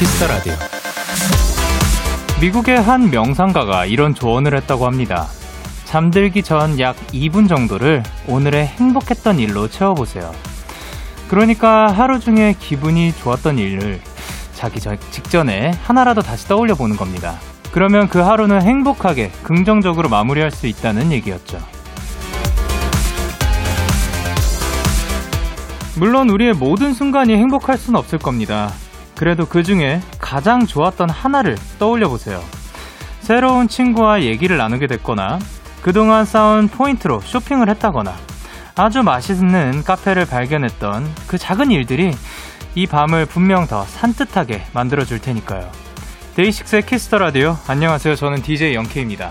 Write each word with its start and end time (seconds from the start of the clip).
키스 0.00 0.17
더 0.17 0.28
라디오. 0.28 0.54
미국의 2.40 2.80
한 2.80 3.10
명상가가 3.10 3.84
이런 3.84 4.14
조언을 4.14 4.56
했다고 4.56 4.86
합니다. 4.86 5.26
잠들기 5.84 6.42
전 6.42 6.80
약 6.80 6.96
2분 7.08 7.50
정도를 7.50 8.02
오늘의 8.26 8.66
행복했던 8.66 9.38
일로 9.38 9.68
채워보세요. 9.68 10.32
그러니까 11.28 11.88
하루 11.88 12.18
중에 12.18 12.54
기분이 12.58 13.12
좋았던 13.12 13.58
일을 13.58 14.00
자기 14.54 14.80
직전에 14.80 15.72
하나라도 15.82 16.22
다시 16.22 16.48
떠올려 16.48 16.74
보는 16.74 16.96
겁니다. 16.96 17.38
그러면 17.70 18.08
그 18.08 18.20
하루는 18.20 18.62
행복하게 18.62 19.30
긍정적으로 19.42 20.08
마무리할 20.08 20.50
수 20.50 20.66
있다는 20.66 21.12
얘기였죠. 21.12 21.58
물론 25.94 26.30
우리의 26.30 26.54
모든 26.54 26.94
순간이 26.94 27.34
행복할 27.34 27.76
수는 27.76 28.00
없을 28.00 28.18
겁니다. 28.18 28.72
그래도 29.20 29.44
그 29.44 29.62
중에 29.62 30.00
가장 30.18 30.64
좋았던 30.64 31.10
하나를 31.10 31.58
떠올려 31.78 32.08
보세요. 32.08 32.42
새로운 33.20 33.68
친구와 33.68 34.22
얘기를 34.22 34.56
나누게 34.56 34.86
됐거나, 34.86 35.38
그동안 35.82 36.24
쌓은 36.24 36.68
포인트로 36.68 37.20
쇼핑을 37.20 37.68
했다거나, 37.68 38.14
아주 38.76 39.02
맛있는 39.02 39.84
카페를 39.84 40.24
발견했던 40.24 41.06
그 41.26 41.36
작은 41.36 41.70
일들이 41.70 42.12
이 42.74 42.86
밤을 42.86 43.26
분명 43.26 43.66
더 43.66 43.84
산뜻하게 43.84 44.62
만들어 44.72 45.04
줄 45.04 45.18
테니까요. 45.18 45.70
데이식스의 46.36 46.86
키스 46.86 47.06
더 47.06 47.18
라디오. 47.18 47.58
안녕하세요. 47.68 48.16
저는 48.16 48.40
DJ 48.40 48.72
영케이입니다. 48.72 49.30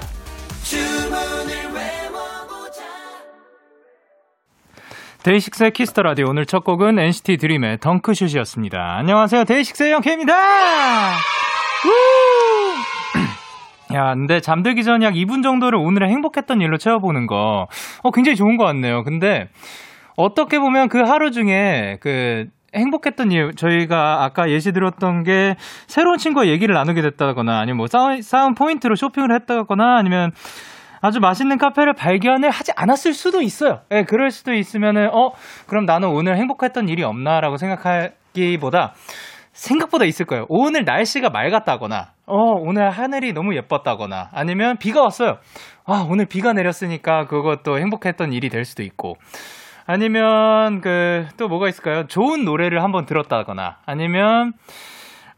데이식스의 5.29 5.73
키스 5.73 5.91
더 5.91 6.01
라디오 6.01 6.25
오늘 6.27 6.47
첫 6.47 6.63
곡은 6.63 6.97
NCT 6.97 7.37
드림의 7.37 7.77
덩크슛이었습니다. 7.81 8.95
안녕하세요. 8.97 9.43
데이식스의 9.43 9.91
영케이입니다. 9.91 10.33
야, 13.93 14.15
근데 14.15 14.39
잠들기 14.39 14.83
전 14.83 15.03
약 15.03 15.13
2분 15.13 15.43
정도를 15.43 15.77
오늘의 15.77 16.09
행복했던 16.09 16.61
일로 16.61 16.77
채워보는 16.77 17.27
거, 17.27 17.67
어, 18.01 18.11
굉장히 18.11 18.37
좋은 18.37 18.57
것 18.57 18.63
같네요. 18.65 19.03
근데, 19.03 19.49
어떻게 20.15 20.57
보면 20.57 20.89
그 20.89 20.97
하루 20.97 21.29
중에 21.29 21.99
그, 22.01 22.47
행복했던 22.75 23.31
일, 23.31 23.53
저희가 23.55 24.23
아까 24.23 24.49
예시 24.49 24.71
들었던 24.71 25.23
게 25.23 25.57
새로운 25.85 26.17
친구와 26.17 26.47
얘기를 26.47 26.73
나누게 26.73 27.03
됐다거나 27.03 27.59
아니면 27.59 27.77
뭐 27.77 27.85
쌓은, 27.85 28.19
쌓은 28.21 28.55
포인트로 28.55 28.95
쇼핑을 28.95 29.31
했다거나 29.33 29.97
아니면 29.97 30.31
아주 31.01 31.19
맛있는 31.19 31.57
카페를 31.57 31.93
발견을 31.93 32.49
하지 32.49 32.71
않았을 32.75 33.13
수도 33.13 33.41
있어요. 33.41 33.81
예, 33.91 33.97
네, 33.97 34.03
그럴 34.03 34.31
수도 34.31 34.53
있으면은, 34.53 35.09
어, 35.13 35.31
그럼 35.67 35.85
나는 35.85 36.09
오늘 36.09 36.37
행복했던 36.37 36.89
일이 36.89 37.03
없나라고 37.03 37.57
생각하기보다 37.57 38.93
생각보다 39.53 40.05
있을 40.05 40.25
거예요. 40.25 40.45
오늘 40.47 40.85
날씨가 40.85 41.29
맑았다거나, 41.29 42.11
어, 42.27 42.35
오늘 42.59 42.89
하늘이 42.89 43.33
너무 43.33 43.55
예뻤다거나, 43.55 44.29
아니면 44.33 44.77
비가 44.77 45.01
왔어요. 45.01 45.37
아, 45.85 46.05
오늘 46.09 46.25
비가 46.25 46.53
내렸으니까 46.53 47.25
그것도 47.25 47.79
행복했던 47.79 48.31
일이 48.31 48.49
될 48.49 48.63
수도 48.63 48.83
있고, 48.83 49.15
아니면 49.85 50.81
그, 50.81 51.25
또 51.37 51.47
뭐가 51.47 51.67
있을까요? 51.67 52.05
좋은 52.07 52.45
노래를 52.45 52.83
한번 52.83 53.05
들었다거나, 53.05 53.77
아니면, 53.85 54.53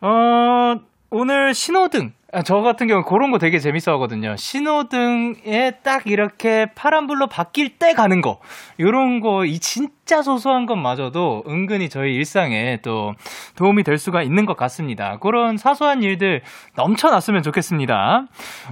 어, 0.01 0.75
오늘 1.09 1.53
신호등, 1.53 2.11
아, 2.11 2.20
저 2.45 2.61
같은 2.61 2.87
경우 2.87 3.03
그런 3.03 3.31
거 3.31 3.37
되게 3.37 3.59
재밌어 3.59 3.91
하거든요. 3.93 4.35
신호등에 4.37 5.71
딱 5.83 6.07
이렇게 6.07 6.67
파란불로 6.75 7.27
바뀔 7.27 7.77
때 7.77 7.93
가는 7.93 8.21
거. 8.21 8.39
요런 8.79 9.19
거, 9.19 9.43
이 9.43 9.59
진짜 9.59 10.21
소소한 10.21 10.65
것마저도 10.65 11.43
은근히 11.47 11.89
저희 11.89 12.15
일상에 12.15 12.79
또 12.83 13.13
도움이 13.55 13.83
될 13.83 13.97
수가 13.97 14.23
있는 14.23 14.45
것 14.45 14.55
같습니다. 14.55 15.17
그런 15.17 15.57
사소한 15.57 16.03
일들 16.03 16.41
넘쳐났으면 16.77 17.43
좋겠습니다. 17.43 18.27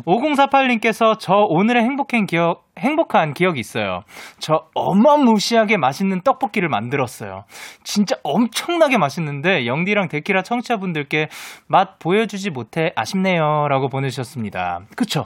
5048님께서 0.06 1.18
저 1.20 1.36
오늘의 1.36 1.84
행복한 1.84 2.28
기억, 2.28 2.69
행복한 2.79 3.34
기억이 3.34 3.59
있어요. 3.59 4.01
저 4.40 4.66
어마무시하게 4.73 5.78
맛있는 5.78 6.22
떡볶이를 6.22 6.69
만들었어요. 6.69 7.44
진짜 7.84 8.16
엄청나게 8.23 8.97
맛있는데 8.97 9.66
영디랑 9.66 10.07
데키라 10.07 10.41
청취자분들께 10.44 11.28
맛 11.67 12.00
보여주지 12.00 12.50
못해 12.50 12.91
아쉽네요. 12.95 13.67
라고 13.67 13.90
보내주셨습니다. 13.90 14.81
그쵸? 14.95 15.25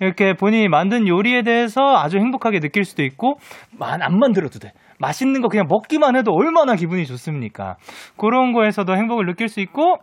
이렇게 0.00 0.34
본인이 0.34 0.68
만든 0.68 1.08
요리에 1.08 1.42
대해서 1.42 1.96
아주 1.96 2.18
행복하게 2.18 2.60
느낄 2.60 2.84
수도 2.84 3.02
있고 3.02 3.38
안 3.80 4.18
만들어도 4.18 4.58
돼. 4.58 4.72
맛있는 4.98 5.40
거 5.40 5.48
그냥 5.48 5.66
먹기만 5.68 6.14
해도 6.16 6.32
얼마나 6.32 6.74
기분이 6.74 7.06
좋습니까? 7.06 7.76
그런 8.16 8.52
거에서도 8.52 8.94
행복을 8.94 9.26
느낄 9.26 9.48
수 9.48 9.60
있고 9.60 9.96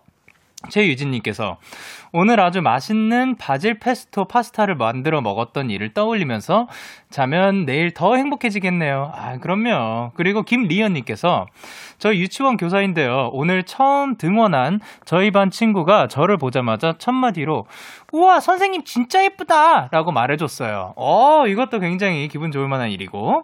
최유진님께서 0.70 1.58
오늘 2.20 2.40
아주 2.40 2.64
맛있는 2.64 3.36
바질 3.36 3.78
페스토 3.78 4.26
파스타를 4.26 4.74
만들어 4.74 5.22
먹었던 5.22 5.70
일을 5.70 5.94
떠올리면서 5.94 6.68
자면 7.12 7.68
내일 7.68 7.94
더 7.94 8.16
행복해지겠네요. 8.16 9.12
아, 9.14 9.38
그럼요. 9.38 10.14
그리고 10.16 10.42
김리연님께서 10.42 11.46
저 12.00 12.16
유치원 12.16 12.58
교사인데요. 12.58 13.30
오늘 13.34 13.62
처음 13.62 14.18
등원한 14.18 14.80
저희 15.06 15.30
반 15.30 15.52
친구가 15.52 16.08
저를 16.08 16.38
보자마자 16.38 16.96
첫마디로 16.98 17.68
우와, 18.12 18.40
선생님 18.40 18.84
진짜 18.84 19.24
예쁘다! 19.24 19.90
라고 19.92 20.12
말해줬어요. 20.12 20.94
어, 20.96 21.46
이것도 21.46 21.80
굉장히 21.80 22.30
기분 22.30 22.52
좋을 22.52 22.68
만한 22.68 22.90
일이고. 22.90 23.44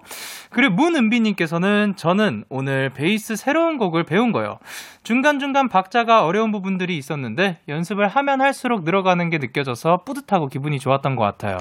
그리고 0.49 0.73
문은비님께서는 0.73 1.93
저는 1.95 2.45
오늘 2.49 2.89
베이스 2.89 3.35
새로운 3.35 3.77
곡을 3.77 4.03
배운 4.05 4.31
거예요. 4.31 4.57
중간중간 5.03 5.67
박자가 5.67 6.23
어려운 6.25 6.51
부분들이 6.53 6.97
있었는데 6.97 7.59
연습을 7.67 8.07
하면 8.07 8.39
할수 8.39 8.62
록 8.67 8.83
늘어가는 8.83 9.29
게 9.29 9.37
느껴져서 9.37 10.03
뿌듯하고 10.05 10.47
기분이 10.47 10.79
좋았던 10.79 11.15
것 11.15 11.23
같아요. 11.23 11.57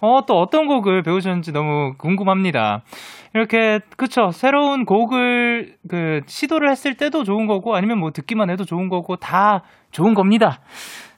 어, 0.00 0.24
또 0.26 0.40
어떤 0.40 0.66
곡을 0.66 1.02
배우셨는지 1.02 1.52
너무 1.52 1.94
궁금합니다. 1.98 2.82
이렇게, 3.34 3.80
그쵸. 3.96 4.30
새로운 4.32 4.84
곡을, 4.84 5.76
그, 5.88 6.22
시도를 6.26 6.70
했을 6.70 6.96
때도 6.96 7.24
좋은 7.24 7.46
거고, 7.46 7.76
아니면 7.76 7.98
뭐 7.98 8.10
듣기만 8.10 8.50
해도 8.50 8.64
좋은 8.64 8.88
거고, 8.88 9.16
다 9.16 9.62
좋은 9.90 10.14
겁니다. 10.14 10.60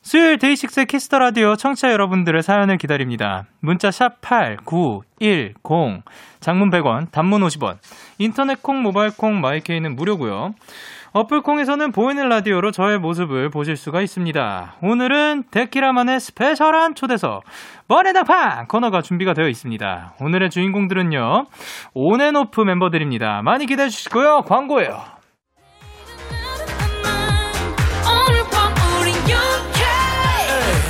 수요일 0.04 0.36
데이식스 0.38 0.86
Kiss 0.86 1.06
the 1.06 1.20
Radio 1.20 1.54
청취자 1.54 1.92
여러분들의 1.92 2.42
사연을 2.42 2.76
기다립니다. 2.76 3.46
문자 3.60 3.92
샵 3.92 4.20
8910, 4.20 6.02
장문 6.40 6.70
100원, 6.70 7.12
단문 7.12 7.40
50원, 7.42 7.78
인터넷 8.18 8.60
콩, 8.62 8.82
모바일 8.82 9.16
콩, 9.16 9.40
my 9.40 9.56
K는 9.56 9.94
무료고요. 9.94 10.54
어플콩에서는 11.14 11.92
보이는 11.92 12.26
라디오로 12.28 12.70
저의 12.70 12.98
모습을 12.98 13.50
보실 13.50 13.76
수가 13.76 14.00
있습니다. 14.00 14.76
오늘은 14.82 15.44
데키라만의 15.50 16.20
스페셜한 16.20 16.94
초대석 16.94 17.42
머리당팡 17.86 18.66
코너가 18.66 19.02
준비가 19.02 19.34
되어 19.34 19.46
있습니다. 19.48 20.14
오늘의 20.20 20.48
주인공들은요 20.50 21.46
온앤오프 21.92 22.62
멤버들입니다. 22.62 23.42
많이 23.42 23.66
기대해 23.66 23.88
주시고요. 23.90 24.42
광고예요. 24.46 25.02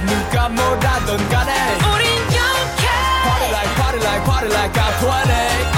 누가 0.06 0.48
뭐라던 0.48 1.28
간에 1.28 1.52
우린 1.94 2.08
영케 2.32 2.84
Party 3.22 3.50
like 3.50 3.74
party 3.76 4.00
like 4.00 4.24
party 4.24 4.50
like 4.50 4.72
I'm 4.72 4.94
20 4.98 5.08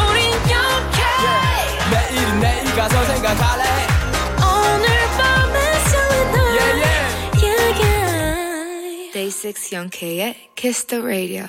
우린 0.08 0.32
영케 0.50 1.00
yeah. 1.24 1.90
내일은 1.90 2.40
내일 2.40 2.76
가서 2.76 3.04
생각할래 3.04 3.93
Day6 9.44 9.74
영케이의 9.74 10.34
Kiss 10.56 10.86
the 10.86 11.04
Radio. 11.04 11.44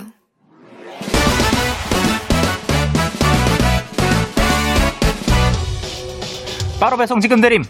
바로 6.80 6.98
배송 6.98 7.20
지금 7.20 7.40
드림. 7.42 7.64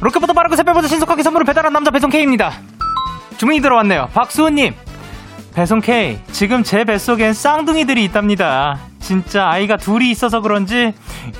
로켓보다 0.00 0.32
빠르고 0.32 0.54
새벽보다 0.54 0.86
신속하게 0.86 1.22
선물을 1.24 1.44
배달한 1.44 1.72
남자 1.72 1.90
배송 1.90 2.08
K입니다. 2.10 2.52
주문이 3.36 3.60
들어왔네요. 3.60 4.08
박수호님. 4.14 4.74
배송 5.54 5.80
K. 5.80 6.20
지금 6.30 6.62
제 6.62 6.84
뱃속엔 6.84 7.32
쌍둥이들이 7.34 8.04
있답니다. 8.04 8.78
진짜 9.00 9.48
아이가 9.48 9.76
둘이 9.76 10.10
있어서 10.10 10.40
그런지 10.40 10.92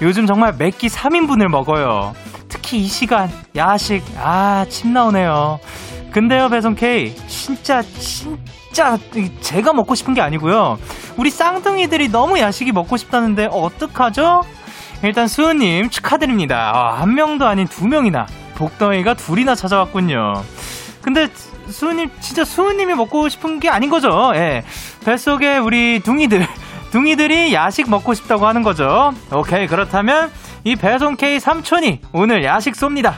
요즘 0.02 0.26
정말 0.26 0.56
몇 0.58 0.76
끼 0.78 0.88
3인분을 0.88 1.48
먹어요. 1.48 2.14
특히 2.48 2.78
이 2.78 2.86
시간 2.86 3.30
야식 3.56 4.02
아 4.18 4.64
침 4.68 4.92
나오네요. 4.92 5.58
근데요 6.10 6.48
배송 6.48 6.74
K 6.74 7.14
진짜 7.26 7.82
진짜 7.82 8.98
제가 9.40 9.72
먹고 9.72 9.94
싶은 9.94 10.14
게 10.14 10.20
아니고요. 10.20 10.78
우리 11.16 11.30
쌍둥이들이 11.30 12.08
너무 12.08 12.38
야식이 12.38 12.72
먹고 12.72 12.96
싶다는데 12.96 13.48
어떡하죠? 13.50 14.42
일단 15.02 15.28
수은님 15.28 15.90
축하드립니다. 15.90 16.72
아, 16.74 17.00
한 17.00 17.14
명도 17.14 17.46
아닌 17.46 17.66
두 17.66 17.86
명이나 17.86 18.26
복덩이가 18.56 19.14
둘이나 19.14 19.54
찾아왔군요. 19.54 20.42
근데 21.02 21.28
수은님 21.68 22.10
진짜 22.20 22.44
수은님이 22.44 22.94
먹고 22.94 23.28
싶은 23.28 23.60
게 23.60 23.68
아닌 23.68 23.90
거죠? 23.90 24.32
예. 24.34 24.64
뱃속에 25.04 25.58
우리 25.58 26.00
둥이들 26.00 26.46
둥이들이 26.90 27.52
야식 27.54 27.88
먹고 27.90 28.14
싶다고 28.14 28.46
하는 28.46 28.62
거죠. 28.62 29.12
오케이 29.32 29.66
그렇다면 29.66 30.30
이 30.69 30.76
배송 30.76 31.17
K 31.17 31.41
삼촌이 31.41 32.03
오늘 32.12 32.44
야식 32.44 32.75
쏩니다. 32.75 33.15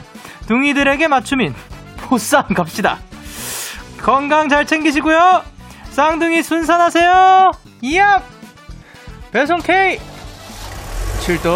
둥이들에게 0.47 1.09
맞춤인 1.09 1.53
보쌈 1.97 2.45
갑시다. 2.53 2.97
건강 4.01 4.47
잘 4.47 4.65
챙기시고요. 4.65 5.43
쌍둥이 5.89 6.43
순산하세요. 6.43 7.51
이야! 7.81 8.23
배송 9.33 9.59
K 9.59 9.99
출동! 11.19 11.51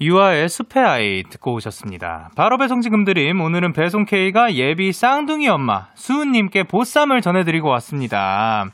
유아의 0.00 0.48
숲의 0.48 0.84
아이 0.84 1.22
듣고 1.22 1.54
오셨습니다. 1.54 2.30
바로 2.36 2.58
배송 2.58 2.82
지금 2.82 3.04
드림 3.04 3.40
오늘은 3.40 3.72
배송 3.72 4.04
K가 4.04 4.54
예비 4.54 4.92
쌍둥이 4.92 5.48
엄마 5.48 5.86
수은님께 5.94 6.64
보쌈을 6.64 7.22
전해드리고 7.22 7.68
왔습니다. 7.70 8.66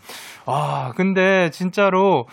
아 0.47 0.93
근데 0.97 1.51
진짜로 1.51 2.27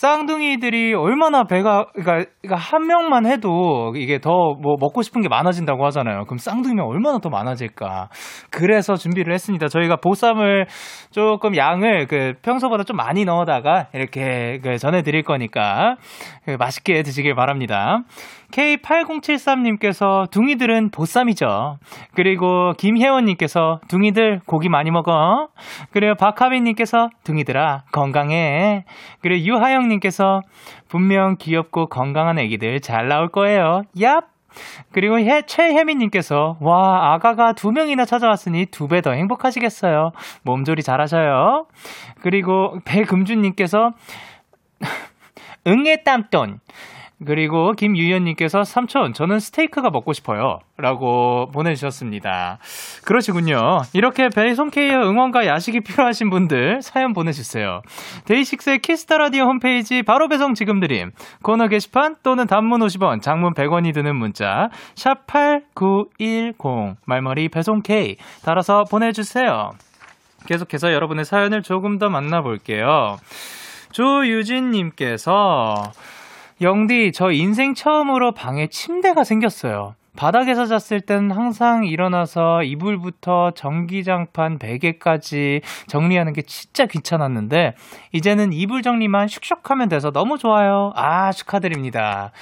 쌍둥이들이 0.00 0.94
얼마나 0.94 1.44
배가 1.44 1.84
그러니까, 1.92 2.30
그러니까 2.40 2.56
한 2.56 2.86
명만 2.86 3.26
해도 3.26 3.92
이게 3.96 4.18
더 4.18 4.30
뭐 4.62 4.76
먹고 4.80 5.02
싶은 5.02 5.20
게 5.20 5.28
많아진다고 5.28 5.84
하잖아요. 5.86 6.24
그럼 6.24 6.38
쌍둥이면 6.38 6.84
얼마나 6.84 7.18
더 7.18 7.28
많아질까? 7.28 8.08
그래서 8.50 8.94
준비를 8.96 9.32
했습니다. 9.34 9.68
저희가 9.68 9.96
보쌈을 9.96 10.66
조금 11.10 11.54
양을 11.56 12.06
그 12.06 12.32
평소보다 12.42 12.84
좀 12.84 12.96
많이 12.96 13.24
넣어다가 13.24 13.88
이렇게 13.92 14.58
그 14.62 14.78
전해 14.78 15.02
드릴 15.02 15.22
거니까 15.22 15.96
그 16.46 16.56
맛있게 16.58 17.02
드시길 17.02 17.34
바랍니다. 17.34 18.02
K8073님께서 18.50 20.30
둥이들은 20.30 20.90
보쌈이죠. 20.90 21.78
그리고 22.14 22.72
김혜원님께서 22.78 23.80
둥이들 23.88 24.40
고기 24.46 24.68
많이 24.68 24.90
먹어. 24.90 25.48
그리고 25.92 26.14
박하빈님께서 26.16 27.10
둥이들아 27.24 27.84
건강해. 27.92 28.84
그리고 29.22 29.44
유하영님께서 29.46 30.42
분명 30.88 31.36
귀엽고 31.38 31.86
건강한 31.86 32.38
애기들 32.38 32.80
잘 32.80 33.08
나올 33.08 33.28
거예요. 33.28 33.82
얍! 33.96 34.24
그리고 34.92 35.16
해, 35.20 35.42
최혜민님께서 35.42 36.56
와 36.60 37.12
아가가 37.14 37.52
두 37.52 37.70
명이나 37.70 38.04
찾아왔으니 38.04 38.66
두 38.66 38.88
배 38.88 39.00
더 39.00 39.12
행복하시겠어요. 39.12 40.10
몸조리 40.42 40.82
잘하셔요. 40.82 41.66
그리고 42.20 42.78
배금준님께서 42.84 43.92
응애 45.68 46.02
땀돈 46.02 46.58
그리고 47.26 47.72
김유현님께서 47.72 48.64
삼촌, 48.64 49.12
저는 49.12 49.40
스테이크가 49.40 49.90
먹고 49.90 50.12
싶어요. 50.14 50.58
라고 50.78 51.48
보내주셨습니다. 51.52 52.58
그러시군요. 53.04 53.82
이렇게 53.92 54.28
배송 54.34 54.70
K의 54.70 54.94
응원과 54.94 55.46
야식이 55.46 55.80
필요하신 55.80 56.30
분들 56.30 56.80
사연 56.80 57.12
보내주세요. 57.12 57.82
데이식스의 58.24 58.78
Kiss 58.78 59.01
the 59.01 59.18
Radio 59.18 59.44
홈페이지 59.44 60.02
바로 60.02 60.28
배송 60.28 60.54
지금 60.54 60.80
드림. 60.80 61.10
코너 61.42 61.68
게시판 61.68 62.16
또는 62.22 62.46
단문 62.46 62.80
50원, 62.80 63.20
장문 63.20 63.52
100원이 63.52 63.92
드는 63.92 64.16
문자, 64.16 64.70
샵 64.94 65.26
8910 65.26 66.96
말머리 67.04 67.50
배송 67.50 67.82
K 67.82 68.16
달아서 68.44 68.84
보내주세요. 68.90 69.70
계속해서 70.46 70.92
여러분의 70.94 71.26
사연을 71.26 71.60
조금 71.62 71.98
더 71.98 72.08
만나볼게요. 72.08 73.16
조유진님께서 73.92 75.74
영디, 76.60 77.12
저 77.12 77.30
인생 77.30 77.74
처음으로 77.74 78.32
방에 78.32 78.66
침대가 78.66 79.24
생겼어요. 79.24 79.94
바닥에서 80.16 80.66
잤을 80.66 81.00
땐 81.00 81.30
항상 81.30 81.86
일어나서 81.86 82.64
이불부터 82.64 83.52
전기장판 83.52 84.58
베개까지 84.58 85.62
정리하는 85.86 86.34
게 86.34 86.42
진짜 86.42 86.84
귀찮았는데 86.84 87.74
이제는 88.12 88.52
이불 88.52 88.82
정리만 88.82 89.28
슉슉 89.28 89.66
하면 89.68 89.88
돼서 89.88 90.10
너무 90.10 90.36
좋아요. 90.36 90.92
아, 90.96 91.32
축하드립니다. 91.32 92.32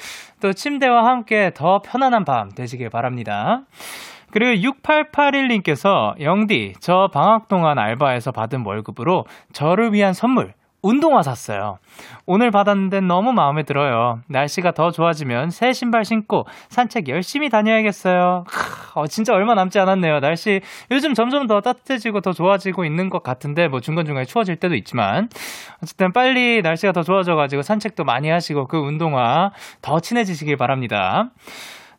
또 0.41 0.53
침대와 0.53 1.05
함께 1.05 1.53
더 1.55 1.81
편안한 1.83 2.25
밤 2.25 2.51
되시길 2.51 2.91
바랍니다. 2.91 3.63
그리고 4.31 4.69
6881님께서 4.69 6.21
영디, 6.21 6.75
저 6.81 7.09
방학 7.13 7.49
동안 7.49 7.79
알바에서 7.79 8.33
받은 8.33 8.65
월급으로 8.65 9.25
저를 9.53 9.93
위한 9.93 10.13
선물 10.13 10.53
운동화 10.89 11.21
샀어요. 11.21 11.77
오늘 12.25 12.51
받았는데 12.51 13.03
너무 13.03 13.35
마음에 13.35 13.63
들어요. 13.63 14.21
날씨가 14.29 14.73
더 14.73 14.91
좋아지면 14.91 15.51
새 15.51 15.75
신발 15.75 16.07
신고 16.07 16.45
산책 16.71 17.09
열심히 17.09 17.51
다녀야겠어요. 17.51 18.45
하, 18.47 19.01
어, 19.01 19.07
진짜 19.07 19.35
얼마 19.35 19.55
남지 19.55 19.79
않았네요. 19.79 20.21
날씨 20.21 20.63
요즘 20.91 21.13
점점 21.13 21.47
더 21.47 21.61
따뜻해지고 21.61 22.23
더 22.23 22.33
좋아지고 22.33 22.87
있는 22.87 23.11
것 23.11 23.23
같은데 23.23 23.69
뭐 23.69 23.81
중간중간에 23.81 24.25
추워질 24.25 24.57
때도 24.57 24.77
있지만 24.77 25.29
어쨌든 25.83 26.11
빨리 26.15 26.63
날씨가 26.63 26.93
더 26.93 27.03
좋아져가지고 27.03 27.61
산책도 27.61 28.05
많이 28.05 28.31
하시고 28.31 28.67
그 28.67 28.79
운동화 28.79 29.51
더 29.83 30.01
친해지시길 30.01 30.57
바랍니다. 30.57 31.29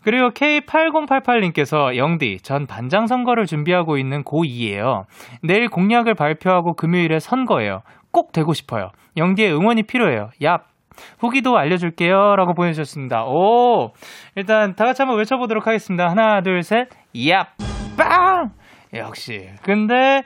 그리고 0.01 0.29
K8088님께서 0.29 1.97
영디, 1.97 2.37
전 2.41 2.65
반장 2.65 3.05
선거를 3.05 3.45
준비하고 3.45 3.97
있는 3.97 4.23
고2예요. 4.23 5.03
내일 5.43 5.67
공약을 5.67 6.15
발표하고 6.15 6.73
금요일에 6.73 7.19
선거예요. 7.19 7.81
꼭 8.11 8.31
되고 8.31 8.53
싶어요. 8.53 8.89
영디의 9.17 9.53
응원이 9.53 9.83
필요해요. 9.83 10.29
얍. 10.41 10.61
후기도 11.19 11.57
알려줄게요. 11.57 12.35
라고 12.35 12.53
보내주셨습니다. 12.53 13.23
오! 13.25 13.91
일단 14.35 14.75
다 14.75 14.85
같이 14.85 15.01
한번 15.01 15.17
외쳐보도록 15.19 15.67
하겠습니다. 15.67 16.09
하나, 16.09 16.41
둘, 16.41 16.61
셋. 16.63 16.89
얍! 17.15 17.47
빵! 17.97 18.51
역시. 18.93 19.49
근데, 19.63 20.21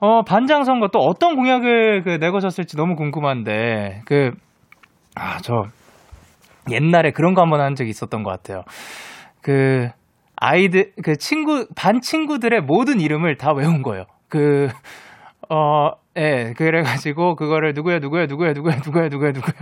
어, 0.00 0.22
반장 0.22 0.64
선거 0.64 0.88
또 0.88 0.98
어떤 0.98 1.36
공약을 1.36 2.02
그 2.02 2.10
내거셨을지 2.20 2.76
너무 2.76 2.94
궁금한데, 2.96 4.02
그, 4.04 4.32
아, 5.14 5.38
저, 5.38 5.64
옛날에 6.70 7.12
그런 7.12 7.34
거 7.34 7.42
한번 7.42 7.60
한 7.60 7.74
적이 7.74 7.90
있었던 7.90 8.22
것 8.22 8.30
같아요. 8.30 8.62
그, 9.40 9.88
아이들, 10.36 10.92
그 11.02 11.16
친구, 11.16 11.66
반 11.76 12.00
친구들의 12.00 12.60
모든 12.62 13.00
이름을 13.00 13.36
다 13.36 13.52
외운 13.54 13.82
거예요. 13.82 14.04
그, 14.28 14.68
어, 15.48 15.92
예, 16.16 16.54
그래가지고, 16.56 17.36
그거를 17.36 17.74
누구야, 17.74 17.98
누구야, 17.98 18.26
누구야, 18.26 18.52
누구야, 18.52 18.76
누구야, 18.84 19.08
누구야, 19.08 19.32
누구야. 19.32 19.54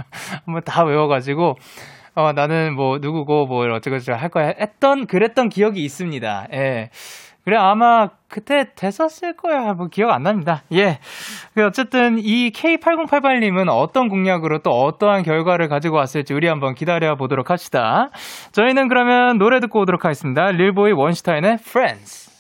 한번 0.45 0.63
다 0.65 0.85
외워가지고, 0.85 1.57
어, 2.15 2.33
나는 2.33 2.75
뭐, 2.75 2.99
누구고, 2.99 3.47
뭐, 3.47 3.67
어쩌고저쩌고 3.75 4.19
할 4.19 4.29
거야. 4.29 4.55
했던, 4.61 5.07
그랬던 5.07 5.49
기억이 5.49 5.85
있습니다. 5.85 6.49
예. 6.53 6.91
그래, 7.45 7.59
아마 7.59 8.09
그때 8.29 8.69
됐었을 8.75 9.37
거야. 9.37 9.75
뭐 9.75 9.89
기억 9.89 10.11
안 10.11 10.23
납니다. 10.23 10.63
예. 10.73 10.99
그 11.55 11.65
어쨌든 11.67 12.19
이 12.19 12.51
K8088님은 12.51 13.69
어떤 13.69 14.09
공약으로 14.09 14.61
또 14.61 14.71
어떠한 14.71 15.25
결과를 15.25 15.69
가지고 15.69 15.97
왔을지 15.97 16.33
우리 16.33 16.49
한번 16.49 16.75
기다려 16.75 17.17
보도록 17.17 17.51
합시다. 17.51 18.11
저희는 18.53 18.89
그러면 18.89 19.37
노래 19.37 19.61
듣고 19.61 19.81
오도록 19.81 20.07
하겠습니다. 20.07 20.51
릴보이 20.53 20.93
원슈타인의 20.93 21.59
Friends. 21.61 22.34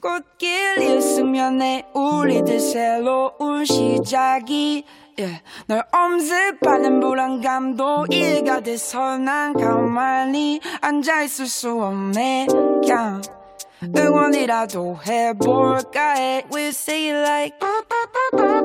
꽃길 0.00 0.80
일승면에 0.80 1.90
우리들 1.92 2.58
새로운 2.58 3.66
시작이 3.66 4.84
yeah. 5.18 5.42
널 5.66 5.84
엄습하는 5.92 7.00
불안감도 7.00 8.06
이해가 8.10 8.60
돼서 8.60 9.18
난 9.18 9.52
가만히 9.52 10.60
앉아있을 10.80 11.44
수 11.46 11.82
없네 11.82 12.46
yeah. 12.88 13.20
응원이라도 13.82 15.00
해볼까 15.06 16.14
해 16.14 16.44
We 16.52 16.68
sing 16.68 17.10
it 17.10 17.16
like 17.16 17.58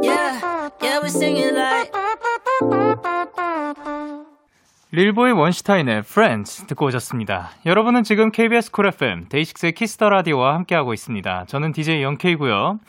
Yeah, 0.02 0.70
yeah 0.82 1.00
we 1.02 1.10
sing 1.10 1.38
it 1.38 1.54
like 1.54 1.92
릴보이 4.96 5.34
원슈타인의 5.34 6.04
Friends 6.06 6.68
듣고 6.68 6.86
오셨습니다. 6.86 7.50
여러분은 7.66 8.04
지금 8.04 8.32
KBS 8.32 8.72
쿨 8.72 8.88
FM 8.88 9.26
데이식스의 9.28 9.74
Kiss 9.74 9.93
the 9.93 10.08
Radio와 10.08 10.54
함께하고 10.54 10.94
있습니다. 10.94 11.44
저는 11.48 11.74
DJ 11.74 12.02
Young 12.02 12.37
K고요. 12.37 12.80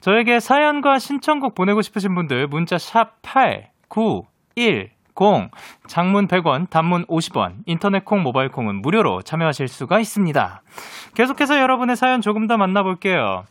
저에게 0.00 0.40
사연과 0.40 0.98
신청곡 0.98 1.54
보내고 1.54 1.80
싶으신 1.82 2.16
분들 2.16 2.48
문자 2.48 2.78
샵 2.78 3.22
8910 3.22 4.90
장문 5.86 6.26
100원, 6.26 6.68
단문 6.68 7.06
50원, 7.06 7.58
인터넷 7.66 8.04
콩, 8.04 8.24
모바일 8.24 8.48
콩은 8.48 8.82
무료로 8.82 9.22
참여하실 9.22 9.68
수가 9.68 10.00
있습니다. 10.00 10.62
계속해서 11.14 11.60
여러분의 11.60 11.94
사연 11.94 12.20
조금 12.22 12.48
더 12.48 12.56
만나볼게요. 12.56 13.44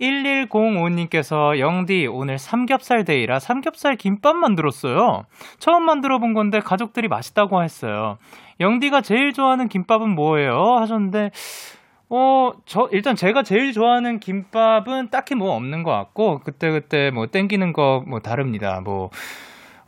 1105님께서 0.00 1.58
영디 1.58 2.06
오늘 2.06 2.38
삼겹살 2.38 3.04
데이라 3.04 3.38
삼겹살 3.38 3.96
김밥 3.96 4.36
만들었어요. 4.36 5.22
처음 5.58 5.84
만들어 5.84 6.18
본 6.18 6.34
건데 6.34 6.60
가족들이 6.60 7.08
맛있다고 7.08 7.62
했어요. 7.62 8.18
영디가 8.60 9.02
제일 9.02 9.32
좋아하는 9.32 9.68
김밥은 9.68 10.14
뭐예요? 10.14 10.76
하셨는데 10.80 11.30
어, 12.14 12.52
저, 12.66 12.88
일단 12.92 13.16
제가 13.16 13.42
제일 13.42 13.72
좋아하는 13.72 14.20
김밥은 14.20 15.08
딱히 15.10 15.34
뭐 15.34 15.54
없는 15.56 15.82
것 15.82 15.92
같고, 15.92 16.40
그때그때 16.40 17.10
뭐 17.10 17.26
땡기는 17.26 17.72
거 17.72 18.04
뭐 18.06 18.20
다릅니다. 18.20 18.82
뭐, 18.84 19.08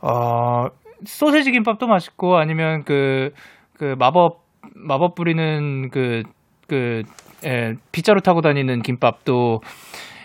어, 0.01 0.65
소세지 1.05 1.51
김밥도 1.51 1.85
맛있고, 1.85 2.37
아니면 2.37 2.83
그, 2.83 3.31
그 3.77 3.95
마법, 3.99 4.41
마법 4.73 5.13
부리는 5.13 5.91
그, 5.91 6.23
그, 6.67 7.03
예, 7.45 7.75
빗자루 7.91 8.21
타고 8.21 8.41
다니는 8.41 8.81
김밥도 8.81 9.61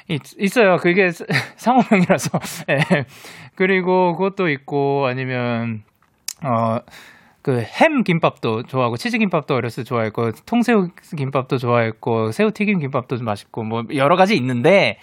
있, 0.09 0.57
어요 0.59 0.77
그게 0.79 1.11
상호명이라서. 1.57 2.39
예. 2.71 3.05
그리고 3.55 4.17
그것도 4.17 4.49
있고 4.49 5.07
아니면 5.07 5.83
어. 6.43 6.79
그 7.43 7.63
햄 7.63 8.05
김밥도 8.05 8.65
좋아하고 8.65 8.99
치즈 8.99 9.17
김밥도 9.17 9.55
어렸을 9.55 9.83
때 9.83 9.89
좋아했고 9.89 10.33
통새우 10.45 10.89
김밥도 11.17 11.57
좋아했고 11.57 12.33
새우 12.33 12.51
튀김 12.53 12.81
김밥도 12.81 13.17
맛있고 13.23 13.65
뭐 13.65 13.85
여러 13.95 14.15
가지 14.17 14.37
있는데 14.37 14.99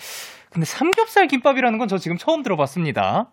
근데 0.52 0.66
삼겹살 0.66 1.28
김밥이라는 1.28 1.80
건 1.80 1.88
저 1.88 1.98
지금 1.98 2.18
처음 2.18 2.44
들어봤습니다. 2.44 3.30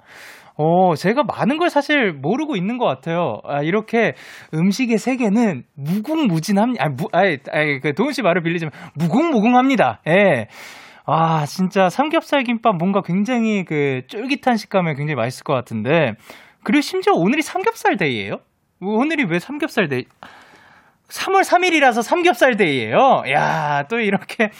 어, 0.56 0.94
제가 0.94 1.24
많은 1.24 1.58
걸 1.58 1.68
사실 1.68 2.12
모르고 2.12 2.56
있는 2.56 2.78
것 2.78 2.86
같아요. 2.86 3.40
아, 3.44 3.62
이렇게 3.62 4.14
음식의 4.54 4.98
세계는 4.98 5.64
무궁무진합니다. 5.74 6.84
아, 6.84 6.88
무, 6.90 7.08
아이, 7.12 7.38
아이, 7.52 7.80
그 7.80 7.92
도훈 7.94 8.12
씨 8.12 8.22
말을 8.22 8.42
빌리지만 8.42 8.70
무궁무궁합니다. 8.94 10.00
예. 10.08 10.46
아, 11.06 11.44
진짜 11.46 11.88
삼겹살 11.88 12.44
김밥 12.44 12.76
뭔가 12.76 13.02
굉장히 13.02 13.64
그 13.64 14.02
쫄깃한 14.06 14.56
식감에 14.56 14.94
굉장히 14.94 15.16
맛있을 15.16 15.44
것 15.44 15.52
같은데. 15.52 16.12
그리고 16.62 16.80
심지어 16.80 17.12
오늘이 17.14 17.42
삼겹살 17.42 17.96
데이예요? 17.96 18.36
오늘이 18.80 19.24
왜 19.28 19.38
삼겹살 19.38 19.88
데이? 19.88 20.04
3월 21.08 21.42
3일이라서 21.42 22.02
삼겹살 22.02 22.56
데이예요. 22.56 23.24
야, 23.30 23.84
또 23.88 23.98
이렇게 24.00 24.50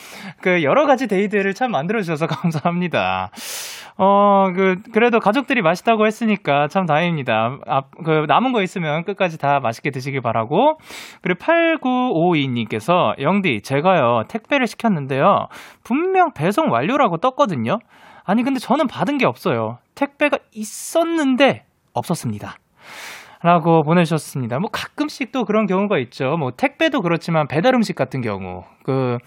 그 0.41 0.63
여러 0.63 0.87
가지 0.87 1.07
데이들을 1.07 1.55
참 1.55 1.71
만들어 1.71 2.01
주셔서 2.03 2.27
감사합니다. 2.29 3.31
어, 3.97 4.53
그 4.55 4.77
그래도 4.93 5.21
가족들이 5.21 5.63
맛있다고 5.63 6.07
했으니까 6.07 6.69
참 6.69 6.85
다행입니다. 6.85 7.59
아, 7.67 7.83
그 8.05 8.27
남은 8.29 8.53
거 8.53 8.63
있으면 8.63 9.05
끝까지 9.05 9.39
다 9.39 9.61
맛있게 9.61 9.91
드시길 9.91 10.21
바라고. 10.21 10.79
그리고 11.23 11.39
8952님께서 11.41 13.21
영디, 13.21 13.63
제가요 13.63 14.25
택배를 14.29 14.67
시켰는데요. 14.67 15.47
분명 15.85 16.33
배송 16.33 16.71
완료라고 16.71 17.19
떴거든요. 17.19 17.79
아니 18.25 18.43
근데 18.43 18.59
저는 18.59 18.87
받은 18.89 19.19
게 19.19 19.27
없어요. 19.27 19.79
택배가 19.95 20.39
있었는데 20.53 21.65
없었습니다. 21.93 22.57
라고 23.45 23.83
보내주셨습니다. 23.83 24.59
뭐 24.59 24.71
가끔씩 24.73 25.31
또 25.31 25.45
그런 25.45 25.67
경우가 25.67 25.99
있죠. 25.99 26.39
뭐 26.39 26.51
택배도 26.57 27.03
그렇지만 27.03 27.47
배달 27.47 27.75
음식 27.75 27.95
같은 27.95 28.23
경우. 28.23 28.63
그, 28.83 29.19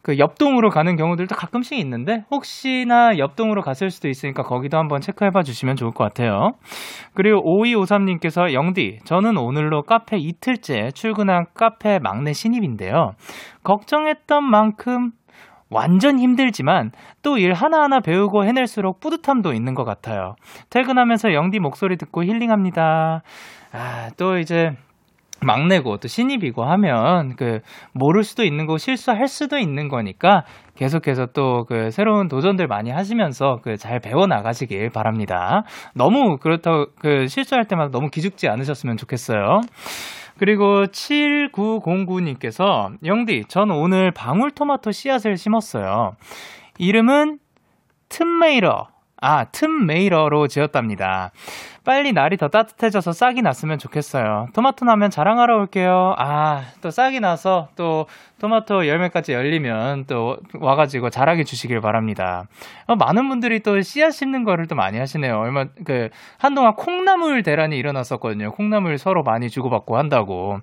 그 0.00 0.16
옆동으로 0.16 0.70
가는 0.70 0.96
경우들도 0.96 1.36
가끔씩 1.36 1.78
있는데 1.78 2.24
혹시나 2.30 3.18
옆동으로 3.18 3.60
갔을 3.60 3.90
수도 3.90 4.08
있으니까 4.08 4.44
거기도 4.44 4.78
한번 4.78 5.02
체크해 5.02 5.30
봐 5.30 5.42
주시면 5.42 5.76
좋을 5.76 5.92
것 5.92 6.04
같아요. 6.04 6.52
그리고 7.12 7.42
5253님께서 7.42 8.54
영디, 8.54 9.00
저는 9.04 9.36
오늘로 9.36 9.82
카페 9.82 10.16
이틀째 10.16 10.92
출근한 10.94 11.44
카페 11.52 11.98
막내 11.98 12.32
신입인데요. 12.32 13.12
걱정했던 13.62 14.42
만큼 14.42 15.10
완전 15.70 16.18
힘들지만 16.18 16.90
또 17.22 17.38
일 17.38 17.52
하나하나 17.54 18.00
배우고 18.00 18.44
해낼수록 18.44 19.00
뿌듯함도 19.00 19.52
있는 19.52 19.74
것 19.74 19.84
같아요. 19.84 20.34
퇴근하면서 20.70 21.32
영디 21.32 21.58
목소리 21.60 21.96
듣고 21.96 22.24
힐링합니다. 22.24 23.22
아, 23.72 24.08
또 24.16 24.38
이제 24.38 24.72
막내고 25.42 25.96
또 25.96 26.06
신입이고 26.08 26.62
하면 26.64 27.34
그 27.36 27.60
모를 27.94 28.24
수도 28.24 28.44
있는 28.44 28.66
거 28.66 28.76
실수할 28.76 29.26
수도 29.26 29.56
있는 29.58 29.88
거니까 29.88 30.44
계속해서 30.76 31.26
또 31.32 31.64
그 31.66 31.90
새로운 31.90 32.28
도전들 32.28 32.66
많이 32.66 32.90
하시면서 32.90 33.60
그 33.62 33.76
잘 33.78 34.00
배워 34.00 34.26
나가시길 34.26 34.90
바랍니다. 34.90 35.62
너무 35.94 36.36
그렇다고 36.36 36.86
그 37.00 37.26
실수할 37.26 37.64
때마다 37.66 37.90
너무 37.90 38.10
기죽지 38.10 38.48
않으셨으면 38.48 38.98
좋겠어요. 38.98 39.60
그리고 40.40 40.86
7909님께서 40.86 42.96
영디, 43.04 43.44
전 43.48 43.70
오늘 43.70 44.10
방울토마토 44.10 44.90
씨앗을 44.90 45.36
심었어요. 45.36 46.16
이름은 46.78 47.38
틈메이러. 48.08 48.88
아, 49.20 49.44
틈메이러로 49.44 50.48
지었답니다. 50.48 51.32
빨리 51.90 52.12
날이 52.12 52.36
더 52.36 52.46
따뜻해져서 52.46 53.10
싹이 53.10 53.42
났으면 53.42 53.76
좋겠어요. 53.78 54.46
토마토 54.54 54.84
나면 54.84 55.10
자랑하러 55.10 55.56
올게요. 55.56 56.14
아, 56.18 56.62
또 56.80 56.92
싹이 56.92 57.18
나서 57.18 57.66
또 57.74 58.06
토마토 58.38 58.86
열매까지 58.86 59.32
열리면 59.32 60.04
또 60.06 60.36
와가지고 60.54 61.10
자랑해 61.10 61.42
주시길 61.42 61.80
바랍니다. 61.80 62.44
어, 62.86 62.94
많은 62.94 63.28
분들이 63.28 63.58
또 63.58 63.80
씨앗 63.80 64.12
심는 64.12 64.44
거를 64.44 64.68
또 64.68 64.76
많이 64.76 65.00
하시네요. 65.00 65.36
얼마, 65.36 65.64
그, 65.84 66.10
한동안 66.38 66.76
콩나물 66.76 67.42
대란이 67.42 67.76
일어났었거든요. 67.76 68.52
콩나물 68.52 68.96
서로 68.96 69.24
많이 69.24 69.50
주고받고 69.50 69.98
한다고. 69.98 70.60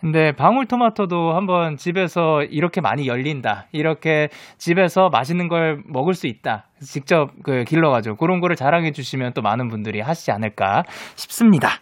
근데 0.00 0.32
방울토마토도 0.32 1.32
한번 1.34 1.78
집에서 1.78 2.42
이렇게 2.42 2.82
많이 2.82 3.06
열린다. 3.06 3.68
이렇게 3.72 4.28
집에서 4.58 5.08
맛있는 5.08 5.48
걸 5.48 5.82
먹을 5.86 6.12
수 6.12 6.26
있다. 6.26 6.66
직접 6.82 7.30
그 7.42 7.64
길러가지고 7.64 8.16
그런 8.16 8.40
거를 8.40 8.54
자랑해 8.54 8.92
주시면 8.92 9.32
또 9.32 9.40
많은 9.40 9.68
분들이 9.68 10.00
하시지 10.02 10.30
않을까 10.30 10.63
싶습니다. 11.16 11.78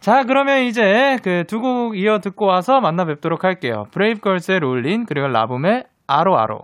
자, 0.00 0.24
그러면 0.24 0.64
이제 0.64 1.16
그 1.22 1.44
두 1.48 1.60
곡 1.60 1.96
이어 1.98 2.18
듣고 2.18 2.46
와서 2.46 2.80
만나 2.80 3.04
뵙도록 3.06 3.42
할게요. 3.44 3.84
브레이브걸스의 3.92 4.60
롤린, 4.60 5.06
그리고 5.06 5.28
라붐의 5.28 5.84
아로아로. 6.06 6.60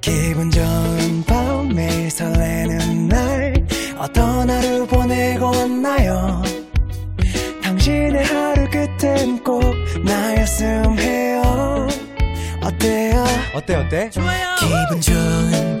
기분 0.00 0.50
좋은 0.50 1.24
밤 1.26 1.68
매일 1.74 2.10
설레는 2.10 3.08
날 3.08 3.54
어떤 3.98 4.50
하루 4.50 4.86
보내고 4.86 5.46
왔나요? 5.46 6.42
당신의 7.62 8.24
하루 8.24 8.66
끝엔 8.70 9.42
꼭 9.42 9.62
나였음 10.04 10.98
해요 10.98 11.42
어때요 12.62 13.24
어때 13.56 13.76
어때 13.76 14.10
좋아요 14.10 14.54
기분 14.60 15.00
좋은 15.00 15.80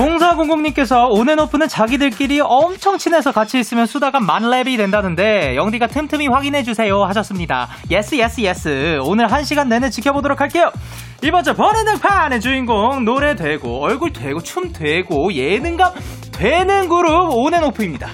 공사공공님께서 0.00 1.08
온앤오프는 1.10 1.68
자기들끼리 1.68 2.40
엄청 2.42 2.96
친해서 2.96 3.32
같이 3.32 3.58
있으면 3.58 3.84
수다가 3.84 4.18
만렙이 4.18 4.78
된다는데 4.78 5.54
영디가 5.56 5.88
틈틈이 5.88 6.26
확인해주세요 6.28 7.04
하셨습니다. 7.04 7.68
yes 7.90 8.16
yes 8.16 8.40
yes 8.40 8.98
오늘 9.04 9.30
한 9.30 9.44
시간 9.44 9.68
내내 9.68 9.90
지켜보도록 9.90 10.40
할게요. 10.40 10.70
이번 11.22 11.44
주 11.44 11.52
번외등판의 11.52 12.40
주인공 12.40 13.04
노래 13.04 13.34
되고 13.34 13.84
얼굴 13.84 14.14
되고 14.14 14.40
춤 14.40 14.72
되고 14.72 15.34
예능감 15.34 15.92
되는 16.32 16.88
그룹 16.88 17.34
온앤오프입니다. 17.34 18.08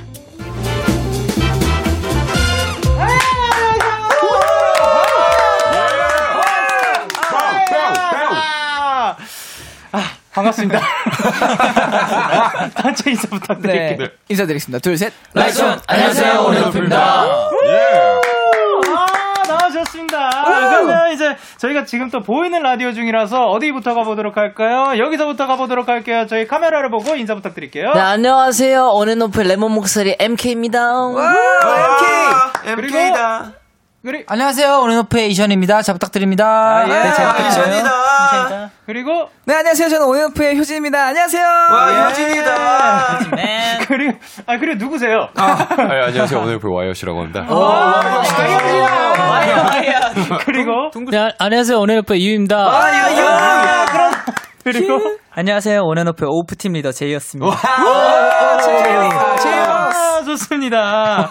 반갑습니다. 10.37 10.78
단체 12.76 13.11
인사 13.11 13.26
부탁드릴게요. 13.28 13.97
네, 13.97 14.09
인사드리겠습니다. 14.28 14.81
둘, 14.81 14.99
셋. 14.99 15.11
라이션 15.33 15.81
안녕하세요. 15.87 16.40
오늘풀입니다. 16.40 17.26
예. 17.69 18.19
아, 18.95 19.07
나와주셨습니다. 19.49 20.45
그러면 20.45 21.12
이제 21.12 21.35
저희가 21.57 21.87
지금 21.87 22.11
또 22.11 22.21
보이는 22.21 22.62
라디오 22.62 22.93
중이라서 22.93 23.47
어디부터 23.47 23.95
가보도록 23.95 24.37
할까요? 24.37 24.99
여기서부터 24.99 25.47
가보도록 25.47 25.88
할게요. 25.88 26.26
저희 26.28 26.47
카메라를 26.47 26.90
보고 26.90 27.16
인사 27.16 27.35
부탁드릴게요. 27.35 27.93
네, 27.95 28.00
안녕하세요. 28.00 28.90
오늘높이 28.93 29.43
레몬 29.43 29.73
목소리 29.73 30.16
MK입니다. 30.19 30.78
와, 30.93 31.35
MK! 32.62 32.73
MK다. 32.73 33.52
그리... 34.06 34.22
안녕하세요. 34.28 34.82
오네노프의 34.82 35.32
이션입니다. 35.32 35.82
잘 35.82 35.92
부탁드립니다. 35.94 36.46
아, 36.46 36.84
예. 36.84 36.86
네, 36.86 37.12
잘 37.12 37.26
부탁드립니다. 37.34 38.70
그리고 38.86 39.28
네, 39.46 39.56
안녕하세요. 39.56 39.88
저는 39.88 40.06
오네노프의 40.06 40.56
효진입니다. 40.56 41.06
안녕하세요. 41.06 41.44
와, 41.44 41.90
예. 41.90 42.04
효진이다. 42.04 43.18
그리고 43.88 44.18
아, 44.46 44.58
그리고 44.58 44.84
누구세요? 44.84 45.26
아, 45.34 45.42
아 45.42 46.06
안녕하세요. 46.06 46.40
오네노프의 46.40 46.72
와이엇이라고 46.72 47.18
합니다. 47.18 47.46
오, 47.50 47.54
와이엇이다. 47.58 49.28
와이엇. 49.28 50.44
그리고 50.44 50.70
네, 51.10 51.32
안녕하세요. 51.40 51.76
오네노프의 51.76 52.20
이유입니다. 52.20 52.56
아, 52.56 53.08
이유. 53.10 53.25
그럼 53.90 54.12
그리고 54.62 55.16
안녕하세요. 55.34 55.80
오네노프의 55.80 56.30
오프팀 56.30 56.75
리더 56.75 56.92
제이였습니다. 56.92 57.48
와. 57.48 58.60
제이였. 58.62 59.12
아, 59.12 59.75
좋습니다. 60.26 61.30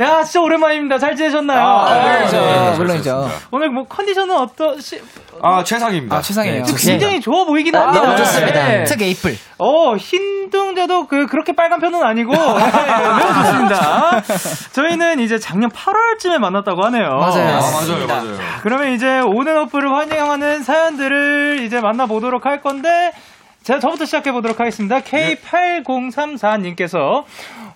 야, 0.00 0.22
진짜 0.24 0.40
오랜만입니다. 0.40 0.96
잘 0.98 1.14
지내셨나요? 1.14 1.60
아, 1.60 1.94
네. 1.94 2.00
물론이죠. 2.00 2.40
네, 2.40 2.70
물론이죠. 2.76 3.30
오늘 3.50 3.68
뭐 3.70 3.84
컨디션은 3.84 4.34
어떠시, 4.34 5.02
아, 5.42 5.62
최상입니다. 5.62 6.16
아, 6.16 6.22
최상이에요. 6.22 6.64
네, 6.64 6.72
굉장히 6.78 7.20
좋아 7.20 7.44
보이긴 7.44 7.76
합니다. 7.76 8.02
너무 8.02 8.16
좋습니다. 8.16 8.66
네. 8.68 8.84
특 8.84 9.02
에이플. 9.02 9.36
어, 9.58 9.94
흰둥자도 9.96 11.06
그, 11.06 11.26
그렇게 11.26 11.52
빨간 11.54 11.80
편은 11.80 12.02
아니고, 12.02 12.32
네, 12.32 12.38
매우 12.38 13.34
좋습니다. 13.34 14.22
저희는 14.72 15.20
이제 15.20 15.38
작년 15.38 15.68
8월쯤에 15.70 16.38
만났다고 16.38 16.82
하네요. 16.86 17.08
맞아요. 17.10 17.58
아, 17.58 17.60
맞아요, 17.60 18.06
맞아요. 18.06 18.38
그러면 18.62 18.92
이제 18.92 19.20
온앤오프를 19.20 19.92
환영하는 19.94 20.62
사연들을 20.62 21.60
이제 21.64 21.80
만나보도록 21.80 22.46
할 22.46 22.60
건데, 22.60 23.12
제가 23.62 23.80
저부터 23.80 24.04
시작해 24.04 24.30
보도록 24.30 24.60
하겠습니다. 24.60 25.00
K8034님께서 25.00 27.24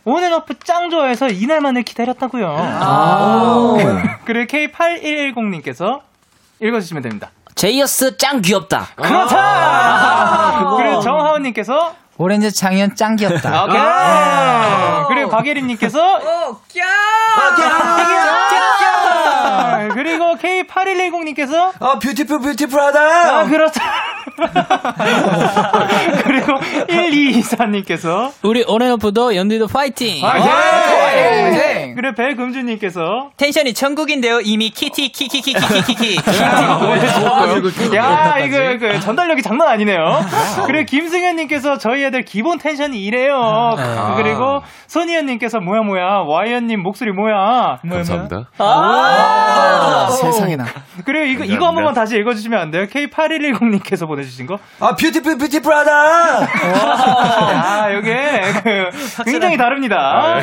온앤오프 0.04 0.58
짱 0.64 0.90
좋아해서 0.90 1.28
이날만을 1.28 1.82
기다렸다고요 1.82 2.48
그리고 4.24 4.46
K8110님께서 4.46 6.00
읽어주시면 6.60 7.02
됩니다. 7.02 7.30
제이어스 7.54 8.16
짱 8.16 8.40
귀엽다. 8.42 8.88
그렇다! 8.96 10.74
그리고 10.76 11.00
정하은님께서 11.00 11.94
오렌지 12.16 12.52
창현 12.52 12.96
짱 12.96 13.16
귀엽다. 13.16 13.64
오케이. 13.64 13.80
그리고 15.08 15.30
박예림님께서 15.30 15.98
아, 16.16 16.56
그리고 19.88 20.34
K8110님께서 20.36 21.72
아, 21.80 21.98
beautiful, 21.98 22.40
beautiful하다! 22.40 23.00
아 23.00 23.44
그렇죠. 23.46 23.80
그리고 26.24 26.52
1224님께서 26.88 28.32
우리 28.42 28.64
온앤오프도 28.66 29.36
연디도 29.36 29.66
파이팅! 29.66 30.24
아, 30.24 30.34
네. 30.38 31.50
네. 31.50 31.94
그리고 31.94 32.14
배금주님께서 32.14 33.30
텐션이 33.36 33.74
천국인데요. 33.74 34.40
이미 34.40 34.70
키티 34.70 35.08
키키키키키키. 35.10 36.16
야 37.96 38.38
이거 38.38 38.56
그 38.78 39.00
전달력이 39.00 39.42
장난 39.42 39.68
아니네요. 39.68 40.20
그리고 40.66 40.84
김승현님께서 40.86 41.78
저희 41.78 42.04
애들 42.04 42.24
기본 42.24 42.58
텐션이 42.58 42.98
이래요. 43.02 43.74
그리고 44.16 44.60
손희연님께서 44.86 45.60
뭐야 45.60 45.82
뭐야 45.82 46.22
와이언님 46.26 46.82
목소리 46.82 47.12
뭐야. 47.12 47.78
감사합니다. 47.88 48.48
세상에나. 50.10 50.66
그리고 51.04 51.24
이거 51.24 51.44
이거 51.44 51.66
한 51.66 51.74
번만 51.74 51.94
다시 51.94 52.16
읽어주시면 52.16 52.58
안 52.60 52.70
돼요? 52.70 52.86
K8110님께서 52.86 54.06
보내주신 54.06 54.46
거. 54.46 54.58
아, 54.78 54.94
beautiful, 54.96 55.38
beautiful 55.38 55.72
하다! 55.72 56.42
야, 57.52 57.94
요게 57.94 58.40
그 58.62 58.90
굉장히 59.24 59.56
다릅니다. 59.56 60.40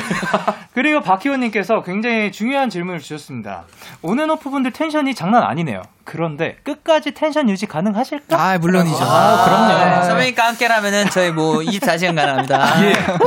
그리고 0.73 1.01
박희원님께서 1.01 1.83
굉장히 1.83 2.31
중요한 2.31 2.69
질문을 2.69 2.99
주셨습니다. 2.99 3.63
온앤오프 4.01 4.49
분들 4.49 4.71
텐션이 4.71 5.15
장난 5.15 5.43
아니네요. 5.43 5.81
그런데 6.03 6.55
끝까지 6.63 7.11
텐션 7.11 7.49
유지 7.49 7.65
가능하실까? 7.65 8.39
아, 8.41 8.57
물론이죠. 8.59 8.95
그럼요. 8.97 10.03
선배님과 10.05 10.47
함께라면은 10.47 11.09
저희 11.09 11.31
뭐 11.31 11.57
24시간 11.57 12.15
가능합니다. 12.15 12.65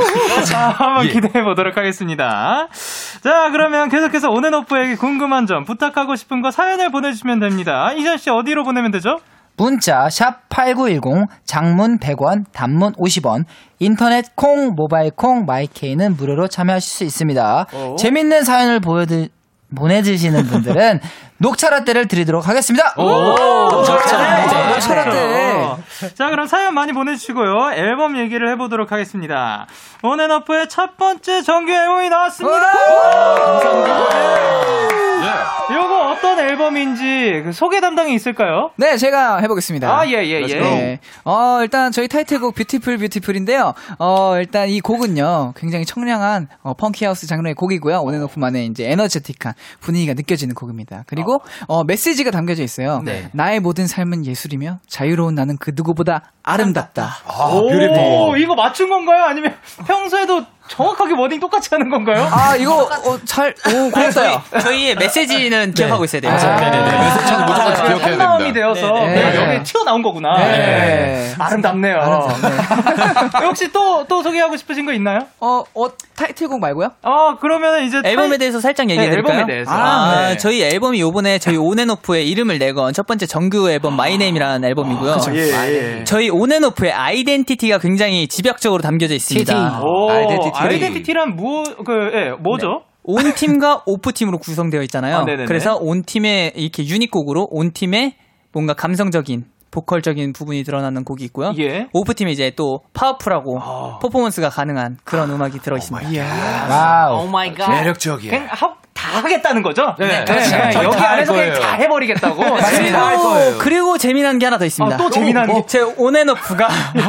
자, 0.45 0.69
한번 0.69 1.07
기대해 1.07 1.43
보도록 1.43 1.77
하겠습니다. 1.77 2.67
자, 3.21 3.49
그러면 3.51 3.89
계속해서 3.89 4.29
온앤오프에게 4.31 4.95
궁금한 4.95 5.45
점, 5.45 5.63
부탁하고 5.63 6.15
싶은 6.15 6.41
거 6.41 6.49
사연을 6.49 6.89
보내주시면 6.91 7.39
됩니다. 7.39 7.91
이전 7.93 8.17
씨 8.17 8.31
어디로 8.31 8.63
보내면 8.63 8.89
되죠? 8.91 9.17
문자 9.57 10.09
샵 10.09 10.49
8910 10.49 11.27
장문 11.45 11.99
100원 11.99 12.45
단문 12.51 12.93
50원 12.93 13.43
인터넷 13.77 14.35
콩 14.35 14.73
모바일 14.75 15.11
콩 15.15 15.45
마이케이는 15.45 16.15
무료로 16.15 16.47
참여하실 16.47 16.89
수 16.89 17.03
있습니다. 17.03 17.67
재밌는 17.99 18.43
사연을 18.43 18.79
보여드 18.79 19.27
보내주시는 19.75 20.45
분들은 20.47 20.99
녹차 21.41 21.71
라떼를 21.71 22.07
드리도록 22.07 22.47
하겠습니다. 22.47 22.93
녹차 22.95 24.17
라떼. 24.17 24.69
녹차 24.69 24.93
라떼. 24.93 25.75
자, 26.13 26.29
그럼 26.29 26.45
사연 26.45 26.75
많이 26.75 26.93
보내주시고요. 26.93 27.71
앨범 27.73 28.15
얘기를 28.17 28.47
해보도록 28.51 28.91
하겠습니다. 28.91 29.65
온앤오프의 30.03 30.69
첫 30.69 30.97
번째 30.97 31.41
정규 31.41 31.71
앨범이 31.71 32.09
나왔습니다. 32.09 32.71
요거 35.73 36.11
어떤 36.11 36.39
앨범인지 36.39 37.43
그 37.45 37.51
소개 37.51 37.79
담당이 37.79 38.13
있을까요? 38.13 38.71
네, 38.77 38.97
제가 38.97 39.37
해보겠습니다. 39.39 39.87
아, 39.87 40.05
예, 40.07 40.23
예, 40.23 40.41
예. 40.41 40.59
네. 40.59 40.99
어, 41.23 41.59
일단 41.61 41.91
저희 41.91 42.07
타이틀곡 42.07 42.55
Beautiful 42.55 42.97
Beautiful인데요. 42.97 43.73
어, 43.99 44.37
일단 44.37 44.69
이 44.69 44.79
곡은요, 44.81 45.53
굉장히 45.55 45.85
청량한 45.85 46.47
어, 46.63 46.73
funky 46.73 47.00
house 47.00 47.27
장르의 47.27 47.53
곡이고요. 47.55 47.99
온앤오프 47.99 48.39
만의 48.39 48.67
이제 48.67 48.89
에너제틱한 48.89 49.53
분위기가 49.79 50.13
느껴지는 50.13 50.55
곡입니다. 50.55 51.03
그리고 51.07 51.41
어, 51.67 51.83
메시지가 51.83 52.31
담겨져 52.31 52.63
있어요. 52.63 53.01
나의 53.33 53.59
모든 53.59 53.87
삶은 53.87 54.25
예술이며 54.25 54.79
자유로운 54.87 55.35
나는 55.35 55.57
그 55.59 55.71
누구보다 55.75 56.31
아름답다. 56.43 57.09
오, 57.53 58.35
이거 58.35 58.55
맞춘 58.55 58.89
건가요? 58.89 59.23
아니면 59.23 59.55
평소에도 59.87 60.43
정확하게 60.75 61.13
wording 61.17 61.39
똑같이 61.41 61.67
하는 61.71 61.89
건가요? 61.89 62.25
아, 62.31 62.55
이거 62.55 62.83
어, 62.83 63.17
잘, 63.25 63.53
오, 63.67 63.91
고맙어요. 63.91 64.41
저희의 64.61 64.95
메시지는 64.95 65.73
기억하고 65.73 66.05
있어야 66.05 66.21
돼요. 66.21 66.31
네네네. 66.33 66.97
메시지는 66.97 67.45
무조건 67.45 67.73
기억해야 67.73 68.15
마음이 68.17 68.43
됩니다. 68.45 68.59
되어서 68.73 68.93
네, 68.93 69.07
네, 69.15 69.31
네. 69.31 69.53
여기 69.55 69.63
튀어나온 69.63 70.01
거구나. 70.01 70.29
네. 70.37 70.51
네. 70.57 71.33
아름답네요. 71.37 71.97
혹시 73.43 73.71
또, 73.71 74.05
또 74.07 74.23
소개하고 74.23 74.55
싶으신 74.55 74.85
거 74.85 74.93
있나요? 74.93 75.19
어, 75.41 75.63
어, 75.75 75.87
타이틀곡 76.15 76.59
말고요? 76.61 76.89
어, 77.03 77.35
그러면 77.41 77.83
이제. 77.83 77.99
앨범에 78.03 78.29
타이- 78.35 78.39
대해서 78.39 78.59
살짝 78.61 78.85
네, 78.87 78.93
얘기해드릴까요? 78.93 79.39
앨범에 79.39 79.53
대해서. 79.53 79.71
아, 79.71 80.29
네. 80.29 80.37
저희 80.37 80.61
앨범이 80.63 81.01
요번에 81.01 81.37
저희 81.39 81.57
온앤오프의 81.57 82.29
이름을 82.29 82.59
내건 82.59 82.93
첫 82.93 83.05
번째 83.07 83.25
정규 83.25 83.69
앨범 83.69 83.95
My 83.97 84.07
Name이라는 84.07 84.63
앨범이고요. 84.69 85.17
예, 85.33 85.99
예. 85.99 86.03
저희 86.05 86.29
온앤오프의 86.29 86.93
identity가 86.93 87.79
굉장히 87.79 88.27
집약적으로 88.27 88.81
담겨져 88.81 89.15
있습니다. 89.15 89.81
오, 89.83 90.09
identity. 90.11 90.60
identity란 90.67 91.35
뭐, 91.35 91.63
그, 91.85 92.11
예, 92.13 92.31
뭐죠? 92.31 92.83
ON 93.03 93.33
팀과 93.33 93.83
OFF 93.87 94.13
팀으로 94.13 94.37
구성되어 94.37 94.81
있잖아요. 94.83 95.17
아. 95.17 95.25
그래서 95.47 95.75
ON 95.75 96.03
팀의 96.03 96.53
이렇게 96.55 96.85
유닛곡으로 96.85 97.47
ON 97.49 97.71
팀의 97.71 98.13
뭔가 98.53 98.73
감성적인 98.73 99.45
보컬적인 99.71 100.33
부분이 100.33 100.63
드러나는 100.63 101.03
곡이 101.05 101.23
있고요. 101.25 101.53
예. 101.59 101.87
OFF 101.93 102.13
팀에 102.13 102.31
이제 102.31 102.51
또 102.55 102.81
powerful하고 102.93 103.59
아. 103.59 103.99
퍼포먼스가 104.01 104.49
가능한 104.49 104.97
그런 105.05 105.31
음악이 105.31 105.59
들어 105.59 105.77
있습니다. 105.77 106.09
wow. 106.69 107.29
my 107.29 107.53
god. 107.53 107.71
매력적이야. 107.71 108.49
다 109.01 109.17
하겠다는 109.17 109.63
거죠? 109.63 109.95
네. 109.97 110.23
네, 110.23 110.25
네. 110.25 110.71
여기 110.83 110.95
다 110.95 111.09
안에서 111.11 111.33
할 111.35 111.51
그냥. 111.51 111.59
다 111.59 111.73
해버리겠다고. 111.73 112.35
그리고, 112.35 112.97
할 112.97 113.17
거예요. 113.17 113.57
그리고 113.57 113.97
재미난 113.97 114.37
게 114.37 114.45
하나 114.45 114.59
더 114.59 114.65
있습니다. 114.65 114.95
아, 114.95 114.97
또 114.97 115.09
재미난 115.09 115.47
게? 115.51 115.63
제 115.65 115.81
온앤오프가 115.81 116.67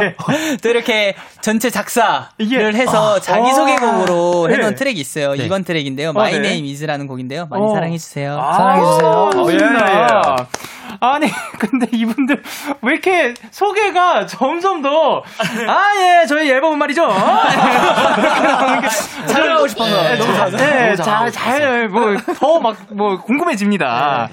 또 0.63 0.69
이렇게 0.71 1.15
전체 1.43 1.69
작사를 1.69 2.25
예. 2.51 2.59
해서 2.59 3.21
자기소개곡으로 3.21 4.47
아. 4.49 4.53
해놓은 4.53 4.71
네. 4.71 4.75
트랙이 4.75 4.99
있어요. 5.01 5.35
이번 5.35 5.65
트랙인데요. 5.65 6.11
어, 6.11 6.13
My 6.13 6.33
네. 6.33 6.39
Name 6.39 6.71
Is라는 6.71 7.07
곡인데요. 7.07 7.47
많이 7.51 7.63
어. 7.65 7.75
사랑해주세요. 7.75 8.53
사랑해주세요. 8.57 9.31
좋습니다. 9.35 10.49
아니, 11.01 11.27
근데 11.59 11.87
이분들 11.93 12.43
왜 12.83 12.93
이렇게 12.93 13.35
소개가 13.51 14.27
점점 14.27 14.83
더, 14.83 15.23
아, 15.69 15.83
예, 15.97 16.27
저희 16.27 16.51
앨범은 16.51 16.79
말이죠. 16.79 17.09
잘 19.27 19.49
나오고 19.49 19.69
싶어서. 19.69 20.17
너무 20.17 20.35
잘, 20.35 20.51
네, 20.53 20.97
잘, 20.97 21.31
잘, 21.31 21.89
뭐, 21.89 22.17
더 22.39 22.61
막, 22.61 22.77
뭐, 22.91 23.21
궁금해집니다. 23.21 24.29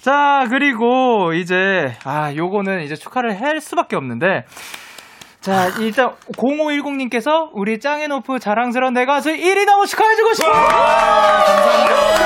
자, 0.00 0.46
그리고 0.48 1.32
이제, 1.34 1.96
아, 2.04 2.32
요거는 2.34 2.82
이제 2.82 2.94
축하를 2.94 3.40
할 3.40 3.60
수밖에 3.60 3.96
없는데, 3.96 4.44
자, 5.40 5.68
일단 5.78 6.12
0510님께서 6.36 7.48
우리 7.52 7.78
짱앤오프 7.80 8.38
자랑스러운 8.38 8.92
내 8.92 9.06
가수 9.06 9.30
1위 9.30 9.64
너무 9.66 9.86
축하해주고 9.86 10.34
싶어요. 10.34 10.52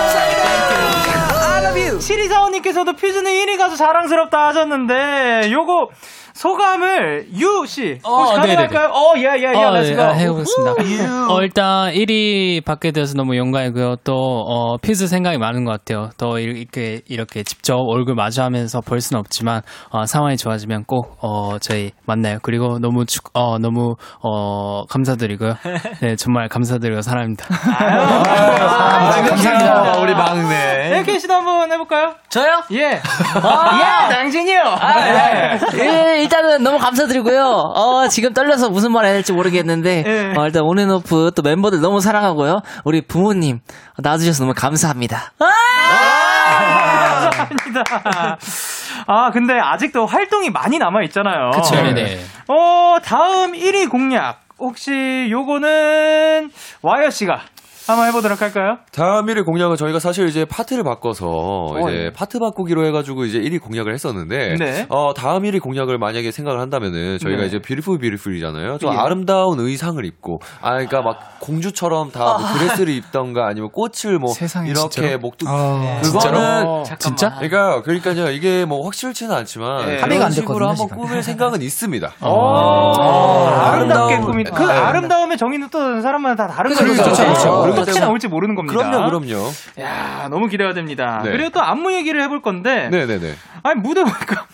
감사합니다. 0.03 1.22
7245님께서도 1.71 2.97
퓨즈는 2.97 3.31
1위 3.31 3.57
가수 3.57 3.77
자랑스럽다 3.77 4.49
하셨는데 4.49 5.51
요거 5.53 5.89
소감을 6.35 7.27
유 7.39 7.65
씨, 7.67 7.99
혹시 8.05 8.33
어, 8.33 8.35
가능할까요? 8.35 8.89
어, 8.89 9.13
예, 9.17 9.23
예, 9.39 9.53
예, 9.55 9.65
어, 9.65 9.71
네, 9.73 9.95
고. 9.95 10.03
아, 10.03 10.13
해보겠습니다. 10.13 11.33
어, 11.33 11.41
일단 11.43 11.93
1위 11.93 12.65
받게 12.65 12.91
돼서 12.93 13.15
너무 13.15 13.37
영광이고요. 13.37 13.97
또 14.05 14.15
어, 14.15 14.77
퓨즈 14.79 15.07
생각이 15.07 15.39
많은 15.39 15.65
것 15.65 15.73
같아요. 15.73 16.11
더 16.17 16.39
이렇게 16.39 17.01
이렇게 17.09 17.43
직접 17.43 17.77
얼굴 17.77 18.15
마주하면서 18.15 18.81
볼 18.81 19.01
수는 19.01 19.21
없지만 19.21 19.63
어, 19.91 20.07
상황이 20.07 20.37
좋아지면 20.37 20.85
꼭 20.87 21.17
어, 21.21 21.59
저희 21.61 21.93
만나요. 22.07 22.39
그리고 22.43 22.79
너무 22.79 23.05
축, 23.07 23.25
어, 23.35 23.59
너무 23.59 23.95
어, 24.23 24.85
감사드리고요. 24.87 25.55
네, 26.01 26.17
정말 26.17 26.49
감사드리고 26.49 27.03
사랑합니다. 27.03 27.47
아, 27.79 29.23
감사합니다. 29.29 30.01
우리 30.01 30.15
막내. 30.15 30.91
네, 30.91 31.03
케이씨도 31.05 31.33
한번 31.35 31.71
해볼까요? 31.73 32.15
저요? 32.29 32.63
예. 32.73 32.79
예, 32.93 34.15
당신이요. 34.15 34.63
네. 34.63 35.59
예, 35.79 36.22
일단은 36.23 36.63
너무 36.63 36.79
감사드리고요. 36.79 37.43
어, 37.45 38.09
지금 38.09 38.33
떨려서 38.33 38.71
무슨 38.71 38.93
말 38.93 39.05
해야 39.05 39.13
될지 39.13 39.33
모르겠는데, 39.33 40.05
예. 40.07 40.35
어, 40.37 40.45
일단 40.47 40.63
온앤오프 40.63 41.33
또 41.35 41.43
멤버들 41.43 41.81
너무 41.81 42.01
사랑하고요. 42.01 42.61
우리 42.85 43.03
부모님 43.03 43.61
낳아주셔서 43.99 44.45
너무 44.45 44.55
감사합니다. 44.57 45.33
감사합니다. 47.31 47.83
아, 49.07 49.31
근데 49.33 49.55
아직도 49.59 50.07
활동이 50.07 50.51
많이 50.51 50.79
남아있잖아요. 50.79 51.51
그쵸. 51.55 51.75
네네. 51.75 52.21
어, 52.49 52.97
다음 53.05 53.53
1위 53.53 53.91
공략. 53.91 54.41
혹시 54.59 55.27
요거는 55.29 56.51
와이엇 56.83 57.11
씨가 57.11 57.41
한번 57.87 58.07
해보도록 58.09 58.41
할까요? 58.41 58.77
다음 58.93 59.27
1위 59.27 59.45
공략은 59.45 59.77
저희가 59.77 59.99
사실 59.99 60.29
이제 60.29 60.45
파트를 60.45 60.85
바꿔서 60.85 61.75
이제 61.89 62.11
파트 62.15 62.39
바꾸기로 62.39 62.87
해가지고 62.87 63.25
이제 63.25 63.41
1위 63.41 63.61
공략을 63.61 63.93
했었는데 63.93 64.57
네. 64.59 64.87
어 64.89 65.13
다음 65.15 65.43
1위 65.43 65.61
공략을 65.61 65.99
만약에 65.99 66.31
생각을 66.31 66.61
한다면은 66.61 67.19
저희가 67.19 67.41
네. 67.43 67.47
이제 67.49 67.59
Beautiful 67.59 67.99
Beautiful이잖아요. 67.99 68.79
좀 68.79 68.93
예. 68.93 68.97
아름다운 68.97 69.59
의상을 69.61 70.03
입고 70.05 70.39
아 70.61 70.71
그러니까 70.73 71.03
막 71.03 71.19
공주처럼 71.41 72.11
다 72.11 72.23
뭐 72.33 72.39
드레스를 72.59 72.95
입던가 72.95 73.47
아니면 73.47 73.69
꽃을 73.73 74.19
뭐 74.19 74.33
세상에, 74.33 74.71
이렇게 74.71 74.89
진짜로? 74.89 75.19
목도 75.19 75.47
아, 75.49 76.01
그거는 76.03 76.85
진짜? 76.99 77.31
그러니까 77.39 77.83
그러니까요 77.83 78.31
이게 78.31 78.65
뭐 78.65 78.85
확실치는 78.85 79.35
않지만 79.35 79.79
네. 79.79 79.85
그런 79.97 80.03
합의가 80.03 80.25
안 80.27 80.31
식으로 80.31 80.55
됐거든요, 80.55 80.69
한번 80.71 80.87
지금. 80.89 81.03
꾸밀 81.03 81.23
생각은 81.23 81.63
있습니다. 81.63 82.13
오, 82.23 82.29
아름답게 83.49 84.15
아름다운- 84.15 84.21
꾸민. 84.25 84.45
그 84.45 84.63
네. 84.63 84.73
아름다움의 84.73 85.37
정의는 85.37 85.69
또 85.71 86.01
사람마다 86.01 86.47
다 86.47 86.55
다른 86.55 86.71
그쵸, 86.71 86.85
거죠. 86.87 87.61
그렇기 87.63 87.72
어떻게 87.81 87.99
때문에- 87.99 88.01
나올지 88.01 88.29
모르는 88.29 88.55
겁니다. 88.55 88.79
그럼요, 88.79 89.07
그럼요. 89.09 89.51
야, 89.81 90.29
너무 90.31 90.49
기대가 90.49 90.75
됩니다. 90.75 91.21
네. 91.25 91.31
그리고 91.33 91.51
또 91.51 91.61
안무 91.63 91.93
얘기를 91.95 92.21
해볼 92.23 92.43
건데. 92.43 92.89
네 92.91 93.07
네 93.07 93.19
네. 93.19 93.35
아니 93.63 93.81
무대 93.81 94.03
보니까 94.03 94.47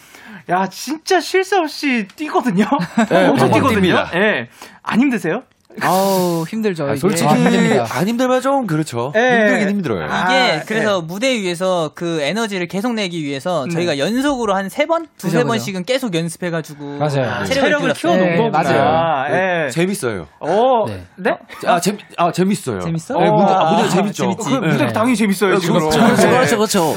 야 0.50 0.66
진짜 0.68 1.20
쉴새 1.20 1.56
없이 1.58 2.08
뛰거든요. 2.16 2.64
엄청 2.70 3.48
네, 3.48 3.54
뛰거든요. 3.54 3.94
뜁니다. 3.94 4.14
예. 4.14 4.48
안 4.82 5.00
힘드세요? 5.00 5.42
아우, 5.82 6.44
힘들죠. 6.48 6.88
이게. 6.88 6.96
솔직히 6.96 7.28
아, 7.28 7.34
힘듭니다. 7.34 7.86
안 7.90 8.08
힘들면 8.08 8.40
좀 8.40 8.66
그렇죠. 8.66 9.12
예. 9.16 9.20
힘들긴 9.40 9.68
힘들어요. 9.70 10.06
아, 10.10 10.24
이게 10.24 10.62
그래서 10.66 11.00
무대 11.00 11.32
위에서 11.40 11.90
그 11.94 12.20
에너지를 12.20 12.68
계속 12.68 12.94
내기 12.94 13.22
위해서 13.24 13.64
네. 13.66 13.74
저희가 13.74 13.98
연속으로 13.98 14.54
한 14.54 14.68
세 14.68 14.86
번, 14.86 15.06
두세. 15.16 15.44
번씩은 15.44 15.84
계속 15.84 16.14
연습해가지고 16.14 16.98
맞아요. 16.98 17.44
체력을. 17.46 17.92
키워놓은 17.94 18.26
네, 18.30 18.36
거구나. 18.36 18.62
맞아요. 18.62 19.34
예. 19.66 19.70
재밌어요. 19.70 20.26
오, 20.40 20.86
네. 20.86 21.04
네? 21.16 21.38
아, 21.66 21.80
재미, 21.80 21.98
아, 22.16 22.30
재밌어요. 22.30 22.80
재밌어? 22.80 23.14
네, 23.18 23.30
무대, 23.30 23.52
아, 23.52 23.70
무대가 23.70 23.86
아, 23.86 23.88
재밌죠. 23.88 24.22
재밌지. 24.22 24.44
그 24.50 24.54
무대 24.56 24.86
네. 24.86 24.92
당연히 24.92 25.16
재밌어요, 25.16 25.54
네, 25.54 25.58
지금. 25.60 25.78
그렇죠. 25.80 26.00
네. 26.00 26.14
그렇죠, 26.30 26.56
그렇죠. 26.56 26.94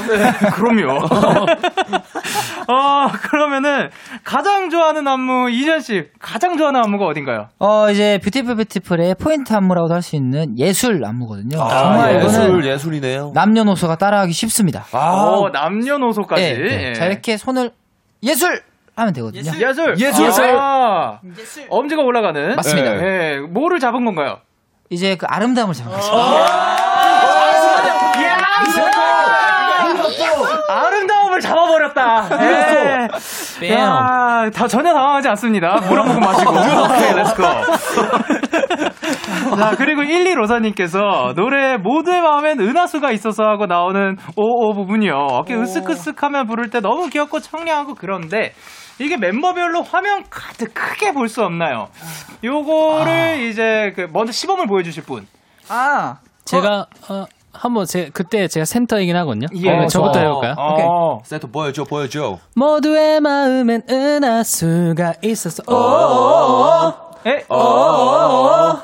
그럼요. 0.54 1.08
어, 2.72 3.08
그러면은 3.30 3.90
가장 4.24 4.70
좋아하는 4.70 5.08
안무 5.08 5.50
이션 5.52 5.80
씨 5.82 6.06
가장 6.20 6.58
좋아하는 6.58 6.82
안무가 6.84 7.06
어딘가요? 7.06 7.48
어, 7.60 7.90
이제 7.92 8.20
Beautiful 8.24 8.56
Beautiful의 8.56 9.16
포인트 9.16 9.54
안무라고도 9.54 9.94
할 9.94 10.02
수 10.02 10.16
있는 10.16 10.58
예술 10.58 11.04
안무거든요. 11.06 11.62
아, 11.62 11.70
정말 11.70 12.16
예술, 12.24 12.44
이거는 12.46 12.66
예술이네요. 12.66 13.32
남녀노소가 13.36 13.96
따라하기 13.98 14.32
쉽습니다. 14.34 14.86
아, 14.94 15.26
오, 15.38 15.50
남녀노소까지. 15.50 16.42
예, 16.44 16.54
네. 16.54 16.88
예. 16.90 16.94
자, 16.94 17.06
이렇게 17.06 17.38
손을 17.38 17.72
예술! 18.24 18.62
하면 18.96 19.14
되거든요. 19.14 19.52
예술. 19.58 19.96
예술. 20.00 20.56
아, 20.60 21.20
엄지가 21.70 22.02
올라가는. 22.04 22.56
맞습니다. 22.56 22.94
네. 22.96 23.04
예, 23.06 23.40
뭐를 23.40 23.80
잡은 23.80 24.04
건가요? 24.06 24.38
이제 24.90 25.16
그 25.16 25.26
아름다움을 25.30 25.74
잡는 25.74 25.96
거죠. 25.96 26.12
아름다움을 30.68 31.42
잡아버렸다. 31.94 32.30
예. 33.64 33.70
야, 33.74 34.50
다 34.54 34.68
전혀 34.68 34.94
당황하지 34.94 35.28
않습니다. 35.30 35.76
물 35.88 36.00
한 36.00 36.08
모금 36.08 36.22
마시고. 36.22 36.52
오케이, 36.84 37.14
let's 37.14 37.32
go. 37.32 37.44
자, 39.58 39.72
그리고 39.78 40.04
12 40.04 40.34
로사님께서 40.36 41.34
노래 41.36 41.78
모두의 41.78 42.22
마음엔 42.22 42.60
은하수가 42.60 43.12
있어서 43.12 43.44
하고 43.44 43.66
나오는 43.66 44.18
오오 44.36 44.74
부분이요. 44.74 45.14
어깨 45.32 45.56
으쓱으쓱 45.56 46.20
하면 46.20 46.48
부를 46.48 46.70
때 46.70 46.80
너무 46.80 47.08
귀엽고 47.10 47.40
청량하고 47.40 47.96
그런데 47.96 48.54
이게 49.00 49.18
멤버별로 49.18 49.82
화면 49.82 50.24
가득 50.30 50.74
크게 50.74 51.12
볼 51.14 51.28
수 51.28 51.44
없나요? 51.44 51.88
요거를 52.44 53.40
이제 53.50 53.94
그 53.96 54.08
먼저 54.12 54.32
시범을 54.32 54.68
보여주실 54.68 55.04
분. 55.04 55.26
아, 55.70 56.16
제가 56.46 56.86
어, 57.10 57.26
한번 57.54 57.86
제 57.86 58.10
그때 58.14 58.48
제가 58.48 58.66
센터이긴 58.66 59.16
하거든요. 59.18 59.48
예. 59.56 59.70
어, 59.70 59.88
저부터 59.88 60.20
어, 60.20 60.22
해볼까요? 60.22 60.56
어. 60.58 61.20
세트 61.24 61.52
보여줘, 61.52 61.84
보여줘. 61.84 62.40
모두의 62.56 63.20
마음엔 63.20 63.84
은하수가 63.90 65.16
있어서 65.24 65.64
에? 67.26 67.44
오, 67.50 68.80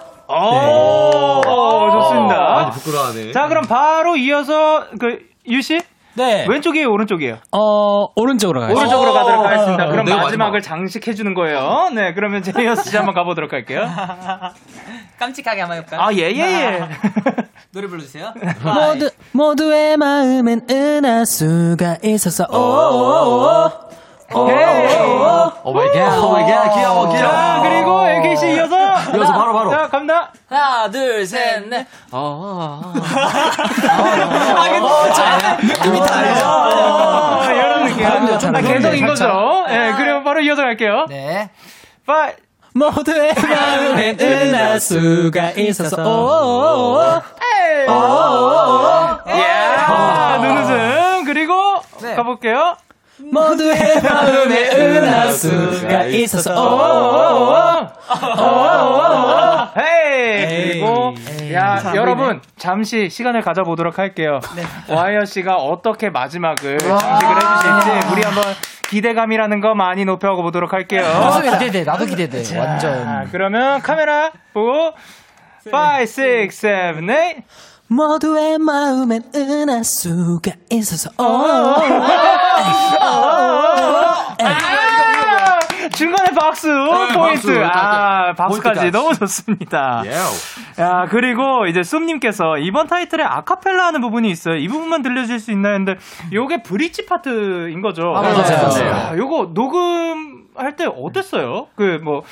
좋습니다. 1.91 2.69
부끄러워하네. 2.71 3.31
자, 3.31 3.47
그럼 3.47 3.65
바로 3.67 4.17
이어서 4.17 4.85
그 4.99 5.19
유씨 5.47 5.79
네. 6.15 6.45
왼쪽이에요, 6.49 6.91
오른쪽이에요? 6.91 7.37
어 7.51 8.07
오른쪽으로 8.15 8.59
가요. 8.61 8.75
오른쪽으로 8.75 9.13
가도록 9.13 9.45
하겠습니다. 9.45 9.85
그럼 9.85 10.05
네, 10.05 10.15
마지막을 10.15 10.61
장식해 10.61 11.13
주는 11.13 11.35
거예요. 11.35 11.89
네, 11.93 12.13
그러면 12.15 12.41
제이어스 12.41 12.89
씨 12.89 12.97
한번 12.97 13.13
가보도록 13.13 13.53
할게요. 13.53 13.87
깜찍하게 15.19 15.61
한번 15.61 15.77
해볼까요? 15.77 16.01
아, 16.01 16.11
예, 16.13 16.31
예, 16.31 16.41
예. 16.41 16.87
노래 17.77 17.87
불러주세요. 17.87 18.33
모두 18.63 19.09
모두의 19.33 19.97
마음엔 19.97 20.65
은하수가 20.67 21.97
있어서 22.03 22.45
오. 22.49 23.69
oh 24.33 25.73
my 25.73 25.91
god, 25.93 26.17
oh 26.23 26.31
my 26.31 26.51
god, 26.51 26.73
귀여워, 26.73 27.07
귀여워. 27.07 27.17
자, 27.17 27.61
그리고 27.63 28.03
MK 28.09 28.28
씨 28.28 28.55
이어서. 28.55 28.75
이어서 29.15 29.31
바로, 29.31 29.53
바로. 29.53 29.69
자, 29.69 29.87
갑니다. 29.89 30.33
하나, 30.49 30.89
둘, 30.89 31.25
셋, 31.25 31.67
넷. 31.69 31.85
어, 32.11 32.81
이미 35.85 35.99
다 35.99 36.17
알죠. 36.17 37.53
이런 37.53 37.85
느낌. 37.85 38.55
아, 38.55 38.61
계속인 38.61 39.05
거죠. 39.05 39.65
예, 39.69 39.93
그리고 39.95 40.23
바로 40.23 40.41
이어서 40.41 40.63
갈게요. 40.63 41.05
네. 41.09 41.51
빠, 42.07 42.31
모두의 42.77 43.33
마음엔 43.33 44.19
은하 44.19 44.77
수가 44.79 45.51
있어서. 45.51 46.03
오. 46.03 47.21
예. 49.27 49.47
눈웃음. 50.41 51.25
그리고 51.25 51.53
가볼게요. 52.15 52.75
모두의 53.31 53.99
마음에 54.01 54.69
은하수가 54.69 56.03
있어서. 56.05 56.53
오. 56.53 57.55
헤이! 59.77 60.45
그리고, 60.71 61.15
야, 61.53 61.93
여러분, 61.95 62.41
잠시 62.57 63.09
시간을 63.09 63.41
가져보도록 63.41 63.97
할게요. 63.97 64.39
와이어 64.87 65.25
씨가 65.25 65.55
어떻게 65.55 66.09
마지막을 66.11 66.77
장식을 66.77 67.35
해주실지, 67.35 68.11
우리 68.11 68.21
한번 68.21 68.43
기대감이라는 68.89 69.61
거 69.61 69.75
많이 69.75 70.05
높여보도록 70.05 70.73
할게요. 70.73 71.03
기대돼. 71.59 71.83
나도 71.83 72.05
기대돼. 72.05 72.43
자, 72.43 72.59
완전. 72.59 73.29
그러면 73.31 73.81
카메라 73.81 74.31
보고, 74.53 74.93
5, 75.71 76.01
6, 76.01 76.51
7, 76.51 77.05
8. 77.05 77.43
모두의 77.89 78.57
마음엔 78.57 79.23
은하수가 79.33 80.51
있어서 80.71 81.09
오. 81.17 81.23
아, 84.39 84.86
중간에 85.97 86.31
박수 86.31 86.67
포인트. 87.13 87.47
박수. 87.47 87.63
아, 87.65 88.33
박수까지. 88.33 88.91
너무 88.91 89.15
좋습니다. 89.15 90.03
예. 90.05 90.81
야, 90.81 91.07
그리고 91.09 91.65
이제 91.65 91.81
쏨님께서 91.83 92.57
이번 92.59 92.87
타이틀에 92.87 93.23
아카펠라 93.23 93.87
하는 93.87 94.01
부분이 94.01 94.29
있어요. 94.29 94.55
이 94.55 94.67
부분만 94.67 95.01
들려줄 95.01 95.39
수 95.39 95.51
있나요? 95.51 95.73
근데 95.77 95.95
요게 96.31 96.63
브릿지 96.63 97.05
파트인 97.07 97.81
거죠. 97.81 98.13
아, 98.15 98.21
맞아요. 98.21 98.43
네. 98.43 98.61
맞아요. 98.61 98.93
아, 98.93 99.17
요거 99.17 99.51
녹음 99.53 100.45
할 100.55 100.75
때 100.75 100.85
어땠어요? 100.85 101.67
그 101.75 101.99
뭐, 102.03 102.23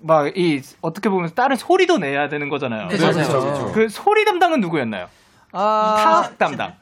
막 0.00 0.36
이, 0.36 0.62
어떻게 0.82 1.08
보면 1.08 1.30
다른 1.34 1.56
소리도 1.56 1.98
내야 1.98 2.28
되는 2.28 2.48
거잖아요. 2.48 2.86
그죠, 2.88 3.08
그죠. 3.08 3.72
그 3.74 3.88
소리 3.88 4.24
담당은 4.24 4.60
누구였나요? 4.60 5.08
아, 5.52 5.96
타악 5.98 6.38
담당. 6.38 6.74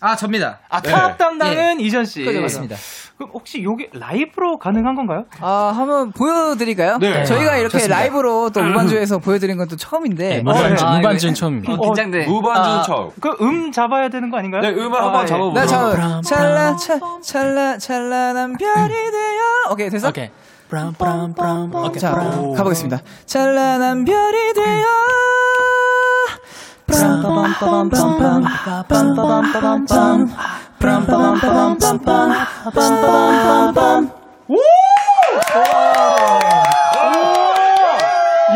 아, 0.00 0.16
접니다. 0.16 0.58
아, 0.68 0.80
타악 0.80 1.16
담당은 1.18 1.80
이전 1.80 2.04
씨. 2.06 2.24
그죠, 2.24 2.40
맞습니다. 2.40 2.76
그럼 3.16 3.30
혹시 3.32 3.62
요게 3.62 3.90
라이브로 3.94 4.58
가능한 4.58 4.94
건가요? 4.94 5.24
아, 5.40 5.72
한번 5.74 6.12
보여드릴까요? 6.12 6.98
네. 6.98 7.24
저희가 7.24 7.56
이렇게 7.56 7.78
좋습니다. 7.78 7.96
라이브로 7.98 8.50
또 8.50 8.62
무반주에서 8.62 9.18
보여드린 9.18 9.56
건 9.56 9.66
또 9.68 9.74
처음인데. 9.76 10.28
네, 10.28 10.42
무반주, 10.42 10.84
어, 10.84 10.90
네. 10.90 10.96
무반주는 10.98 11.34
처음입니다. 11.34 11.72
어, 11.72 11.80
긴장돼. 11.80 12.26
무반주는 12.26 12.82
처음. 12.84 13.10
그 13.20 13.36
음 13.40 13.72
잡아야 13.72 14.10
되는 14.10 14.30
거 14.30 14.36
아닌가요? 14.38 14.60
네, 14.62 14.68
음을 14.68 15.02
한번 15.02 15.22
예. 15.22 15.26
잡아보세요. 15.26 15.54
나 15.54 15.66
저, 15.66 16.20
찰나, 16.22 16.76
찰, 16.76 17.00
찰나, 17.22 17.78
찰나난 17.78 18.52
별이 18.56 18.92
되어. 18.92 19.72
오케이, 19.72 19.88
됐어? 19.88 20.08
오케이. 20.10 20.30
브라운 20.68 20.92
브라운 20.92 21.34
브라운. 21.34 21.74
오케이. 21.74 21.98
자, 22.00 22.12
가보겠습니다. 22.12 23.00
찬란한 23.24 24.04
별이 24.04 24.52
되어 24.52 24.86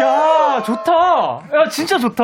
야, 0.00 0.62
좋다. 0.64 0.92
야, 0.92 1.68
진짜 1.68 1.98
좋다. 1.98 2.22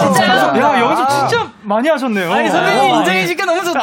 진짜요? 0.00 0.62
야, 0.62 0.80
여기서 0.80 1.08
진짜 1.08 1.48
많이 1.62 1.88
하셨네요. 1.88 2.32
아니 2.32 2.48
선배님 2.48 2.94
인정해주니까 2.96 3.44
너무 3.44 3.64
좋다. 3.64 3.82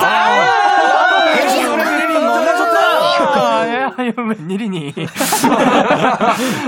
그래서 1.33 1.62
노래 1.67 1.83
그림이 1.83 2.13
너무 2.13 2.45
좋다. 2.45 2.79
아, 3.41 3.67
야, 3.67 3.91
이거 4.05 4.21
웬일이니. 4.21 4.93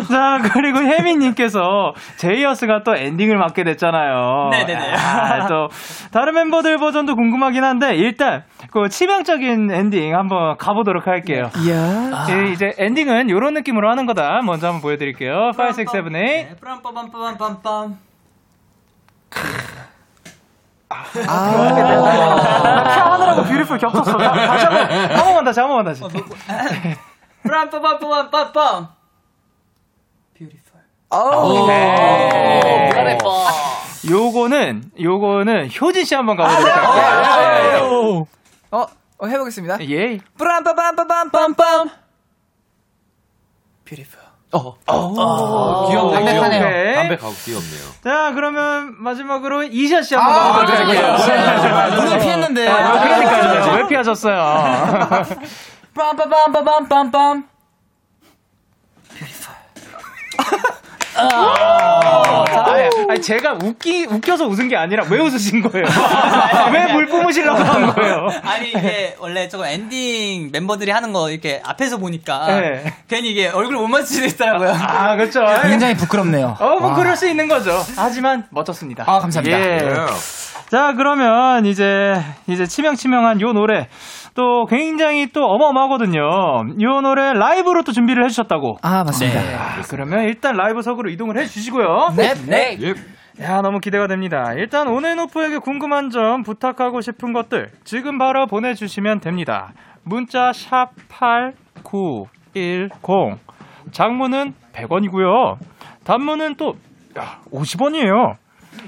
자, 0.10 0.40
그리고 0.54 0.80
혜민님께서 0.80 1.94
제이어스가 2.18 2.84
또 2.84 2.96
엔딩을 2.96 3.38
맡게 3.38 3.64
됐잖아요. 3.64 4.50
네네네. 4.52 4.94
아, 4.96 5.48
또, 5.48 5.68
다른 6.12 6.34
멤버들 6.34 6.78
버전도 6.78 7.16
궁금하긴 7.16 7.64
한데, 7.64 7.96
일단, 7.96 8.44
그 8.72 8.90
치명적인 8.90 9.72
엔딩 9.72 10.16
한번 10.16 10.58
가보도록 10.58 11.08
할게요. 11.08 11.50
이야. 11.66 12.28
예, 12.30 12.52
이제 12.52 12.74
엔딩은 12.78 13.30
이런 13.30 13.54
느낌으로 13.54 13.90
하는 13.90 14.06
거다. 14.06 14.42
먼저 14.44 14.68
한번 14.68 14.82
보여드릴게요. 14.82 15.52
5, 15.58 15.68
6, 15.80 15.88
7, 15.92 16.04
8. 16.04 16.12
네, 16.12 16.56
빰빰빰빰빰빰. 16.62 17.94
하느라고 22.10 23.44
뷰티풀 23.44 23.78
겹쳤어. 23.78 24.18
다- 24.18 24.32
다시 24.34 24.66
한 24.66 24.74
번, 24.76 24.92
한 25.18 25.26
번만 25.26 25.44
다시, 25.46 25.60
한 25.60 25.70
번만 25.70 25.86
다시. 25.86 26.04
빰빰빰빰빰빰. 27.44 28.88
네. 31.68 33.18
요거는, 34.10 34.92
요거는 35.00 35.70
효진 35.80 36.06
씨 36.06 36.16
한번 36.16 36.38
가보도록 36.38 36.76
할게요. 36.76 38.28
어, 38.72 38.86
어 39.18 39.28
해보겠습니다. 39.28 39.78
예. 39.90 40.18
뿌람빠밤빠밤빰빰. 40.38 41.92
담백하네요. 46.12 46.66
오케이. 46.66 46.96
담백하고 46.96 47.34
귀엽네요. 47.46 47.82
자, 48.04 48.32
그러면 48.34 48.96
마지막으로 49.02 49.64
이시아 49.64 50.02
씨 50.02 50.16
한번 50.16 50.34
가보도록 50.34 50.88
할게요. 50.88 51.96
눈을 51.96 52.20
피했는데. 52.20 52.68
아, 52.68 53.02
그러니까요. 53.02 53.76
왜 53.78 53.88
피하셨어요? 53.88 54.36
빰빰빰빰빰빰빰. 55.94 57.44
아니, 59.12 59.32
아니, 63.10 63.22
제가 63.22 63.54
웃기, 63.62 64.06
웃겨서 64.10 64.46
웃은 64.48 64.68
게 64.70 64.78
아니라 64.78 65.04
왜 65.10 65.20
웃으신 65.20 65.62
거예요? 65.62 65.86
왜 66.74 66.92
물 66.92 67.06
뿜으시려고 67.08 67.64
한 67.64 67.94
거예요? 67.94 68.30
아니 68.44 68.70
이게 68.70 69.16
원래 69.20 69.48
저거 69.48 69.66
엔딩 69.66 70.50
멤버들이 70.52 70.92
하는 70.92 71.14
거 71.14 71.30
이렇게 71.30 71.62
앞에서 71.64 71.98
보니까 71.98 72.48
네. 72.48 72.94
괜히 73.08 73.32
이게 73.32 73.48
얼굴 73.48 73.76
못 73.78 73.88
맞추겠더라고요. 73.88 74.74
아, 74.74 75.16
그렇죠. 75.16 75.42
굉장히 75.62 75.96
부끄럽네요. 75.96 76.58
어, 76.60 76.80
뭐 76.80 76.90
와. 76.90 76.96
그럴 76.96 77.16
수 77.16 77.28
있는 77.30 77.48
거죠. 77.48 77.82
하지만 77.96 78.46
멋졌습니다. 78.50 79.04
아, 79.08 79.20
감사합니다. 79.20 79.60
예. 79.60 79.90
자, 80.70 80.94
그러면 80.96 81.66
이제 81.66 82.22
이제 82.48 82.66
치명치명한 82.66 83.42
요 83.42 83.54
노래 83.54 83.88
또 84.34 84.66
굉장히 84.66 85.28
또 85.28 85.46
어마어마하거든요. 85.46 86.22
요 86.22 87.02
노래 87.02 87.34
라이브로 87.34 87.84
또 87.84 87.92
준비를 87.92 88.24
해주셨다고. 88.26 88.78
아 88.82 89.04
맞습니다. 89.04 89.40
아, 89.40 89.82
그러면 89.90 90.24
일단 90.24 90.56
라이브석으로 90.56 91.10
이동을 91.10 91.38
해주시고요. 91.40 92.14
네, 92.16 92.34
네. 92.48 92.78
야, 93.42 93.62
너무 93.62 93.80
기대가 93.80 94.08
됩니다. 94.08 94.54
일단 94.56 94.88
온앤오프에게 94.88 95.58
궁금한 95.60 96.10
점, 96.10 96.44
부탁하고 96.44 97.02
싶은 97.02 97.34
것들 97.34 97.70
지금 97.84 98.18
바로 98.18 98.46
보내주시면 98.46 99.20
됩니다. 99.20 99.74
문자 100.04 100.52
샵 100.54 100.90
8910 101.10 103.38
장문은 103.92 104.54
100원이고요. 104.74 105.58
단문은 106.04 106.56
또 106.56 106.74
야, 107.18 107.40
50원이에요. 107.52 108.36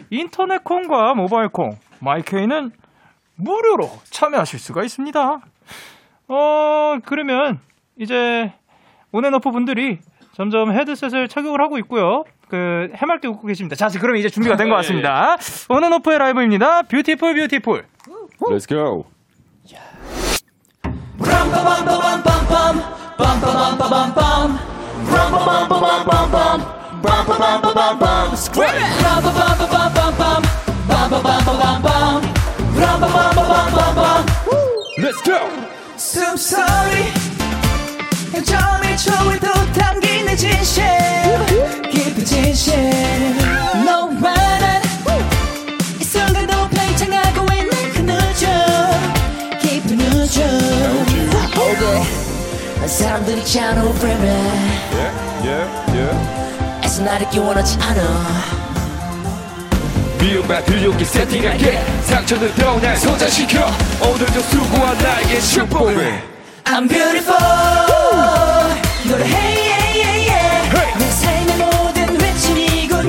인터넷 0.09 0.63
콩과 0.63 1.13
모바일 1.15 1.49
콩, 1.49 1.71
마이케이는 2.01 2.71
무료로 3.35 3.89
참여하실 4.09 4.59
수가 4.59 4.83
있습니다. 4.83 5.39
어, 6.27 6.97
그러면 7.05 7.59
이제 7.97 8.53
온앤오프 9.11 9.51
분들이 9.51 9.99
점점 10.35 10.71
헤드셋을 10.71 11.27
착용을 11.27 11.61
하고 11.61 11.77
있고요. 11.79 12.23
그 12.47 12.91
해맑게 12.95 13.27
웃고 13.27 13.47
계십니다. 13.47 13.75
자, 13.75 13.87
그럼 13.99 14.15
이제 14.15 14.29
준비가 14.29 14.55
된 14.55 14.69
것 14.69 14.75
같습니다. 14.77 15.37
온앤오프의 15.69 16.19
라이브입니다. 16.19 16.83
Beautiful 16.83 17.35
Beautiful. 17.35 17.85
Let's 18.41 18.67
go. 18.67 19.05
Let's 34.97 35.21
go. 35.23 35.37
숨소리 35.97 37.13
점이 38.43 38.97
초에도 38.97 39.47
담긴 39.73 40.25
내 40.25 40.35
진실. 40.35 40.83
깊은 41.91 42.25
진실. 42.25 42.75
너와 43.85 44.09
난이 44.11 46.03
순간도 46.03 46.69
팽창하고 46.69 47.53
있는 47.53 47.69
그 47.93 47.99
누점 48.01 48.51
깊은 49.61 49.97
누점 49.97 50.43
사람들이 52.85 53.45
찬호 53.45 53.93
프레임에 53.93 54.27
Yeah, 54.93 55.11
yeah, 55.43 55.67
yeah. 55.95 56.83
애써 56.83 57.01
날 57.03 57.21
잊기 57.21 57.39
원하지 57.39 57.77
않아 57.81 58.52
미움과 60.23 60.63
근육이 60.63 61.03
세팅할게 61.03 61.83
상처는 62.03 62.55
더날 62.55 62.95
소자시켜. 62.95 63.67
오늘도 64.01 64.39
수고한 64.39 64.97
나에게 64.97 65.39
슈퍼맨 65.41 66.23
I'm 66.63 66.87
beautiful. 66.87 67.37
노래 69.03 69.25
hey 69.25 69.99
yeah 69.99 70.31
yeah. 70.31 70.71
Yeah 70.71 70.97
내 70.97 71.11
삶의 71.11 71.57
모든 71.57 72.21
외침이 72.21 72.87
곧 72.87 73.03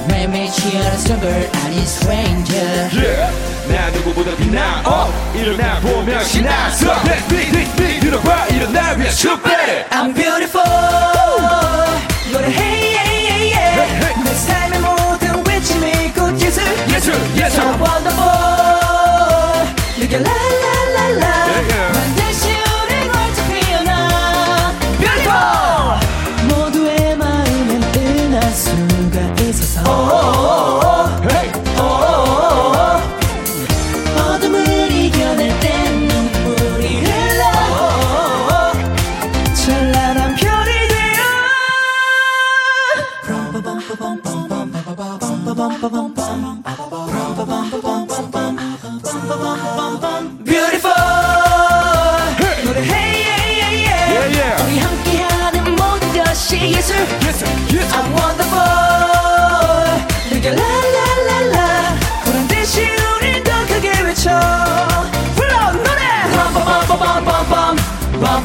매일매일 0.10 0.52
취하는 0.52 0.94
stronger 0.98 1.50
아닌 1.64 1.82
stranger 1.84 2.90
Yeah 2.92 3.32
나 3.70 3.90
누구보다 3.92 4.36
빛나 4.36 4.82
어 4.86 5.10
일어나 5.34 5.80
보면 5.80 6.24
신나서 6.24 7.02
be 7.30 8.00
들어봐 8.00 8.48
일어나 8.48 8.92
위해 8.92 9.10
슈퍼맨 9.10 9.86
I'm 9.90 10.14
beautiful 10.14 10.64
노래 12.32 12.48
hey 12.48 12.94
yeah 12.94 13.10
yeah 13.30 13.56
yeah 13.56 14.24
내 14.24 14.34
삶의 14.34 14.80
모든 14.82 15.48
외침이 15.48 16.12
곧 16.14 16.40
예술 16.42 16.64
예술 16.94 17.14
예술 17.38 17.64
I'm 17.64 17.80
wonderful 17.80 18.44
내게 19.98 20.18
라 20.18 20.43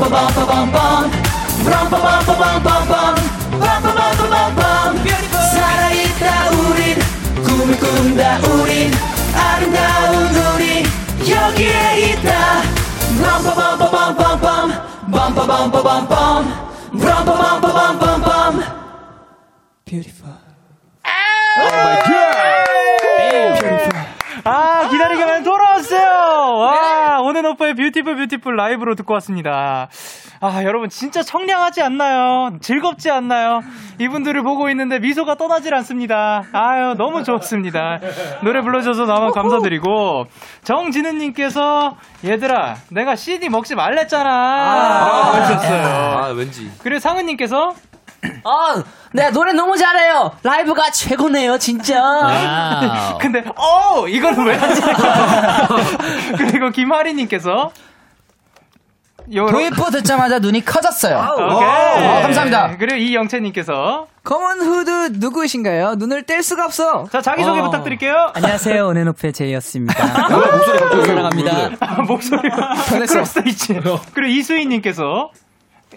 빰빠밤빠밤빰 0.08 1.10
빰빠밤빠밤빰빰 1.68 2.92
빰빠밤빠밤빰. 3.60 5.04
살아있다 5.52 6.24
우린 6.50 6.98
꿈을 7.44 7.76
꾼다 7.78 8.38
우린 8.48 8.90
아름다운 9.36 10.34
우리 10.54 10.82
여기에 11.30 12.12
있다. 12.12 12.28
빰빠밤빠밤빰빰 13.20 14.40
빰빠밤빠밤빰 15.12 16.08
빰빠밤빠밤빰빰 16.94 18.78
아, 24.44 24.88
기다리기만 24.90 25.44
돌아왔어요! 25.44 25.47
와, 25.47 25.47
온앤오프의 27.50 27.74
Beautiful 27.74 28.16
Beautiful 28.16 28.56
라이브로 28.56 28.94
듣고 28.94 29.14
왔습니다. 29.14 29.88
아, 30.40 30.62
여러분, 30.62 30.88
진짜 30.88 31.22
청량하지 31.22 31.82
않나요? 31.82 32.50
즐겁지 32.60 33.10
않나요? 33.10 33.60
이분들을 33.98 34.42
보고 34.42 34.70
있는데 34.70 34.98
미소가 35.00 35.34
떠나질 35.34 35.74
않습니다. 35.74 36.44
아유, 36.52 36.94
너무 36.96 37.24
좋습니다. 37.24 37.98
노래 38.44 38.60
불러줘서 38.60 39.04
너무 39.04 39.32
감사드리고, 39.32 40.26
정진우님께서, 40.62 41.96
얘들아, 42.24 42.76
내가 42.90 43.16
CD 43.16 43.48
먹지 43.48 43.74
말랬잖아. 43.74 44.30
아, 44.30 45.32
하셨어요. 45.34 45.86
아, 46.18 46.28
왠지. 46.28 46.70
그리고 46.82 47.00
상은 47.00 47.26
님께서, 47.26 47.74
아, 48.44 48.82
네, 49.12 49.30
노래 49.30 49.52
너무 49.52 49.76
잘해요. 49.76 50.32
라이브가 50.42 50.90
최고네요, 50.90 51.58
진짜. 51.58 53.16
근데, 53.20 53.44
어! 53.56 54.06
이거는 54.08 54.44
왜 54.46 54.56
하지? 54.56 54.82
그리고 56.36 56.70
김하리님께서, 56.74 57.70
요런- 59.32 59.50
도입부 59.52 59.90
듣자마자 59.90 60.38
눈이 60.38 60.64
커졌어요. 60.64 61.34
오케이. 61.34 61.68
아, 61.68 62.22
감사합니다. 62.22 62.76
그리고 62.78 62.96
이영채님께서 62.96 64.06
검은 64.24 64.60
후드 64.62 65.08
누구이신가요? 65.18 65.96
눈을 65.96 66.22
뗄 66.22 66.42
수가 66.42 66.64
없어. 66.64 67.06
자 67.12 67.20
자기소개 67.20 67.60
어. 67.60 67.64
부탁드릴게요. 67.64 68.32
안녕하세요, 68.34 68.86
온앤오프의 68.88 69.32
제이였습니다. 69.34 70.28
뭐야, 70.30 70.52
목소리 70.56 70.78
갑자기. 70.78 71.06
사랑합니다. 71.06 71.52
아, 71.80 72.02
목소리가 72.02 72.74
그럴 72.88 73.26
수도 73.26 73.48
있지. 73.48 73.74
그리고 74.14 74.30
이수희님께서 74.32 75.30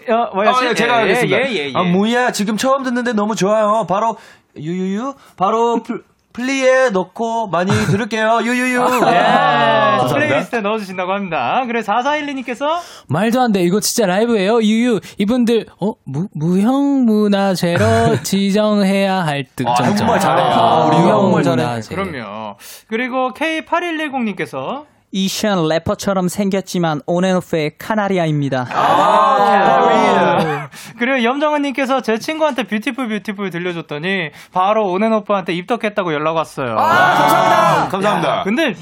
어, 0.08 0.30
뭐야? 0.34 0.50
아, 0.50 0.54
예, 0.64 0.74
제가 0.74 0.98
하겠습니다. 0.98 1.38
예, 1.38 1.52
예, 1.52 1.68
예. 1.68 1.72
아, 1.74 1.82
뭐야, 1.82 2.32
지금 2.32 2.56
처음 2.56 2.82
듣는데 2.82 3.12
너무 3.12 3.34
좋아요. 3.34 3.86
바로, 3.88 4.16
유유유, 4.56 5.14
바로 5.36 5.82
플, 5.82 6.04
플리에 6.32 6.88
넣고 6.90 7.48
많이 7.48 7.70
들을게요. 7.90 8.40
유유유. 8.42 8.74
예, 8.74 8.78
감사합니다. 8.78 10.14
플레이리스트에 10.14 10.60
넣어주신다고 10.62 11.12
합니다. 11.12 11.62
그래 11.66 11.80
4412님께서 11.80 12.66
말도 13.08 13.40
안 13.40 13.52
돼. 13.52 13.62
이거 13.62 13.80
진짜 13.80 14.06
라이브예요. 14.06 14.62
유유. 14.62 15.00
이분들 15.18 15.66
어 15.80 15.92
무, 16.04 16.28
무형 16.34 17.04
문화재로 17.04 18.22
지정해야 18.24 19.16
할 19.26 19.44
듯. 19.56 19.66
아. 19.68 19.74
한국말 19.78 20.18
잘해. 20.20 20.42
아, 20.42 20.84
우리 20.86 20.96
한국말 20.96 21.42
잘해. 21.42 21.56
무형문화재. 21.56 21.94
그럼요. 21.94 22.56
그리고 22.88 23.32
K8110님께서 23.34 24.84
이션 25.22 25.68
래퍼처럼 25.68 26.28
생겼지만 26.28 27.02
온앤오프의 27.06 27.72
카나리아입니다. 27.78 28.66
아, 28.72 30.68
그리고 30.98 31.22
염정은님께서 31.22 32.00
제 32.00 32.18
친구한테 32.18 32.62
Beautiful 32.64 33.08
Beautiful 33.08 33.50
들려줬더니 33.50 34.30
바로 34.52 34.90
온앤오프한테 34.90 35.52
입덕했다고 35.52 36.14
연락 36.14 36.36
왔어요. 36.36 36.74
감사합니다. 36.76 37.88
감사합니다. 37.90 38.42
근데 38.44 38.72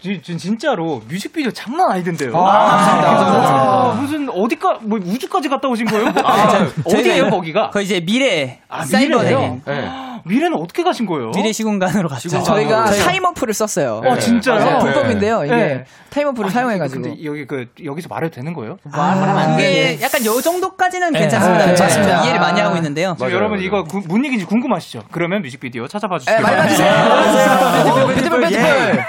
지- 0.00 0.20
지- 0.22 0.38
진짜로 0.38 1.02
뮤직비디오 1.06 1.50
장난 1.50 1.90
아니던데요. 1.92 2.32
감사합니다. 2.32 3.10
아, 3.10 3.94
무슨 4.00 4.28
어디까 4.30 4.78
뭐 4.82 4.98
우주까지 4.98 5.48
갔다 5.50 5.68
오신 5.68 5.86
거예요? 5.86 6.12
아, 6.24 6.66
어디예요 6.86 7.28
거기가? 7.30 7.70
거 7.70 7.80
이제 7.82 8.00
미래 8.00 8.60
아, 8.68 8.84
사이버 8.84 9.18
미래예요? 9.18 9.38
대행. 9.38 9.62
네. 9.66 10.07
미래는 10.28 10.56
어떻게 10.56 10.82
가신 10.82 11.06
거예요? 11.06 11.30
미래 11.32 11.52
시공간으로 11.52 12.08
갔죠. 12.08 12.28
저희가 12.42 12.90
네. 12.90 12.98
time 12.98 13.17
warp를 13.17 13.54
썼어요. 13.54 14.02
아 14.04 14.18
진짜요? 14.18 14.58
맞아요. 14.64 14.78
불법인데요. 14.80 15.44
이게 15.44 15.54
네. 15.54 15.84
time 16.10 16.23
warp를 16.23 16.50
사용해가지고. 16.50 17.02
근데 17.02 17.24
여기 17.24 17.46
그 17.46 17.66
여기서 17.84 18.08
말해도 18.08 18.34
되는 18.34 18.52
거예요? 18.54 18.76
이게 19.56 19.98
약간 20.02 20.24
요 20.24 20.40
정도까지는 20.40 21.12
괜찮습니다. 21.12 21.58
네, 21.64 21.66
괜찮습니다. 21.68 22.22
이해를 22.24 22.40
많이 22.40 22.60
하고 22.60 22.76
있는데요. 22.76 23.14
지금 23.16 23.26
맞아요, 23.26 23.36
여러분 23.36 23.56
맞아요. 23.58 23.66
이거 23.66 23.84
구- 23.84 24.02
뭔 24.06 24.24
얘기인지 24.24 24.44
궁금하시죠? 24.46 25.04
그러면 25.10 25.42
뮤직비디오 25.42 25.86
찾아봐 25.88 26.18
주시기 26.18 26.36
네, 26.36 26.42
많이 26.42 26.56
바랍니다. 26.56 28.06
Beautiful 28.14 28.40
Beautiful. 28.40 29.04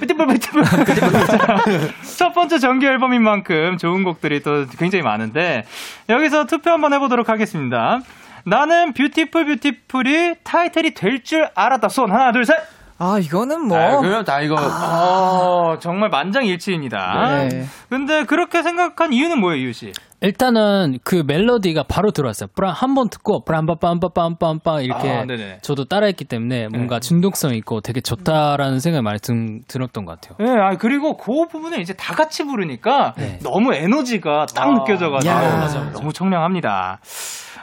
Beautiful 0.00 0.26
Beautiful. 0.26 1.90
첫 2.18 2.32
번째 2.32 2.58
정규 2.58 2.86
앨범인 2.86 3.22
만큼 3.22 3.76
좋은 3.78 4.04
곡들이 4.04 4.42
또 4.42 4.64
굉장히 4.78 5.02
많은데 5.02 5.64
여기서 6.08 6.46
투표 6.46 6.70
한번 6.70 6.92
해보도록 6.94 7.28
하겠습니다. 7.28 8.00
나는 8.46 8.92
Beautiful 8.92 9.44
Beautiful이 9.46 10.36
타이틀이 10.44 10.94
될 10.94 11.22
줄 11.24 11.48
알았다. 11.54 11.88
손 11.88 12.12
하나 12.12 12.30
둘 12.30 12.44
셋. 12.44 12.56
아 12.98 13.18
이거는 13.20 13.66
뭐. 13.66 13.76
아, 13.76 13.98
그럼 13.98 14.24
다 14.24 14.40
이거. 14.40 14.54
어, 14.54 15.78
정말 15.80 16.08
만장일치입니다. 16.08 17.48
네. 17.50 17.64
근데 17.90 18.24
그렇게 18.24 18.62
생각한 18.62 19.12
이유는 19.12 19.40
뭐예요, 19.40 19.60
이유 19.64 19.72
씨? 19.72 19.92
일단은 20.20 20.98
그 21.04 21.22
멜로디가 21.26 21.84
바로 21.88 22.10
들어왔어요. 22.10 22.48
브라 22.54 22.70
한번 22.72 23.10
듣고 23.10 23.44
브람빠빰빠빰빰빰 23.44 24.84
이렇게 24.84 25.10
아. 25.10 25.24
저도 25.60 25.84
따라했기 25.84 26.24
때문에 26.24 26.68
뭔가 26.68 27.00
중독성 27.00 27.54
있고 27.56 27.80
되게 27.80 28.00
좋다라는 28.00 28.78
생각이 28.80 29.02
많이 29.02 29.18
든, 29.18 29.62
들었던 29.68 30.04
것 30.06 30.18
같아요. 30.20 30.36
네, 30.38 30.58
아 30.58 30.76
그리고 30.78 31.16
그 31.18 31.46
부분을 31.50 31.80
이제 31.80 31.92
다 31.94 32.14
같이 32.14 32.44
부르니까 32.44 33.14
너무 33.42 33.74
에너지가 33.74 34.46
딱 34.54 34.72
느껴져가지고 34.72 35.34
야. 35.34 35.92
너무 35.92 36.12
청량합니다. 36.14 37.00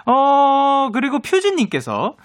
어 0.06 0.90
그리고 0.94 1.20
퓨즈님께서 1.20 2.16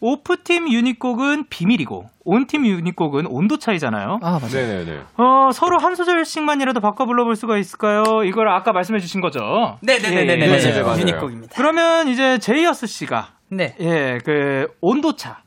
오프팀 0.00 0.70
유닛곡은 0.70 1.46
비밀이고 1.48 2.04
온팀 2.24 2.66
유닛곡은 2.66 3.26
온도 3.28 3.58
차이잖아요. 3.58 4.18
아 4.22 4.38
맞아. 4.40 4.58
네네네. 4.58 5.00
어 5.16 5.50
서로 5.52 5.78
한 5.78 5.94
소절씩만이라도 5.94 6.80
바꿔 6.80 7.06
불러볼 7.06 7.34
수가 7.36 7.56
있을까요? 7.56 8.02
이걸 8.24 8.48
아까 8.48 8.72
말씀해주신 8.72 9.20
거죠. 9.20 9.78
네네네네. 9.82 10.32
예, 10.32 10.42
예. 10.42 10.46
네, 10.46 10.80
맞아요. 10.82 10.98
유닛곡입니다. 11.00 11.54
그러면 11.56 12.08
이제 12.08 12.38
제이어스 12.38 12.86
씨가 12.86 13.28
네. 13.50 13.74
예 13.80 14.18
그 14.24 14.66
온도 14.80 15.14
차 15.14 15.38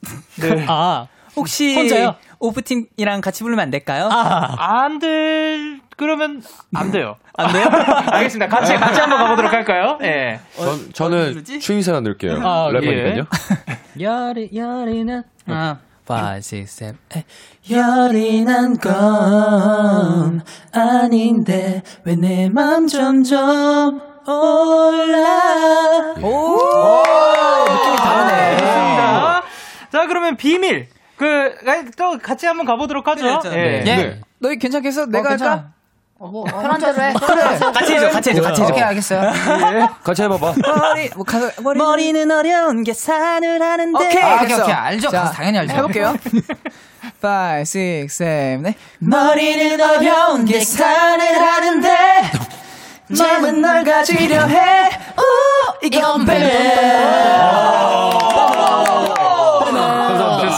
네. 0.41 0.65
아, 0.69 1.07
혹시 1.35 1.75
혼자요? 1.75 2.15
오프팀이랑 2.39 3.21
같이 3.21 3.43
부르면 3.43 3.61
안 3.61 3.69
될까요? 3.69 4.09
안될 4.11 5.79
그러면 5.99 6.41
안 6.73 6.91
돼요. 6.91 7.17
안 7.37 7.51
돼요? 7.53 7.67
알겠습니다. 8.11 8.47
같이 8.47 8.73
같이 8.75 8.99
한번 8.99 9.19
가보도록 9.19 9.51
할까요? 9.53 9.99
예. 10.01 10.39
전, 10.55 10.93
저는? 10.93 11.43
추임새나 11.43 11.99
넣을게요. 11.99 12.39
아, 12.41 12.69
래퍼니까요. 12.71 13.25
열이 13.99 14.49
열이 14.55 15.03
난 15.03 15.23
아. 15.47 15.77
5, 16.07 16.13
6, 16.37 16.65
7, 16.65 16.95
8 17.09 17.23
열이 17.69 18.43
난 18.45 18.77
건 18.79 20.41
아닌데 20.73 21.83
왜 22.05 22.15
내 22.15 22.49
맘 22.49 22.87
점점 22.87 24.01
올라 24.25 26.13
느낌이 26.15 27.95
다르네. 27.97 28.57
좋습니다. 28.57 29.43
자, 29.91 30.07
그러면 30.07 30.35
비밀. 30.37 30.87
그, 31.17 31.53
또 31.97 32.17
같이 32.17 32.45
한번 32.47 32.65
가보도록 32.65 33.07
하죠. 33.09 33.41
네, 33.49 33.83
예. 33.85 33.95
네. 33.95 34.21
너희 34.39 34.57
괜찮겠어? 34.57 35.07
내가 35.07 35.31
할까? 35.31 35.73
뭐, 36.19 36.43
편한 36.43 36.79
대로 36.79 37.01
해. 37.01 37.13
같이 37.13 37.93
해줘, 37.93 38.09
같이 38.09 38.29
해줘, 38.31 38.41
같이 38.41 38.61
해줘. 38.61 38.73
오케이, 38.73 38.83
알겠어요. 38.83 39.31
같이 40.03 40.21
해봐봐. 40.23 40.53
머리 40.61 41.09
뭐 41.15 41.23
가서 41.23 41.49
머리 41.61 41.77
머리는 41.79 42.29
어려운 42.29 42.83
계산을 42.83 43.61
하는데. 43.61 44.05
오케이, 44.05 44.21
아, 44.21 44.41
오케이. 44.43 44.59
오케이. 44.59 44.73
알죠. 44.73 45.09
자, 45.09 45.31
당연히 45.31 45.59
알죠. 45.59 45.75
해볼게요. 45.75 46.15
5, 47.21 47.59
6, 47.61 48.09
7, 48.09 48.61
8. 48.63 48.73
머리는 48.99 49.79
어려운 49.81 50.43
계산을 50.45 51.41
하는데 51.41 51.97
마음은 53.07 53.61
널 53.61 53.83
가지려 53.85 54.45
해 54.45 54.89
오, 55.17 55.85
이건 55.85 56.25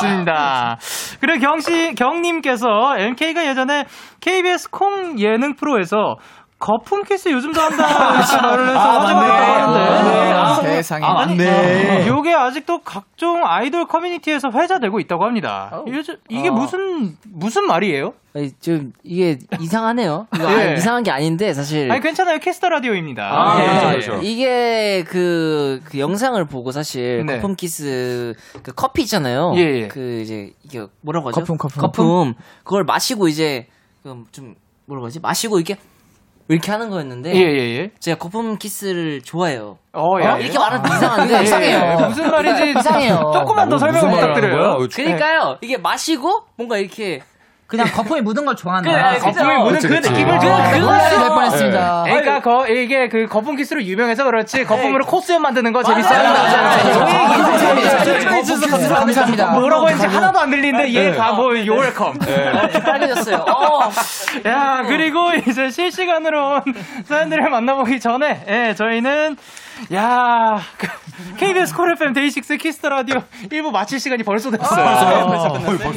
좋습니다. 0.02 0.78
그리고 1.20 1.40
경씨, 1.40 1.94
경님께서 1.96 2.98
MK가 2.98 3.48
예전에 3.48 3.86
KBS 4.20 4.70
콩 4.70 5.20
예능 5.20 5.56
프로에서 5.56 6.18
거품 6.62 7.04
키스 7.04 7.30
요즘도 7.30 7.60
한다 7.60 8.14
이렇게 8.16 8.38
말을 8.38 8.70
해서 8.70 8.80
화제가 8.80 9.22
됐다고 9.22 9.82
하는데 9.82 10.34
아, 10.34 10.56
세상에. 10.56 11.06
아, 11.06 11.26
네. 11.26 12.08
요게 12.08 12.34
아직도 12.34 12.82
각종 12.84 13.42
아이돌 13.44 13.88
커뮤니티에서 13.88 14.52
회자되고 14.54 15.00
있다고 15.00 15.26
합니다. 15.26 15.84
요즘 15.88 16.18
이게 16.30 16.52
무슨 16.52 17.18
무슨 17.34 17.66
말이에요? 17.66 18.14
아니, 18.36 18.52
좀 18.62 18.94
이게 19.04 19.40
이상하네요. 19.60 20.28
이거 20.36 20.44
예. 20.54 20.70
아, 20.70 20.74
이상한 20.74 21.04
게 21.04 21.10
아닌데 21.12 21.54
사실 21.54 21.92
아니 21.92 22.00
괜찮아요. 22.00 22.38
Kiss 22.38 22.56
the 22.56 22.70
Radio입니다. 22.70 23.24
아, 23.24 23.60
예. 23.60 23.68
그렇죠, 23.68 23.88
그렇죠. 23.90 24.20
이게 24.24 25.04
그, 25.08 25.82
그 25.84 25.98
영상을 26.00 26.44
보고 26.46 26.72
사실 26.72 27.26
네. 27.26 27.36
거품 27.36 27.56
키스 27.56 28.34
그 28.62 28.72
커피 28.74 29.02
있잖아요. 29.02 29.54
예, 29.56 29.62
예. 29.62 29.88
그 29.88 30.22
이제 30.22 30.52
이게 30.64 30.86
뭐라고 31.02 31.30
하죠? 31.30 31.42
거품, 31.42 31.58
거품. 31.58 31.82
거품. 31.82 32.34
그걸 32.64 32.84
마시고 32.84 33.28
이제 33.28 33.68
그좀 34.04 34.56
뭐라고 34.86 35.08
하지? 35.08 35.20
마시고 35.20 35.60
이게 35.60 35.78
이렇게 36.52 36.72
하는 36.72 36.90
거였는데 36.90 37.34
예, 37.34 37.40
예, 37.40 37.78
예. 37.78 37.92
제가 38.00 38.18
거품 38.18 38.58
키스를 38.58 39.22
좋아해요. 39.22 39.78
어, 39.94 40.22
야. 40.22 40.38
이렇게 40.38 40.58
말하면 40.60 40.92
이상한데 40.92 41.44
이상해요. 41.44 42.08
무슨 42.10 42.30
말인지 42.30 42.74
이상해요. 42.78 43.32
조금만 43.34 43.70
더 43.70 43.78
설명 43.78 44.10
부탁드려요. 44.12 44.78
거야? 44.78 44.88
그러니까요. 44.94 45.58
이게 45.62 45.78
마시고 45.78 46.44
뭔가 46.58 46.78
이렇게 46.78 47.22
그냥 47.72 47.88
거품이 47.90 48.20
묻은 48.20 48.44
걸 48.46 48.54
좋아한다. 48.56 48.92
그래, 48.92 49.18
거품이 49.20 49.56
묻은 49.64 49.80
그 49.80 49.88
그치. 49.88 50.10
느낌을 50.12 50.34
아. 50.36 50.40
좋아하는 50.40 50.72
그거 50.80 50.88
거야. 50.92 51.10
될 51.10 51.28
뻔했습니다. 51.30 52.04
그러니까 52.04 52.42
거, 52.42 52.68
이게 52.68 53.08
그 53.08 53.28
거품 53.28 53.56
키스로 53.56 53.82
유명해서 53.82 54.26
그렇지 54.26 54.66
거품으로 54.66 55.06
콧수염 55.06 55.42
만드는 55.42 55.72
거 55.72 55.82
재밌어요. 55.82 56.34
감사합니다. 58.94 59.52
뭐라고 59.52 59.90
했는지 59.90 60.14
하나도 60.14 60.40
안 60.40 60.50
들리는데 60.50 60.92
얘가 60.92 61.32
뭐 61.32 61.58
you're 61.66 61.86
welcome. 61.86 62.14
빨개졌어요. 62.86 63.38
어. 63.38 63.90
야 64.46 64.84
그리고 64.86 65.32
이제 65.34 65.70
실시간으로 65.72 66.56
온 66.56 66.62
사연들을 67.06 67.50
만나보기 67.50 68.00
전에 68.02 68.44
예, 68.50 68.74
저희는 68.76 69.38
야 69.94 70.60
그, 70.78 70.88
KBS 71.38 71.76
Cool 71.76 71.92
FM 71.94 72.14
DAY6 72.14 72.58
Kiss 72.58 72.76
the 72.76 72.90
Radio 72.90 73.22
1부 73.50 73.72
마칠 73.72 74.00
시간이 74.00 74.24
벌써 74.24 74.52
됐어요. 74.52 74.86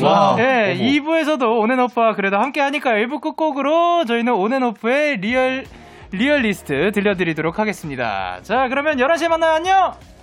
와. 0.02 0.36
예, 0.38 0.76
2부에서도 0.78 1.42
온앤오프와 1.60 2.14
그래도 2.14 2.38
함께 2.38 2.60
하니까 2.60 2.92
1부 2.92 3.20
끝곡으로 3.20 4.04
저희는 4.06 4.32
온앤오프의 4.32 5.18
Real 5.18 5.64
Realist 6.12 6.92
들려드리도록 6.92 7.58
하겠습니다. 7.58 8.38
자, 8.42 8.68
그러면 8.68 8.98
11시에 8.98 9.28
만나요. 9.28 9.54
안녕! 9.54 10.13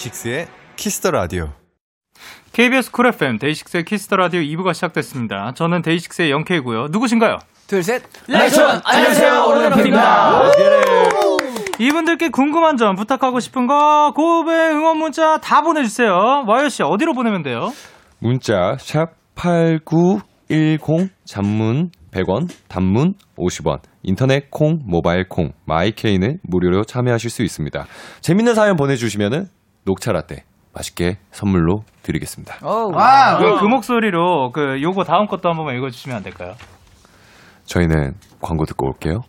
데이식스의 0.00 0.46
Kiss 0.76 0.95
the 0.95 1.10
Radio. 1.10 1.50
KBS 2.52 2.90
Cool 2.90 3.06
FM 3.08 3.36
데이식스의 3.38 3.84
Kiss 3.84 4.02
the 4.02 4.16
Radio 4.16 4.40
2부가 4.40 4.72
시작됐습니다. 4.74 5.52
저는 5.54 5.82
데이식스의 5.82 6.30
영케이고요. 6.30 6.86
누구신가요? 6.90 7.36
둘, 7.66 7.82
셋. 7.82 8.02
Lights 8.26 8.62
on! 8.62 8.80
안녕하세요, 8.84 9.44
온앤오프입니다. 9.46 10.50
이분들께 11.78 12.30
궁금한 12.30 12.78
점, 12.78 12.94
부탁하고 12.96 13.40
싶은 13.40 13.66
거, 13.66 14.12
고백, 14.14 14.70
응원 14.72 14.96
문자 14.98 15.38
다 15.38 15.62
보내주세요. 15.62 16.44
와이엇 16.46 16.68
씨, 16.68 16.82
어디로 16.82 17.12
보내면 17.14 17.42
돼요? 17.42 17.70
문자 18.18 18.76
샵8910 18.78 21.08
장문 21.24 21.90
100원, 22.10 22.48
단문 22.68 23.14
50원. 23.36 23.80
인터넷 24.02 24.50
콩, 24.50 24.78
모바일 24.84 25.28
콩, 25.28 25.52
my 25.66 25.87
K는 25.87 26.38
무료로 26.42 26.84
참여하실 26.84 27.28
수 27.30 27.42
있습니다. 27.42 27.84
재밌는 28.22 28.54
사연 28.54 28.76
보내주시면은 28.76 29.46
녹차 29.84 30.12
라떼 30.12 30.44
맛있게 30.72 31.18
선물로 31.32 31.84
드리겠습니다. 32.02 32.58
어우. 32.62 32.92
와, 32.94 33.38
그, 33.38 33.60
그 33.60 33.64
목소리로 33.64 34.52
그 34.52 34.80
요거 34.80 35.04
다음 35.04 35.26
것도 35.26 35.48
한 35.48 35.56
번만 35.56 35.76
읽어주시면 35.76 36.16
안 36.16 36.22
될까요? 36.22 36.54
저희는 37.64 38.14
광고 38.40 38.64
듣고 38.66 38.86
올게요. 38.86 39.22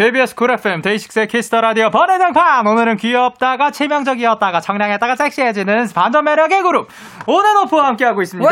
KBS 0.00 0.34
Cool 0.34 0.50
FM 0.50 0.80
데이식스의 0.80 1.28
Kiss 1.28 1.46
the 1.46 1.60
Radio 1.60 1.90
번외 1.90 2.16
장판 2.16 2.66
오늘은 2.66 2.96
귀엽다가 2.96 3.70
치명적이었다가 3.70 4.62
청량했다가 4.62 5.14
섹시해지는 5.14 5.90
반전 5.94 6.24
매력의 6.24 6.62
그룹 6.62 6.88
온앤오프와 7.26 7.88
함께하고 7.88 8.22
있습니다. 8.22 8.50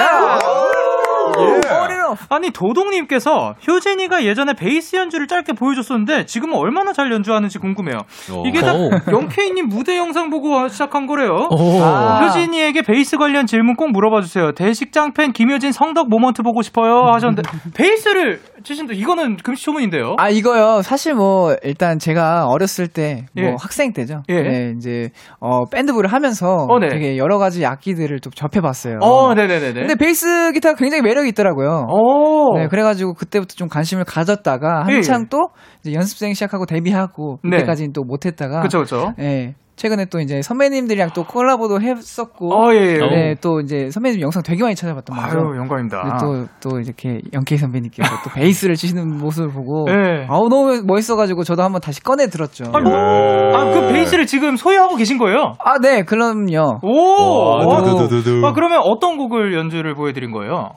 어리로. 1.39 2.17
아니 2.31 2.51
도동님께서 2.51 3.55
효진이가 3.67 4.25
예전에 4.25 4.55
베이스 4.55 4.97
연주를 4.97 5.27
짧게 5.27 5.53
보여줬었는데 5.55 6.27
지금은 6.27 6.57
얼마나 6.57 6.93
잘 6.93 7.13
연주하는지 7.13 7.59
궁금해요. 7.59 7.99
이게 8.47 8.61
다 8.61 8.73
영케이님 9.11 9.69
무대 9.69 9.97
영상 9.97 10.31
보고 10.31 10.69
시작한 10.69 11.07
거래요. 11.07 11.49
아. 11.83 12.21
효진이에게 12.25 12.83
베이스 12.83 13.17
관련 13.17 13.47
질문 13.47 13.77
꼭 13.77 13.91
물어봐 13.93 14.23
주세요. 14.23 14.53
대식장 14.53 15.13
팬 15.13 15.33
김효진 15.33 15.73
성덕 15.73 16.09
moment 16.09 16.43
보고 16.43 16.63
싶어요 16.63 17.13
하셨는데 17.13 17.43
베이스를 17.75 18.41
치신다 18.65 18.95
이거는 18.95 19.37
금시초문인데요. 19.37 20.17
아 20.19 20.31
이거요 20.31 20.83
사실 20.83 21.15
뭐 21.15 21.55
일단 21.63 21.99
제가 21.99 22.47
어렸을 22.47 22.89
때뭐 22.89 23.27
예. 23.37 23.55
학생 23.61 23.93
때죠 23.93 24.23
예. 24.29 24.41
네, 24.43 24.75
이제 24.77 25.11
어 25.41 25.65
밴드부를 25.67 26.13
하면서 26.13 26.67
어, 26.69 26.79
네. 26.79 26.89
되게 26.89 27.17
여러 27.17 27.39
가지 27.39 27.65
악기들을 27.67 28.21
또 28.21 28.31
접해봤어요 28.31 28.99
어, 29.01 29.35
네네네네. 29.35 29.73
근데 29.75 29.95
베이스 29.95 30.53
기타가 30.53 30.77
굉장히 30.77 31.03
매력이 31.03 31.28
있더라고요 31.29 31.87
오. 31.89 32.57
네, 32.59 32.69
그래가지고 32.69 33.15
그때부터 33.15 33.55
좀 33.55 33.69
관심을 33.69 34.05
가졌다가 34.05 34.85
한창 34.85 35.23
예. 35.23 35.27
또 35.31 35.49
이제 35.81 35.95
연습생 35.95 36.35
시작하고 36.35 36.67
데뷔하고 36.67 37.39
네. 37.45 37.51
그때까지는 37.51 37.93
또 37.93 38.03
못했다가 38.05 38.61
그쵸, 38.61 38.81
그쵸. 38.81 39.13
네, 39.17 39.55
최근에 39.79 40.07
또 40.07 40.19
이제 40.19 40.43
선배님들이랑 40.43 41.11
또 41.15 41.23
콜라보도 41.25 41.81
했었고 41.81 42.53
어, 42.53 42.75
예, 42.75 42.79
예. 42.79 42.99
네, 42.99 43.35
또 43.41 43.61
이제 43.61 43.91
선배님 43.91 44.21
영상 44.21 44.43
되게 44.43 44.63
많이 44.63 44.75
찾아봤단 44.75 45.17
말이죠 45.17 45.39
아유, 45.39 45.57
영광입니다. 45.57 46.19
또, 46.21 46.47
또 46.61 46.81
이렇게 46.81 47.21
영케이 47.33 47.57
선배님께서 47.59 48.11
또 48.25 48.31
베이스를 48.35 48.75
치시는 48.75 49.19
모습을 49.19 49.51
보고 49.51 49.85
네. 49.87 50.27
아우 50.29 50.49
너무 50.49 50.83
멋있어가지고 50.85 51.45
저도 51.45 51.63
한번 51.63 51.81
다시 51.81 52.03
꺼내 52.03 52.27
들었죠. 52.27 52.65
아니, 52.75 52.91
아, 52.93 53.71
그 53.73 53.93
베이스를 53.93 54.27
지금 54.27 54.57
소유하고 54.57 54.97
계신 54.97 55.17
거예요? 55.17 55.55
아, 55.61 55.79
네, 55.79 56.03
그럼요. 56.03 56.81
오! 56.83 57.69
와, 57.69 57.83
두두두두두. 57.83 58.45
아, 58.45 58.53
그러면 58.53 58.81
어떤 58.83 59.17
곡을 59.17 59.55
연주를 59.55 59.95
보여드린 59.95 60.33
거예요? 60.33 60.71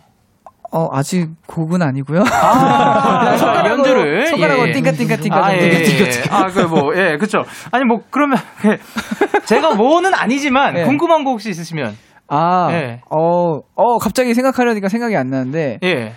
어, 0.74 0.88
아직 0.92 1.30
곡은 1.48 1.82
아니고요. 1.82 2.22
아, 2.22 3.36
손가락으로, 3.38 3.78
연주를. 3.78 4.28
손가락으로 4.28 4.70
예. 4.70 4.72
띵까 4.72 4.92
띵까 4.92 5.16
띵까. 5.18 5.46
아, 5.46 5.54
예, 5.54 5.58
예. 5.60 6.24
아, 6.30 6.48
그 6.48 6.62
뭐, 6.62 6.96
예, 6.96 7.18
그쵸. 7.18 7.44
아니, 7.72 7.84
뭐, 7.84 8.00
그러면, 8.10 8.38
예. 8.66 8.78
제가 9.46 9.76
뭐는 9.76 10.14
아니지만, 10.14 10.78
예. 10.80 10.84
궁금한 10.84 11.26
거 11.26 11.32
혹시 11.32 11.50
있으시면, 11.50 11.98
아, 12.30 12.70
예. 12.72 13.02
어, 13.10 13.60
어, 13.76 13.98
갑자기 13.98 14.34
생각하려니까 14.34 14.88
생각이 14.88 15.16
안 15.18 15.30
나는데, 15.30 15.80
예. 15.84 16.14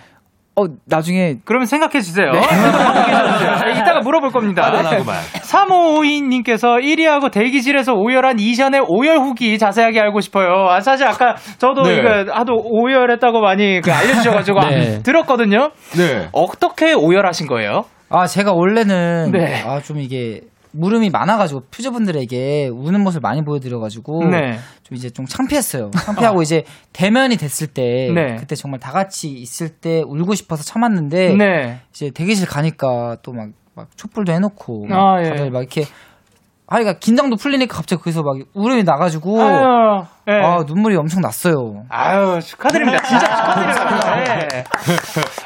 어, 0.57 0.67
나중에, 0.85 1.35
그러면 1.43 1.65
생각해 1.65 1.99
주세요. 1.99 2.31
네. 2.31 2.39
아, 2.39 3.69
이따가 3.69 3.99
물어볼 3.99 4.31
겁니다. 4.31 4.71
3552님께서 4.71 6.81
1위하고 6.81 7.29
대기실에서 7.29 7.93
오열한 7.93 8.39
이션의 8.39 8.85
오열 8.87 9.17
후기 9.17 9.59
자세하게 9.59 9.99
알고 9.99 10.21
싶어요. 10.21 10.69
아, 10.69 10.79
사실 10.79 11.07
아까 11.07 11.35
저도 11.57 11.83
네. 11.83 11.97
이거 11.97 12.09
하도 12.31 12.53
오열했다고 12.63 13.41
많이 13.41 13.81
그 13.81 13.91
알려주셔가지고 13.91 14.59
네. 14.69 14.95
아, 14.97 15.01
들었거든요. 15.03 15.71
네. 15.97 16.29
어떻게 16.31 16.93
오열하신 16.93 17.47
거예요? 17.47 17.83
아, 18.09 18.25
제가 18.25 18.53
원래는 18.53 19.31
네. 19.33 19.61
아, 19.65 19.81
좀 19.81 19.99
이게 19.99 20.39
물음이 20.75 21.09
많아가지고 21.09 21.63
퓨저분들에게 21.71 22.67
우는 22.67 23.01
모습을 23.01 23.21
많이 23.21 23.43
보여드려가지고 23.43 24.25
네. 24.25 24.57
좀 24.83 24.97
이제 24.97 25.09
좀 25.09 25.25
창피했어요. 25.25 25.91
창피하고 25.91 26.41
이제 26.41 26.63
대면이 26.93 27.37
됐을 27.37 27.67
때 27.67 28.11
네. 28.13 28.35
그때 28.35 28.55
정말 28.55 28.79
다 28.79 28.91
같이 28.91 29.29
있을 29.29 29.69
때 29.69 30.01
울고 30.05 30.35
싶어서 30.35 30.63
참았는데 30.63 31.35
네. 31.35 31.79
이제 31.91 32.09
대기실 32.11 32.47
가니까 32.47 33.17
또 33.23 33.33
막 33.33 33.65
막 33.75 33.89
촛불도 33.97 34.31
해놓고 34.31 34.87
막 34.87 34.97
아, 34.97 35.21
예. 35.23 35.29
다들 35.29 35.51
막 35.51 35.59
이렇게 35.59 35.83
하니까 36.67 36.93
긴장도 36.99 37.35
풀리니까 37.35 37.75
갑자기 37.75 38.01
거기서 38.01 38.23
막 38.23 38.37
울음이 38.53 38.83
나가지고 38.83 39.41
아유, 39.41 40.03
예. 40.27 40.33
아 40.33 40.63
눈물이 40.65 40.95
엄청 40.95 41.21
났어요. 41.21 41.83
아유, 41.89 42.39
축하드립니다. 42.41 42.99
진짜 43.03 43.27
축하드립니다. 43.27 44.19
예. 44.19 44.63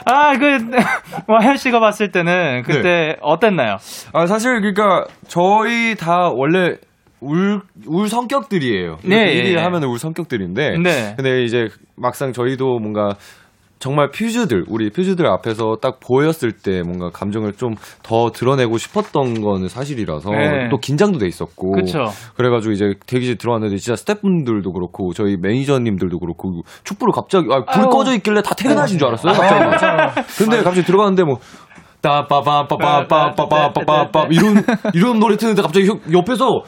아, 0.06 0.38
그, 0.38 0.58
와현 1.28 1.58
씨가 1.58 1.80
봤을 1.80 2.12
때는 2.12 2.64
그때 2.64 3.18
어땠나요? 3.22 3.78
아, 4.14 4.26
사실 4.28 4.60
그러니까 4.62 5.06
저희 5.28 5.96
다 5.96 6.30
원래 6.34 6.76
울, 7.22 7.62
울 7.86 8.08
성격들이에요. 8.08 8.98
네, 9.04 9.10
네. 9.10 9.36
예, 9.36 9.44
1위 9.44 9.58
예. 9.58 9.62
하면 9.62 9.84
울 9.84 10.00
성격들인데. 10.00 10.78
네. 10.78 11.14
근데 11.18 11.44
이제 11.44 11.68
막상 11.98 12.32
저희도 12.32 12.80
뭔가 12.80 13.16
정말 13.80 14.10
퓨즈들 14.12 14.66
우리 14.68 14.90
퓨즈들 14.90 15.26
앞에서 15.26 15.78
딱 15.82 16.02
보였을 16.02 16.52
때 16.52 16.82
뭔가 16.84 17.10
감정을 17.12 17.54
좀 17.54 17.76
더 18.04 18.32
드러내고 18.32 18.78
싶었던 18.78 19.40
거는 19.42 19.68
사실이라서 19.70 20.32
네. 20.32 20.68
또 20.70 20.78
긴장도 20.78 21.20
돼 21.20 21.28
있었고 21.28 21.72
그쵸. 21.74 22.08
그래가지고 22.36 22.74
이제 22.74 22.94
대기실 23.06 23.38
들어왔는데 23.38 23.78
진짜 23.78 23.96
스태프분들도 23.96 24.74
그렇고 24.74 25.14
저희 25.14 25.38
매니저님들도 25.38 26.20
그렇고 26.20 26.62
촛불을 26.84 27.14
갑자기 27.14 27.48
아, 27.52 27.64
불 27.72 27.84
아유. 27.84 27.90
꺼져 27.90 28.14
있길래 28.16 28.42
다 28.42 28.54
퇴근하신 28.56 28.98
줄 28.98 29.08
알았어요. 29.08 29.34
갑자기. 29.34 30.22
근데 30.40 30.58
갑자기 30.64 30.84
들어갔는데 30.86 31.24
뭐 31.24 31.38
따빠빠빠빠빠빠빠빠빠 32.02 34.28
이런 34.32 34.64
이런 34.94 35.20
노래 35.20 35.38
트는데 35.38 35.62
갑자기 35.62 35.88
혀- 35.88 36.00
옆에서 36.12 36.64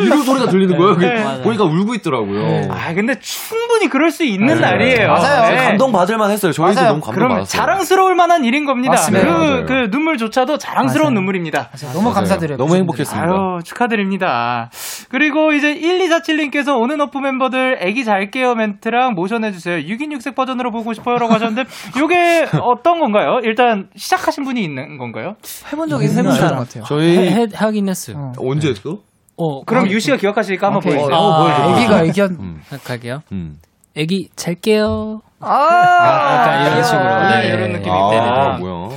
이런 0.00 0.22
소리가 0.22 0.48
들리는 0.48 0.76
거예요. 0.76 0.96
맞아요. 1.24 1.42
보니까 1.42 1.64
울고 1.64 1.94
있더라고요. 1.96 2.68
아 2.70 2.94
근데 2.94 3.18
충분히 3.20 3.88
그럴 3.88 4.10
수 4.10 4.24
있는 4.24 4.54
네. 4.54 4.60
날이에요. 4.60 5.08
맞아요. 5.08 5.50
네. 5.50 5.56
감동 5.56 5.92
받을만 5.92 6.30
했어요. 6.30 6.52
저희도 6.52 6.74
맞아요. 6.80 6.88
너무 6.92 7.00
감동 7.02 7.28
받았어요. 7.28 7.44
자랑스러울 7.46 8.14
만한 8.14 8.44
일인 8.44 8.64
겁니다. 8.64 8.92
맞습니다. 8.92 9.26
그, 9.26 9.30
맞아요. 9.32 9.66
그 9.66 9.72
눈물조차도 9.90 10.58
자랑스러운 10.58 11.14
눈물입니다. 11.14 11.70
너무 11.92 12.00
맞아요. 12.04 12.14
감사드려요. 12.14 12.56
너무 12.58 12.76
행복했습니다. 12.76 13.28
아유, 13.28 13.60
축하드립니다. 13.64 14.70
그리고 15.10 15.52
이제 15.52 15.74
1247님께서 15.74 16.78
온앤오프 16.78 17.18
멤버들 17.18 17.78
애기 17.80 18.04
잘 18.04 18.30
깨요 18.30 18.54
멘트랑 18.54 19.14
모션 19.14 19.44
해주세요. 19.44 19.78
6인 19.78 20.12
6색 20.16 20.34
버전으로 20.34 20.70
보고 20.70 20.92
싶어요라고 20.92 21.32
하셨는데, 21.34 21.64
요게 21.98 22.48
어떤 22.62 23.00
건가요? 23.00 23.38
일단 23.42 23.88
시작하신 23.96 24.44
분이 24.44 24.62
있는 24.62 24.98
건가요? 24.98 25.34
해본 25.72 25.88
적이 25.88 26.08
적인 26.08 26.30
것 26.30 26.38
같아요. 26.40 26.84
저희 26.86 27.16
해, 27.18 27.42
해- 27.42 27.46
하긴 27.58 27.88
했어요. 27.88 28.32
언제 28.38 28.68
했어? 28.70 28.98
어, 29.36 29.64
그럼 29.64 29.88
유 29.88 30.00
씨가 30.00 30.16
기억하시니까 30.16 30.66
한번 30.66 30.78
오케이. 30.78 30.94
보여주세요. 30.94 31.16
어, 31.16 31.42
보여줘. 31.42 31.70
애기가 31.80 32.02
애기한 32.04 32.30
음. 32.40 32.60
갈게요. 32.84 33.20
음. 33.32 33.58
애기 33.96 34.28
잘게요. 34.36 35.20
아, 35.40 36.34
약간 36.34 36.66
이런 36.66 36.82
식으로. 36.82 37.28
네, 37.28 37.40
네. 37.42 37.48
이런 37.48 37.72
느낌이 37.72 37.90
아, 37.90 38.06
있대요. 38.06 38.58
뭐야. 38.60 38.88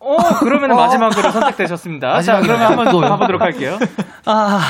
어, 0.00 0.16
그러면 0.40 0.76
마지막으로 0.76 1.30
선택되셨습니다. 1.30 2.20
자, 2.22 2.40
그러면 2.40 2.66
한번 2.66 2.90
또 2.90 3.00
가보도록 3.00 3.40
할게요. 3.40 3.78
아. 4.26 4.60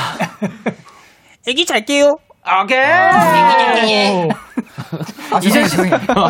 애기 1.47 1.65
잘게요. 1.65 2.15
오케이! 2.63 4.29
아, 5.31 5.39
이재 5.41 5.63
씨. 5.65 5.77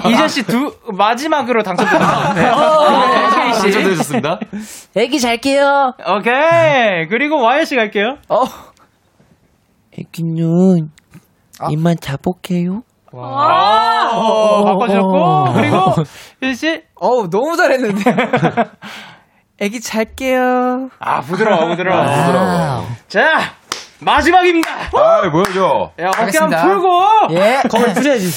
이재 0.09 0.27
씨 0.27 0.43
두, 0.43 0.73
마지막으로 0.93 1.61
당첨되셨습니다. 1.63 2.33
네. 2.33 2.41
네, 2.41 3.53
씨. 3.53 3.61
당첨되셨습니다. 3.61 4.39
애기 4.95 5.19
잘게요. 5.19 5.93
오케이. 6.17 7.07
그리고 7.09 7.41
와이 7.41 7.65
씨 7.65 7.75
갈게요. 7.75 8.17
어. 8.29 8.43
애기는 9.99 10.89
이만 11.69 11.95
자볼게요. 11.99 12.81
아, 13.17 14.09
어, 14.13 14.65
바꿔주셨고. 14.65 15.53
그리고, 15.53 15.93
일 16.41 16.55
씨. 16.55 16.81
어우, 16.95 17.29
너무 17.29 17.55
잘했는데. 17.55 18.03
애기 19.61 19.79
잘게요. 19.79 20.89
아, 20.99 21.21
부드러워, 21.21 21.67
부드러워. 21.67 22.01
Wow. 22.01 22.83
자, 23.07 23.53
마지막입니다. 24.05 24.69
아, 24.93 25.29
보여줘. 25.31 25.91
야, 25.99 26.09
어깨. 26.09 26.37
한번 26.37 26.61
풀고. 26.61 27.01
예. 27.31 27.61
거울 27.69 27.91
풀어야지. 27.93 28.29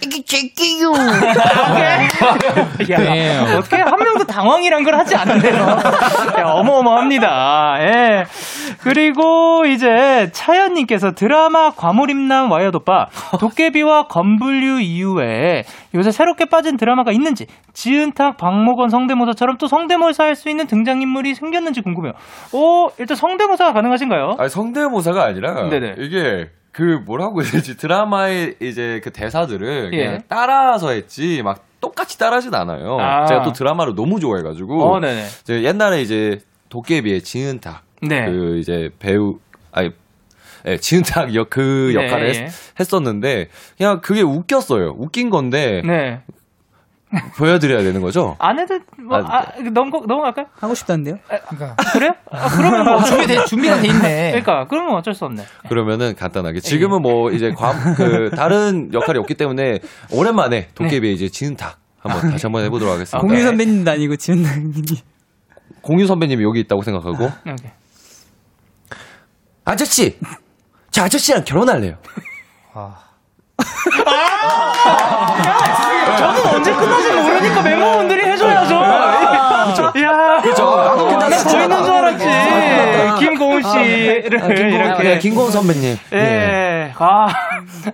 잘게요. 0.00 0.90
오케이. 0.90 2.90
야, 2.90 2.98
네. 2.98 3.54
어떻게 3.54 3.76
한 3.76 3.96
명도 3.98 4.24
당황이란 4.26 4.82
걸 4.84 4.94
하지 4.96 5.14
않는데요. 5.14 5.54
야, 6.38 6.44
어마어마합니다. 6.46 7.76
예. 7.80 8.24
그리고 8.80 9.64
이제 9.66 10.30
차연님께서 10.32 11.12
드라마 11.12 11.70
과몰입남 11.70 12.50
와이엇 12.50 12.84
오빠 12.84 13.06
도깨비와 13.40 14.04
검블유 14.08 14.80
이후에 14.80 15.64
요새 15.94 16.10
새롭게 16.10 16.44
빠진 16.46 16.76
드라마가 16.76 17.12
있는지 17.12 17.46
지은탁, 17.72 18.36
박모건, 18.36 18.88
성대모사처럼 18.88 19.58
또 19.58 19.66
성대모사 19.66 20.24
할 20.24 20.34
수 20.38 20.48
있는 20.48 20.66
등장인물이 20.68 21.34
생겼는지 21.34 21.80
궁금해요. 21.80 22.12
오, 22.52 22.90
일단 22.98 23.16
성대모사가 23.16 23.72
가능하신가요? 23.72 24.36
아니, 24.38 24.48
성대모사가 24.48 25.24
아니라 25.24 25.68
네네. 25.68 25.94
이게 25.98 26.50
그 26.70 27.00
뭐라고 27.04 27.42
해야 27.42 27.50
되지 27.50 27.76
드라마의 27.76 28.54
이제 28.60 29.00
그 29.02 29.10
대사들을 29.10 29.90
예. 29.94 29.96
그냥 30.06 30.22
따라서 30.28 30.90
했지 30.90 31.42
막 31.42 31.64
똑같이 31.80 32.18
따라하진 32.18 32.54
않아요. 32.54 32.98
아. 33.00 33.24
제가 33.26 33.42
또 33.42 33.52
드라마를 33.52 33.94
너무 33.96 34.20
좋아해가지고 34.20 34.84
어. 34.84 35.00
제가 35.44 35.62
옛날에 35.62 36.02
이제 36.02 36.38
도깨비의 36.68 37.22
지은탁 37.22 37.82
네. 38.02 38.26
그 38.26 38.58
이제 38.58 38.90
배우 38.98 39.38
아니 39.72 39.90
예, 40.66 40.76
지은탁 40.76 41.34
역, 41.34 41.50
그 41.50 41.92
네, 41.94 42.04
역할을 42.04 42.34
예. 42.34 42.48
했, 42.80 42.92
었는데 42.92 43.48
그냥 43.76 44.00
그게 44.00 44.22
웃겼어요. 44.22 44.94
웃긴 44.98 45.30
건데 45.30 45.82
네. 45.84 46.20
보여드려야 47.36 47.82
되는 47.82 48.02
거죠? 48.02 48.36
안 48.38 48.58
해도, 48.58 48.78
뭐, 48.98 49.16
아, 49.18 49.38
아, 49.38 49.60
넘어, 49.72 50.00
넘어갈까요? 50.06 50.46
하고 50.52 50.74
싶다는데요? 50.74 51.18
그러니까 51.26 51.74
그래요? 51.92 52.12
아, 52.30 52.48
그러면 52.54 52.84
뭐. 52.84 53.02
준비 53.02 53.26
돼 53.26 53.44
준비가 53.46 53.80
돼 53.80 53.88
있네. 53.88 54.28
그러니까, 54.44 54.66
그러면 54.68 54.94
어쩔 54.94 55.14
수 55.14 55.24
없네. 55.24 55.44
그러면은 55.68 56.14
간단하게 56.14 56.60
지금은 56.60 57.00
뭐 57.00 57.30
이제 57.30 57.52
관, 57.52 57.94
그 57.94 58.30
다른 58.36 58.92
역할이 58.92 59.18
없기 59.20 59.34
때문에 59.34 59.78
오랜만에 60.12 60.68
도깨비의 60.74 61.14
이제 61.14 61.28
지은탁 61.30 61.78
한번 61.98 62.30
다시 62.30 62.44
한번 62.44 62.64
해보도록 62.64 62.92
하겠습니다. 62.94 63.26
공유 63.26 63.42
선배님도 63.42 63.90
아니고 63.90 64.16
지은님이. 64.16 64.82
공유 65.80 66.06
선배님이 66.06 66.44
여기 66.44 66.60
있다고 66.60 66.82
생각하고 66.82 67.24
오케이. 67.24 67.70
아저씨 69.68 70.18
저 70.90 71.04
아저씨랑 71.04 71.44
결혼할래요. 71.44 71.96
저는 76.18 76.46
언제 76.54 76.72
끝나지 76.74 77.12
모르니까 77.12 77.62
멤버분들이 77.62 78.22
해줘야죠. 78.24 78.74
야, 78.74 80.12
나 80.12 80.40
보이는 81.44 81.84
줄 81.84 81.94
알았지. 81.94 82.24
김고은 83.18 83.62
씨를 83.62 84.30
네, 84.48 84.74
이렇게. 84.74 85.18
김고은 85.18 85.50
선배님. 85.50 85.98
예. 86.12 86.92
아, 86.98 87.28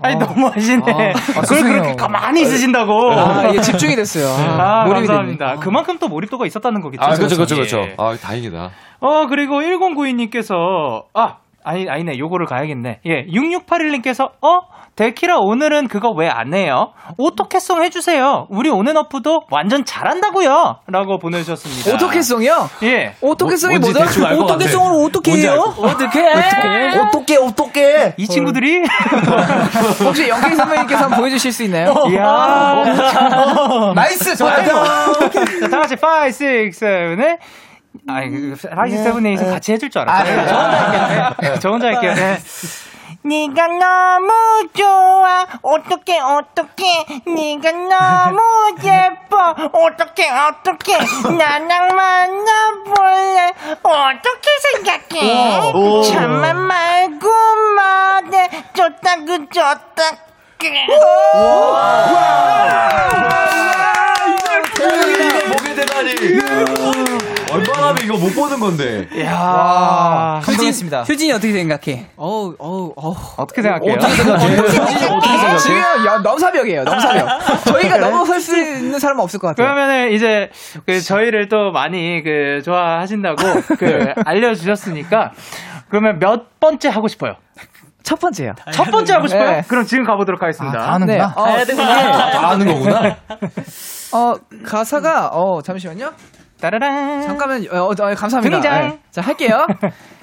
아니, 0.01 0.17
너무 0.17 0.47
하시네. 0.47 0.81
그걸 0.83 1.45
죄송해요. 1.45 1.83
그렇게 1.83 1.97
가만히 1.97 2.43
있으신다고. 2.43 3.13
아, 3.13 3.49
이게 3.49 3.61
집중이 3.61 3.97
됐어요. 3.97 4.29
아, 4.61 4.85
몰입이 4.87 5.07
감사합니다. 5.07 5.57
그만큼 5.57 5.99
또 5.99 6.09
몰입도가 6.09 6.47
있었다는 6.47 6.81
거겠죠. 6.81 7.03
아 7.03 7.15
그렇죠 7.15 7.37
그렇죠 7.37 7.57
예. 7.57 7.59
그렇죠. 7.59 7.87
아 7.99 8.17
다행이다. 8.17 8.71
어, 9.01 9.27
그리고 9.29 9.61
1092님께서, 9.61 11.05
아, 11.13 11.37
아니, 11.65 11.89
아니네. 11.89 12.19
요거를 12.19 12.47
가야겠네. 12.47 13.01
예, 13.07 13.25
6681님께서, 13.27 14.31
어? 14.43 14.61
데키라 14.97 15.39
오늘은 15.39 15.89
그거 15.89 16.11
왜 16.11 16.29
안 16.35 16.53
해요? 16.55 16.93
오또케송 17.19 17.83
해주세요. 17.85 18.47
우리 18.51 18.71
온앤오프도 18.71 19.43
완전 19.51 19.85
잘한다고요 19.85 20.77
라고 20.89 21.19
보내주셨습니다. 21.19 21.95
오또케송이요? 21.95 22.71
예. 22.85 23.15
오또케송이 23.21 23.79
뭔지 23.79 23.99
뭐죠? 24.01 24.43
오또케송을 24.43 25.05
어떻게 25.07 25.33
해요? 25.33 25.75
것 25.77 25.85
어떻게? 25.91 26.29
어떻게 26.99 27.37
어떻게? 27.37 28.15
이 28.17 28.27
친구들이? 28.27 28.83
혹시 30.05 30.29
영케이 30.29 30.55
선배님께서 30.57 31.05
한번 31.05 31.21
보여주실 31.21 31.53
수 31.53 31.63
있나요? 31.65 31.93
이야. 32.11 32.83
Nice 33.95 34.37
좋아요. 34.37 34.65
자, 34.65 35.69
다 35.71 35.79
같이 35.81 35.95
5, 35.95 36.27
6, 36.27 36.71
7에 36.71 37.39
아니, 38.09 38.31
그, 38.31 38.57
5, 38.67 38.89
6, 38.89 39.03
7, 39.03 39.13
8에서 39.13 39.51
같이 39.51 39.73
해줄 39.73 39.91
줄 39.91 40.03
알았어요. 40.03 40.41
아, 40.41 40.45
네. 40.45 40.49
저 40.49 40.59
혼자 40.59 40.77
할게요. 40.79 41.35
네, 41.41 41.59
저 41.61 41.69
혼자 41.71 41.87
할게요. 41.89 42.15
네. 42.15 42.39
네가 43.27 43.67
너무 43.69 44.33
좋아. 44.75 45.47
어떡해 45.63 46.21
어떡해 46.21 47.07
네가 47.27 47.71
너무 47.73 48.41
예뻐. 48.85 49.55
어떡해 49.73 50.31
어떡해 50.31 50.99
나랑 51.39 51.97
만나볼래? 51.97 53.53
어떻게 53.83 54.51
생각해? 54.75 55.73
참만 56.13 56.57
말고 56.59 57.29
말해. 57.77 58.51
좋다고 58.75 59.47
좋다고 59.47 60.17
목에 65.49 65.75
대다리. 65.75 67.14
얼마나 67.55 67.89
하면 67.89 67.97
이거 68.05 68.17
못 68.17 68.35
보는 68.35 68.61
건데. 68.61 69.09
야 69.25 70.41
감동했습니다. 70.43 71.03
휴진이 71.03 71.33
어떻게 71.33 71.53
생각해? 71.53 72.07
어우, 72.17 72.55
어우, 72.59 72.93
어우. 72.97 73.15
어떻게 73.37 73.63
생각해요? 73.63 73.95
어떻게 73.95 74.13
생각해? 74.15 74.45
어떻게 74.59 74.77
생각해? 75.39 75.59
지금 75.59 75.77
야, 76.07 76.19
넘사벽이에요, 76.23 76.85
넘사벽. 76.85 77.29
저희가 77.67 77.99
넘어설 77.99 78.41
수 78.41 78.57
있는 78.57 78.99
사람은 78.99 79.23
없을 79.23 79.39
것 79.41 79.49
같아요. 79.49 79.67
그러면은 79.75 80.13
이제 80.13 80.51
그 80.87 81.01
저희를 81.01 81.49
또 81.49 81.71
많이 81.73 82.23
그 82.23 82.63
좋아하신다고 82.65 83.37
그 83.79 84.13
알려주셨으니까 84.25 85.31
그러면 85.89 86.19
몇 86.19 86.59
번째 86.61 86.89
하고 86.89 87.09
싶어요? 87.09 87.35
첫 88.03 88.21
번째요. 88.21 88.53
첫 88.73 88.85
번째 88.91 89.15
하고 89.15 89.27
싶어요? 89.27 89.51
네. 89.51 89.63
그럼 89.67 89.85
지금 89.85 90.05
가보도록 90.05 90.43
하겠습니다. 90.43 90.79
다 90.79 90.93
하는구나. 90.93 91.33
어, 91.37 91.65
다 91.65 92.49
아는 92.51 92.67
거구나. 92.67 93.17
어, 94.13 94.35
가사가, 94.65 95.29
어, 95.33 95.63
잠시만요. 95.63 96.13
따라란. 96.65 97.23
잠깐만, 97.27 97.67
어, 97.71 97.91
어, 97.91 97.95
감사합니다. 98.15 98.57
등장. 98.61 98.89
네. 98.89 98.99
자, 99.11 99.21
할게요. 99.21 99.67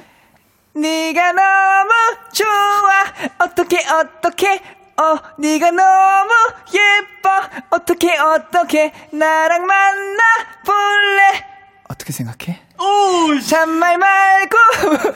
네가 0.74 1.34
너무 1.34 1.92
좋아. 2.34 3.46
어떻게, 3.46 3.78
어떻게, 3.88 4.56
어, 4.98 5.18
네가 5.38 5.70
너무 5.70 6.30
예뻐. 6.74 7.30
어떻게, 7.70 8.18
어떻게, 8.18 8.92
나랑 9.12 9.68
만나 9.68 10.24
볼래? 10.66 11.46
어떻게 11.90 12.12
생각해? 12.12 12.60
오, 12.80 13.40
잔말 13.42 13.98
말고 14.00 14.58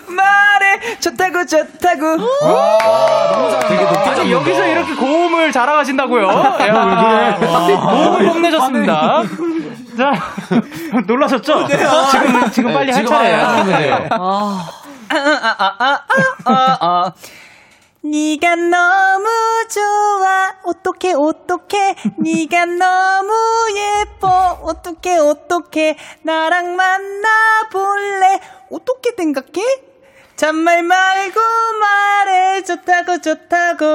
말해. 0.13 0.99
좋다고, 0.99 1.45
좋다고. 1.47 2.05
아니 4.26 4.32
여기서 4.32 4.67
이렇게 4.67 4.93
고음을 4.95 5.51
자랑하신다고요? 5.51 6.28
야, 6.67 7.38
고음을 7.39 8.26
뽐내셨습니다. 8.28 9.23
자 9.98 10.14
놀라셨죠? 11.08 11.68
지금 11.68 12.52
지금 12.52 12.74
빨리 12.74 12.91
할 12.91 13.06
차례예요. 13.06 13.48
네가 18.02 18.56
너무 18.56 19.28
좋아. 19.68 20.54
어떡해 20.66 21.14
어떡해. 21.14 21.96
네가 22.18 22.66
너무 22.66 23.34
예뻐. 23.76 24.60
어떡해 24.62 25.18
어떡해. 25.18 25.98
나랑 26.22 26.76
만나 26.76 27.28
볼래? 27.72 28.39
어떻게 28.72 29.12
생각해? 29.18 29.64
잔말 30.36 30.84
말고 30.84 31.39
말해 31.80 32.62
좋다고 32.64 33.22
좋다고 33.22 33.86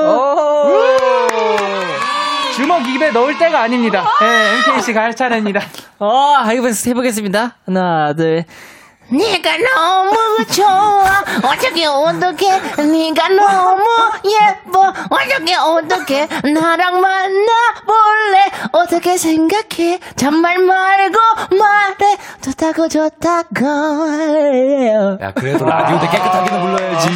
주먹 2.55 2.86
입에 2.88 3.11
넣을 3.11 3.38
때가 3.38 3.61
아닙니다. 3.62 4.05
네, 4.20 4.55
MK 4.70 4.82
씨가 4.82 5.03
할 5.03 5.14
차례입니다. 5.16 5.61
어, 5.98 6.36
해보겠- 6.46 6.88
해보겠습니다. 6.88 7.57
하나, 7.66 8.12
둘. 8.14 8.44
네가 9.12 9.57
너무 9.57 10.16
좋아 10.46 11.03
어떻게 11.42 11.84
어떻게 11.84 12.48
네가 12.80 13.28
너무 13.30 13.84
예뻐 14.24 14.94
어떻게 15.11 15.57
어떻게 15.57 16.28
나랑 16.48 17.01
만나볼래 17.01 18.44
어떻게 18.70 19.16
생각해 19.16 19.98
잔말 20.14 20.59
말고 20.59 21.18
말해 21.59 22.16
좋다고 22.40 22.86
좋다고 22.86 23.66
야, 25.20 25.32
그래도 25.34 25.64
라디오 25.64 25.98
때 25.98 26.09
깨끗하게는 26.09 26.61
불러야지. 26.62 27.09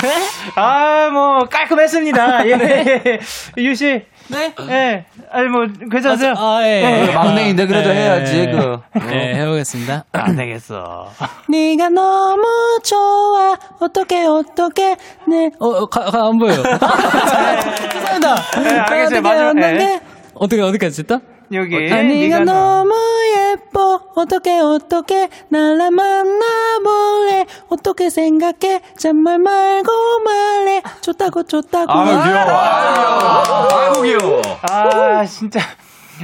아, 0.56 1.10
뭐 1.12 1.44
깔끔했습니다. 1.46 2.48
예, 2.48 3.20
유 3.58 3.74
씨. 3.74 4.02
네? 4.28 4.54
예. 4.68 5.04
아니 5.30 5.48
뭐 5.48 5.66
괜찮으세요? 5.90 6.34
아, 6.36 6.60
예. 6.62 7.06
예. 7.08 7.12
막내인데 7.12 7.66
그래도 7.66 7.90
예. 7.90 7.94
해야지, 7.94 8.46
그. 8.50 8.78
네, 9.06 9.34
해보겠습니다. 9.34 10.04
안 10.12 10.36
되겠어. 10.36 11.08
네가 11.48 11.88
너무 11.90 12.42
좋아 12.82 13.56
어떻게 13.80 14.24
어떻게 14.24 14.96
네 15.28 15.50
어, 15.58 15.66
어, 15.66 15.86
가, 15.86 16.04
가, 16.04 16.26
안 16.26 16.38
보여요 16.38 16.62
죄송합니다 16.62 18.34
네, 18.62 18.78
알겠어요. 18.78 19.48
어떻게 19.48 19.72
네. 19.72 20.00
어떻게 20.34 20.62
어디까지 20.62 21.02
했다? 21.02 21.20
여기 21.52 21.76
아, 21.92 22.02
네가 22.02 22.40
너무 22.40 22.94
예뻐 23.36 24.00
어떻게 24.14 24.58
어떻게 24.58 25.28
날라 25.48 25.90
만나볼래 25.90 27.46
어떻게 27.68 28.10
생각해 28.10 28.80
잔말 28.98 29.38
말고 29.38 29.92
말해 30.24 30.82
좋다고 31.00 31.42
좋다고 31.44 31.92
아유, 31.92 32.06
귀여워. 32.22 33.68
아이고, 33.72 34.02
귀여워. 34.02 34.42
아, 34.62 35.24
진짜. 35.26 35.60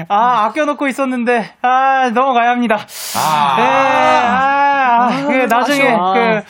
아, 0.08 0.44
아껴놓고 0.46 0.86
있었는데, 0.88 1.52
아, 1.62 2.10
넘어가야 2.14 2.50
합니다. 2.50 2.86
아. 3.16 3.54
네, 3.56 3.62
아, 3.64 5.08
아, 5.08 5.26
그, 5.26 5.32
나중에, 5.32 5.82
아쉬워. 5.88 6.12
그, 6.14 6.42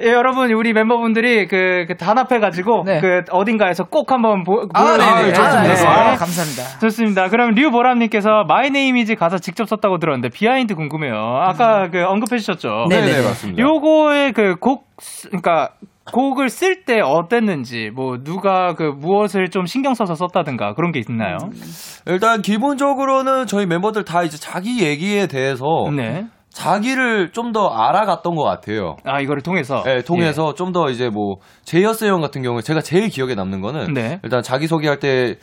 예, 0.00 0.12
여러분, 0.12 0.50
우리 0.52 0.72
멤버분들이 0.72 1.46
그, 1.48 1.86
그 1.88 1.96
단합해가지고, 1.96 2.84
네. 2.86 3.00
그, 3.00 3.22
어딘가에서 3.30 3.84
꼭 3.84 4.12
한번 4.12 4.44
보, 4.44 4.66
아, 4.72 4.82
보여드리는 4.82 5.16
네, 5.26 5.32
거 5.32 5.42
아, 5.42 5.50
좋습니다. 5.50 5.62
네. 5.62 5.74
네. 5.74 5.86
아, 5.86 6.16
감사합니다. 6.16 6.78
좋습니다. 6.80 7.28
그럼 7.28 7.50
류보람님께서 7.50 8.44
My 8.48 8.70
Name 8.70 9.01
Is 9.01 9.16
가사 9.16 9.38
직접 9.38 9.68
썼다고 9.68 9.98
들었는데 9.98 10.28
behind 10.28 10.74
궁금해요. 10.74 11.14
아까 11.14 11.88
그 11.90 12.04
언급해 12.04 12.38
주셨죠. 12.38 12.86
네, 12.88 13.00
네, 13.00 13.22
맞습니다. 13.22 13.62
요거의 13.62 14.32
그 14.32 14.56
곡, 14.56 14.86
그러니까 15.26 15.70
곡을 16.12 16.48
쓸 16.48 16.84
때 16.84 17.00
어땠는지, 17.00 17.90
뭐 17.94 18.18
누가 18.22 18.74
그 18.74 18.82
무엇을 18.82 19.48
좀 19.50 19.66
신경 19.66 19.94
써서 19.94 20.14
썼다든가 20.14 20.74
그런 20.74 20.92
게 20.92 21.00
있나요? 21.06 21.36
일단 22.06 22.40
기본적으로는 22.40 23.46
저희 23.46 23.66
멤버들 23.66 24.04
다 24.04 24.22
이제 24.22 24.38
자기 24.38 24.82
얘기에 24.84 25.26
대해서 25.26 25.64
네. 25.94 26.26
자기를 26.58 27.30
좀 27.32 27.48
더 27.52 27.68
알아갔던 27.68 28.34
것 28.34 28.42
같아요. 28.42 28.96
아 29.04 29.20
이거를 29.20 29.42
통해서. 29.42 29.82
네, 29.84 30.02
통해서 30.02 30.52
좀더 30.54 30.90
이제 30.90 31.08
뭐 31.08 31.36
제이어스 31.64 32.04
형 32.04 32.20
같은 32.20 32.42
경우에 32.42 32.60
제가 32.60 32.82
제일 32.82 33.08
기억에 33.08 33.34
남는 33.34 33.62
거는 33.62 33.94
네. 33.94 34.20
일단 34.22 34.42
자기 34.42 34.66
소개할 34.66 34.98
때 34.98 35.36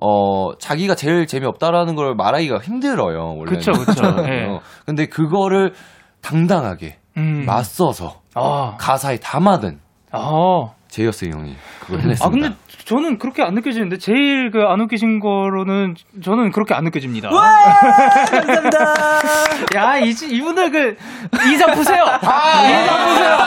어, 0.00 0.56
자기가 0.58 0.94
제일 0.94 1.26
재미없다라는 1.26 1.94
걸 1.96 2.14
말하기가 2.14 2.58
힘들어요, 2.60 3.34
원래. 3.36 3.50
그쵸, 3.50 3.72
그쵸. 3.72 4.02
예. 4.30 4.58
근데 4.86 5.04
그거를 5.06 5.74
당당하게 6.22 6.96
음. 7.18 7.44
맞서서 7.44 8.20
아, 8.34 8.76
가사에 8.78 9.18
담아든 9.18 9.80
아. 10.12 10.70
제이어스 10.88 11.26
형이 11.26 11.56
그걸 11.80 12.00
해냈습니다. 12.00 12.24
아 12.26 12.30
근데 12.30 12.56
저는 12.90 13.18
그렇게 13.18 13.40
안 13.44 13.54
느껴지는데 13.54 13.98
제일 13.98 14.50
그 14.50 14.60
안 14.70 14.80
웃기신 14.80 15.20
거로는 15.20 15.94
저는 16.24 16.50
그렇게 16.50 16.74
안 16.74 16.82
느껴집니다. 16.84 17.28
감사합니다. 17.30 18.78
야, 19.76 19.96
이, 19.98 20.10
이분들 20.10 20.70
그, 20.72 20.96
인상 21.48 21.72
보세요! 21.74 22.04
인상 22.04 23.04
보세요! 23.06 23.38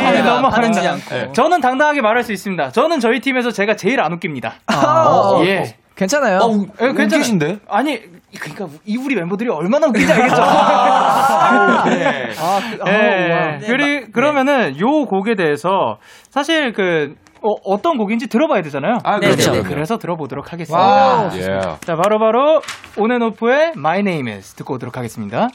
그러니까, 0.00 0.22
너무 0.22 0.46
하는다. 0.48 0.92
않고. 0.92 1.32
저는 1.34 1.60
당당하게 1.60 2.00
말할 2.00 2.22
수 2.24 2.32
있습니다. 2.32 2.70
저는 2.70 3.00
저희 3.00 3.20
팀에서 3.20 3.50
제가 3.50 3.76
제일 3.76 4.00
안 4.00 4.12
웃깁니다. 4.14 4.54
어, 4.74 5.42
예. 5.44 5.76
괜찮아요. 5.94 6.38
어, 6.38 6.46
우- 6.48 6.66
예, 6.80 6.86
괜찮아요. 6.92 7.16
웃기신데? 7.18 7.58
아니, 7.68 8.00
그러니까 8.38 8.66
이 8.84 8.96
우리 8.96 9.14
멤버들이 9.14 9.50
얼마나 9.50 9.86
웃긴지 9.86 10.12
알겠죠? 10.12 10.36
네. 12.84 12.86
예. 12.86 13.58
그리, 13.66 14.10
그러면은 14.12 14.78
요 14.78 15.04
곡에 15.06 15.34
대해서 15.34 15.98
사실 16.30 16.72
그, 16.72 17.14
어, 17.42 17.80
떤 17.82 17.96
곡인지 17.96 18.28
들어봐야 18.28 18.62
되잖아요. 18.62 18.98
아, 19.02 19.18
네, 19.18 19.28
그렇죠. 19.28 19.52
네, 19.52 19.62
네. 19.62 19.68
그래서 19.68 19.98
들어보도록 19.98 20.52
하겠습니다. 20.52 20.78
Wow. 20.78 21.30
예. 21.36 21.60
자, 21.80 21.96
바로 21.96 22.18
바로 22.18 22.60
온앤오프의 22.96 23.72
My 23.76 24.00
Name 24.00 24.30
Is 24.32 24.54
듣고 24.54 24.74
오도록 24.74 24.96
하겠습니다. 24.96 25.48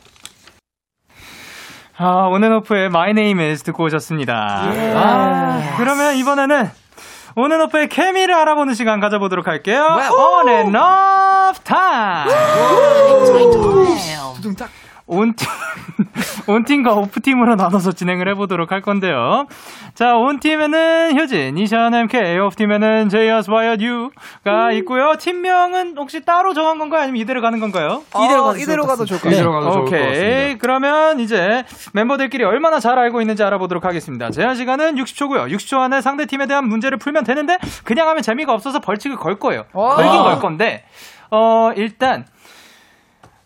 아, 1.97 2.27
온앤오프의 2.27 2.87
My 2.87 3.11
Name 3.11 3.41
Is 3.45 3.63
듣고 3.63 3.85
오셨습니다. 3.85 4.33
아, 4.33 5.75
그러면 5.77 6.15
이번에는 6.15 6.65
온앤오프의 7.37 7.89
케미를 7.89 8.33
알아보는 8.33 8.73
시간 8.73 8.99
가져보도록 8.99 9.47
할게요. 9.47 9.81
On 9.81 10.49
and 10.49 10.71
Off 11.55 11.63
Time! 11.63 12.29
온팀, 15.07 15.47
온팀과 16.47 16.93
오프팀으로 16.95 17.53
나눠서 17.55 17.91
진행을 17.91 18.27
해보도록 18.29 18.71
할 18.71 18.81
건데요. 18.81 19.45
자, 19.93 20.15
온팀에는 20.15 21.15
효진, 21.19 21.59
이션, 21.59 21.93
MK, 21.93 22.39
오프팀에는 22.39 23.09
제이어스, 23.09 23.51
와이어, 23.51 23.75
유가 23.79 24.71
있고요. 24.71 25.13
팀명은 25.19 25.95
혹시 25.95 26.25
따로 26.25 26.55
정한 26.55 26.79
건가요? 26.79 27.03
아니면 27.03 27.21
이대로 27.21 27.41
가는 27.41 27.59
건가요? 27.59 28.01
이대로, 28.25 28.45
가, 28.45 28.57
이대로 28.57 28.87
가도 28.87 29.05
좋을 29.05 29.19
것 29.19 29.25
같아요. 29.29 29.39
이대로 29.41 29.51
가도 29.51 29.71
좋을 29.73 29.85
것 29.85 29.87
오케이. 29.91 30.07
같습니다. 30.07 30.57
그러면 30.59 31.19
이제 31.19 31.63
멤버들끼리 31.93 32.43
얼마나 32.43 32.79
잘 32.79 32.97
알고 32.97 33.21
있는지 33.21 33.43
알아보도록 33.43 33.85
하겠습니다. 33.85 34.31
제한 34.31 34.55
시간은 34.55 34.95
60초고요. 34.95 35.51
60초 35.55 35.77
안에 35.81 36.01
상대 36.01 36.25
팀에 36.25 36.47
대한 36.47 36.67
문제를 36.67 36.97
풀면 36.97 37.25
되는데 37.25 37.59
그냥 37.83 38.07
하면 38.09 38.23
재미가 38.23 38.51
없어서 38.53 38.79
벌칙을 38.79 39.17
걸 39.17 39.37
거예요. 39.37 39.65
와. 39.73 39.95
걸긴 39.97 40.23
걸 40.23 40.39
건데 40.39 40.83
어 41.35 41.73
일단 41.75 42.25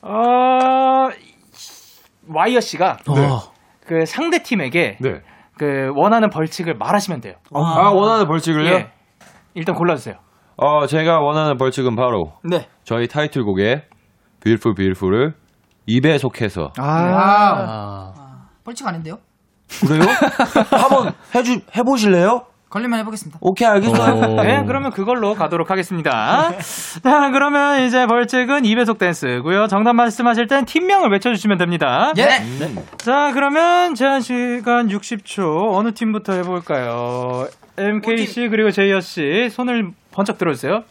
어 0.01 1.09
와이어 2.27 2.59
씨가 2.59 2.97
그 3.85 4.05
상대 4.05 4.43
팀에게 4.43 4.97
네. 4.99 5.21
그 5.57 5.91
원하는 5.95 6.29
벌칙을 6.29 6.75
말하시면 6.75 7.21
돼요. 7.21 7.33
아, 7.53 7.89
원하는 7.89 8.27
벌칙을요? 8.27 8.69
예. 8.69 8.91
일단 9.55 9.75
골라주세요. 9.75 10.15
어, 10.57 10.85
제가 10.85 11.19
원하는 11.19 11.57
벌칙은 11.57 11.95
바로 11.95 12.33
네. 12.43 12.67
저희 12.83 13.07
타이틀곡의 13.07 13.83
Beautiful 14.41 14.75
Beautiful을 14.75 15.33
2배속해서 15.87 16.71
아. 16.77 18.13
벌칙 18.63 18.87
아닌데요? 18.87 19.17
그래요? 19.87 20.01
한번 20.71 21.13
해주 21.33 21.61
해보실래요? 21.75 22.45
걸리면 22.70 22.99
해보겠습니다. 22.99 23.39
오케이 23.41 23.67
알겠어요. 23.67 24.36
네, 24.43 24.63
그러면 24.67 24.91
그걸로 24.91 25.34
가도록 25.34 25.72
하겠습니다. 25.72 26.51
자, 27.03 27.32
그러면 27.32 27.84
이제 27.84 28.05
벌칙은 28.05 28.61
2배속 28.61 28.99
댄스고요. 28.99 29.65
정답 29.67 29.93
말씀하실 29.93 30.45
땐 30.47 30.65
팀명을 30.65 31.09
외쳐주시면 31.11 31.57
됩니다. 31.57 32.13
예. 32.17 32.28
자, 32.97 33.32
그러면 33.34 33.95
제한 33.95 34.22
시간 34.22 34.88
60초. 34.88 35.76
어느 35.76 35.93
팀부터 35.93 36.34
해볼까요? 36.34 37.47
MKC 37.78 38.49
그리고 38.49 38.70
제이어 38.70 38.99
씨 38.99 39.49
손을 39.49 39.89
번쩍 40.11 40.38
들어주세요. 40.38 40.82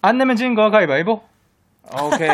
안 0.00 0.16
내면 0.16 0.36
진 0.36 0.54
거 0.54 0.70
가위바위보. 0.70 1.20
오케이. 2.02 2.28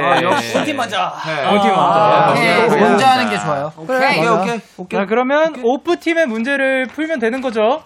팀 0.65 0.77
먼저. 0.77 1.13
오팀 1.57 1.73
먼저. 1.75 2.35
예, 2.37 2.67
오케이. 2.67 2.81
먼저 2.81 3.05
하는 3.05 3.29
게 3.31 3.37
좋아요. 3.37 3.73
오케이, 3.77 4.27
오케이. 4.29 4.99
자, 5.01 5.07
그러면 5.07 5.55
오프 5.65 5.99
팀의 5.99 6.27
문제를 6.27 6.87
풀면 6.87 7.19
되는 7.19 7.41
거죠? 7.41 7.83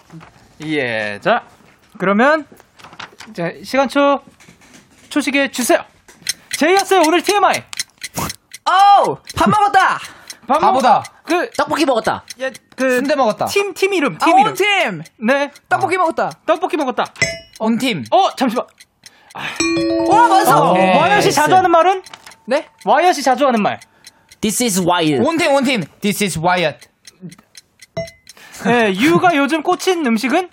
예. 0.62 1.18
자, 1.22 1.44
그러면 1.98 2.46
자, 3.34 3.50
시간초 3.62 4.20
초식에 5.08 5.50
주세요. 5.50 5.84
제이어스의 6.56 7.02
오늘 7.06 7.22
TMI. 7.22 7.62
어우 8.66 9.18
밥 9.36 9.50
먹었다. 9.50 9.98
밥 10.46 10.58
바보다. 10.58 11.02
그 11.24 11.50
떡볶이 11.50 11.84
먹었다. 11.86 12.24
야, 12.42 12.50
그 12.76 12.96
순대 12.96 13.14
먹었다. 13.16 13.46
팀, 13.46 13.72
팀 13.72 13.94
이름, 13.94 14.18
팀 14.18 14.28
아, 14.36 14.40
이름. 14.40 14.50
온팀 14.50 15.02
네. 15.26 15.50
떡볶이 15.68 15.96
먹었다. 15.96 16.30
떡볶이 16.46 16.76
먹었다. 16.76 17.06
온 17.60 17.78
팀. 17.78 18.04
어, 18.10 18.34
잠시만. 18.36 18.66
와 20.08 20.28
맞았어. 20.28 20.72
네. 20.74 20.96
와이엇이 20.98 21.28
됐어요. 21.28 21.44
자주 21.44 21.56
하는 21.56 21.70
말은? 21.70 22.02
네? 22.46 22.68
와이엇이 22.84 23.22
자주 23.22 23.46
하는 23.46 23.62
말. 23.62 23.80
This 24.40 24.62
is 24.62 24.80
wild. 24.80 25.26
온팀 25.26 25.52
온팀. 25.52 25.84
This 26.00 26.22
is 26.24 26.38
Wyatt. 26.38 26.88
네, 28.64 28.94
유가 28.96 29.34
요즘 29.36 29.62
꽂힌 29.62 30.04
음식은? 30.06 30.48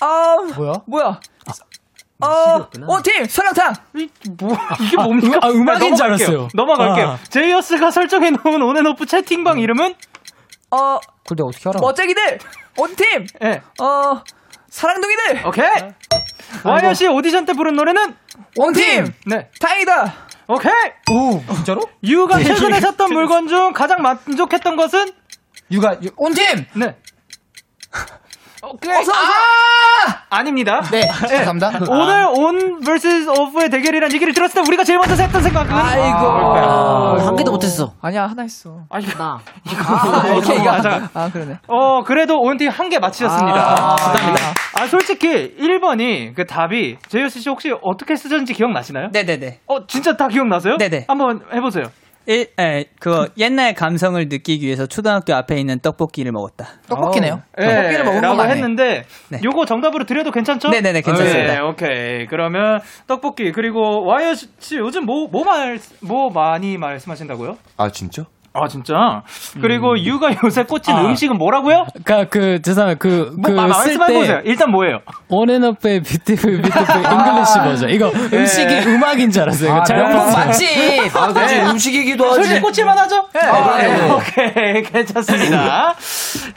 아 0.00 0.36
뭐야? 0.56 0.72
뭐야? 0.86 1.20
어 2.20 2.68
온팀 2.88 3.26
설렁탕. 3.26 3.74
이, 3.96 4.08
뭐, 4.40 4.56
이게 4.80 4.96
뭡니까? 4.96 5.38
아, 5.40 5.50
음악인 5.50 5.94
줄. 5.94 6.06
알았어요. 6.06 6.48
넘어갈게요. 6.52 7.06
아. 7.10 7.18
제이어스가 7.28 7.90
설정해 7.92 8.30
놓은 8.30 8.60
온앤오프 8.60 9.06
채팅방 9.06 9.60
이름은? 9.60 9.94
어 10.72 10.98
내가 11.30 11.44
어떻게 11.46 11.68
알아? 11.68 11.78
멋쟁이들 11.80 12.38
온팀. 12.76 13.26
예. 13.44 13.62
어 13.80 14.22
사랑둥이들. 14.68 15.46
오케이. 15.46 15.66
와이엇이 16.64 17.06
오디션 17.06 17.44
때 17.44 17.52
부른 17.52 17.74
노래는? 17.74 18.16
온팀. 18.56 19.12
네. 19.26 19.48
다행이다. 19.60 20.14
오케이. 20.48 20.72
오 21.12 21.40
진짜로? 21.54 21.82
유가 22.02 22.38
최근에 22.42 22.80
샀던 22.80 23.10
물건 23.14 23.46
중 23.46 23.72
가장 23.72 24.02
만족했던 24.02 24.74
것은? 24.76 25.12
유가 25.70 25.96
유- 26.02 26.10
온팀. 26.16 26.64
네. 26.74 26.96
오케이. 28.62 28.92
어서 28.92 29.12
오세요. 29.12 30.18
아닙니다. 30.30 30.80
네. 30.90 31.00
감사합니다. 31.44 31.86
오늘 31.92 32.26
온 32.28 32.80
vs 32.80 33.28
오프의 33.30 33.70
대결이란 33.70 34.12
얘기를 34.12 34.32
들었을 34.34 34.56
때 34.62 34.68
우리가 34.68 34.84
제일 34.84 34.98
먼저 34.98 35.14
했던 35.22 35.42
생각은? 35.42 35.72
아이고. 35.72 36.16
아, 36.18 37.26
한 37.26 37.36
개도 37.36 37.50
못 37.52 37.62
했어. 37.62 37.92
아니야 38.02 38.26
하나 38.26 38.42
했어. 38.42 38.80
아, 38.90 38.98
이거. 38.98 39.16
나. 39.18 39.38
아, 39.64 40.26
이거 40.36 40.54
이거 40.54 40.64
맞아. 40.64 41.08
아 41.14 41.30
그러네. 41.30 41.58
어, 41.68 42.02
그래도 42.02 42.38
온팀 42.40 42.68
한 42.70 42.88
개 42.88 42.98
맞히셨습니다. 42.98 43.58
아, 43.58 43.96
축하합니다. 43.96 44.44
아, 44.80 44.86
솔직히 44.86 45.54
1번이 45.58 46.34
그 46.34 46.46
답이 46.46 46.96
제이어스 47.08 47.40
씨 47.40 47.48
혹시 47.50 47.70
어떻게 47.82 48.16
쓰셨는지 48.16 48.54
기억나시나요? 48.54 49.10
네 49.12 49.24
네 49.24 49.38
네. 49.38 49.60
어, 49.66 49.86
진짜 49.86 50.16
다 50.16 50.28
기억나세요? 50.28 50.76
네 50.78 50.88
네. 50.88 51.04
한번 51.06 51.40
해 51.52 51.60
보세요. 51.60 51.84
일, 52.28 52.46
에, 52.60 52.84
그 53.00 53.32
옛날 53.38 53.72
감성을 53.72 54.22
느끼기 54.28 54.66
위해서 54.66 54.84
초등학교 54.84 55.34
앞에 55.34 55.58
있는 55.58 55.80
떡볶이를 55.80 56.30
먹었다. 56.30 56.68
떡볶이네요. 56.86 57.40
떡볶이를 57.56 58.04
먹은 58.04 58.20
라고 58.20 58.36
건 58.36 58.46
맞네. 58.46 58.54
했는데 58.54 59.04
네. 59.30 59.40
요거 59.42 59.64
정답으로 59.64 60.04
드려도 60.04 60.30
괜찮죠? 60.30 60.68
네네네, 60.68 61.00
괜찮습니다. 61.00 61.54
네, 61.54 61.60
오케이. 61.60 62.26
그러면 62.26 62.80
떡볶이 63.06 63.50
그리고 63.50 64.04
와이엇 64.04 64.34
씨 64.34 64.76
요즘 64.76 65.06
뭐뭐말뭐 65.06 66.28
많이 66.34 66.76
말씀하신다고요? 66.76 67.56
아 67.78 67.90
진짜? 67.90 68.26
아 68.62 68.68
진짜? 68.68 69.22
그리고 69.60 69.92
음. 69.92 69.98
유가 69.98 70.30
요새 70.44 70.64
꽂힌 70.64 70.94
아. 70.94 71.02
음식은 71.06 71.36
뭐라고요? 71.38 71.86
그니까 71.92 72.24
그 72.30 72.60
죄송해요 72.62 72.96
그뭐 72.98 73.30
마- 73.36 73.66
그쓸 73.66 73.98
말씀해 73.98 74.06
보세요. 74.18 74.36
때 74.38 74.42
일단 74.44 74.70
뭐예요? 74.70 74.98
온앤오프의 75.28 76.00
Beautiful 76.02 76.62
Beautiful 76.62 76.96
English 76.96 77.58
버전 77.58 77.90
이거 77.90 78.10
음식이 78.32 78.74
음악인 78.88 79.30
줄 79.30 79.42
알았어요. 79.42 79.72
아, 79.72 79.82
잘못 79.84 80.08
명품 80.08 80.18
봤어요. 80.26 80.46
맛집. 80.46 81.16
아 81.16 81.32
그렇지 81.32 81.60
음식이기도 81.60 82.34
솔직히 82.34 82.60
꽂힐만 82.60 82.98
하죠? 82.98 83.16
네. 83.32 83.40
아, 83.40 83.76
네. 83.78 84.10
오케이. 84.10 84.82
괜찮습니다. 84.88 85.94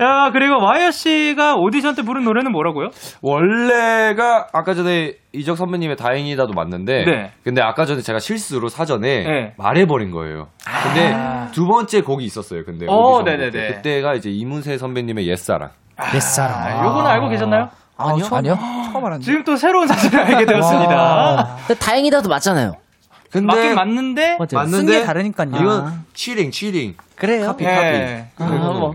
야, 0.01 0.29
그리고 0.33 0.61
와이어 0.63 0.91
씨가 0.91 1.55
오디션 1.55 1.95
때 1.95 2.01
부른 2.03 2.23
노래는 2.23 2.51
뭐라고요? 2.51 2.89
원래가 3.21 4.47
아까 4.53 4.73
전에 4.73 5.13
이적 5.33 5.57
선배님의 5.57 5.95
다행이다도 5.95 6.53
맞는데 6.53 7.05
네. 7.05 7.31
근데 7.43 7.61
아까 7.61 7.85
전에 7.85 8.01
제가 8.01 8.19
실수로 8.19 8.67
사전에 8.67 9.23
네. 9.23 9.53
말해버린 9.57 10.11
거예요. 10.11 10.47
근데 10.83 11.15
두 11.53 11.65
번째 11.67 12.01
곡이 12.01 12.25
있었어요. 12.25 12.63
근데 12.65 12.85
어, 12.89 12.93
오디션 12.93 13.25
네네네. 13.25 13.51
때. 13.51 13.73
그때가 13.75 14.13
이제 14.15 14.29
이문세 14.29 14.77
선배님의 14.77 15.27
옛사랑. 15.29 15.69
옛사람. 16.13 16.53
아, 16.61 16.85
요거는 16.85 17.09
알고 17.09 17.29
계셨나요? 17.29 17.69
아니요. 17.97 18.25
아니요. 18.31 18.57
처음 18.91 19.05
알았네. 19.05 19.23
지금 19.23 19.43
또 19.43 19.55
새로운 19.55 19.87
사실을 19.87 20.19
알게 20.19 20.45
되었습니다. 20.45 21.57
근데 21.67 21.79
다행이다도 21.79 22.27
맞잖아요. 22.27 22.73
근데 23.31 23.45
맞긴 23.45 23.75
맞는데 23.75 24.37
쓴 24.49 24.57
맞는데 24.57 24.99
게 24.99 25.05
다르니까요. 25.05 25.51
이건 25.55 26.03
치링 26.13 26.51
치링. 26.51 26.95
그래요? 27.15 27.45
카피 27.47 27.63
예. 27.63 28.27
카피. 28.37 28.43
아, 28.43 28.57
뭐. 28.73 28.93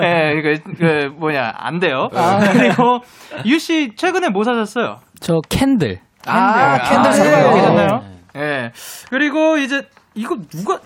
예, 0.00 0.40
그, 0.42 0.74
그, 0.78 1.14
뭐냐, 1.18 1.52
안 1.56 1.78
돼요. 1.78 2.08
그리고, 2.52 3.00
유 3.46 3.58
씨, 3.58 3.92
최근에 3.96 4.28
뭐 4.30 4.44
사셨어요? 4.44 4.98
저 5.20 5.40
candle. 5.48 6.00
아, 6.26 6.78
candle 6.88 7.10
아, 7.10 7.12
사고 7.12 7.74
네. 7.76 7.88
예. 8.36 8.72
그리고 9.10 9.56
이제, 9.58 9.82
이거 10.14 10.36
누가, 10.50 10.78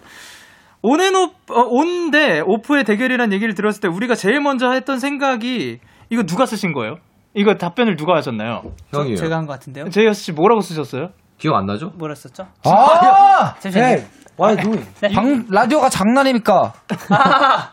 온앤오, 0.82 1.24
어, 1.50 1.60
On 1.68 1.97
대 1.97 2.40
Off의 2.44 2.84
대결이란 2.84 3.32
얘기를 3.32 3.54
들었을 3.54 3.80
때 3.80 3.88
우리가 3.88 4.14
제일 4.14 4.40
먼저 4.40 4.70
했던 4.72 4.98
생각이, 4.98 5.78
이거 6.10 6.22
누가 6.22 6.46
쓰신 6.46 6.72
거예요? 6.72 6.96
이거 7.34 7.54
답변을 7.54 7.96
누가 7.96 8.14
하셨나요? 8.16 8.62
형이요. 8.94 9.16
제가 9.16 9.36
한 9.36 9.46
것 9.46 9.52
같은데요. 9.54 9.90
제이어스 9.90 10.22
씨 10.22 10.32
뭐라고 10.32 10.60
쓰셨어요? 10.62 11.08
기억 11.38 11.56
안 11.56 11.66
나죠? 11.66 11.90
뭐라 11.96 12.14
썼죠? 12.14 12.46
아! 12.64 13.54
잠시만요. 13.58 14.02
와이 14.38 14.56
누이. 14.56 14.78
방, 15.14 15.44
라디오가 15.50 15.88
장난입니까? 15.90 16.72
아 17.10 17.72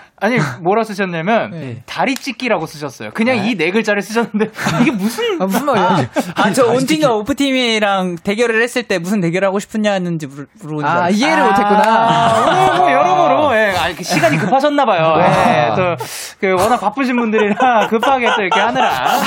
니 0.29 0.37
뭐라 0.61 0.83
쓰셨냐면 0.83 1.51
네. 1.51 1.81
다리 1.85 2.13
찢기라고 2.15 2.65
쓰셨어요. 2.67 3.11
그냥 3.11 3.37
이 3.37 3.55
네 3.55 3.71
글자를 3.71 4.01
쓰셨는데 4.01 4.51
이게 4.81 4.91
무슨 4.91 5.41
아, 5.41 5.45
무슨 5.45 5.65
말이야? 5.65 6.07
아, 6.35 6.51
저 6.53 6.65
온팀과 6.67 7.11
오프팀이랑 7.13 8.17
대결을 8.23 8.61
했을 8.61 8.83
때 8.83 8.97
무슨 8.99 9.19
대결하고 9.21 9.59
싶었냐는지 9.59 10.27
물- 10.27 10.47
물어본 10.61 10.85
줄 10.85 10.87
아. 10.87 11.09
이해를 11.09 11.43
못했구나. 11.43 11.81
아, 11.83 12.51
오늘 12.71 12.77
뭐 12.77 12.91
여러모로 12.91 13.55
예, 13.55 13.75
아니, 13.77 13.95
그 13.95 14.03
시간이 14.03 14.37
급하셨나 14.37 14.85
봐요. 14.85 15.17
네. 15.17 15.69
예, 15.71 15.75
또그 15.75 16.53
워낙 16.61 16.77
바쁘신 16.79 17.15
분들이라 17.17 17.87
급하게 17.89 18.27
또 18.35 18.41
이렇게 18.41 18.59
하느라 18.59 19.19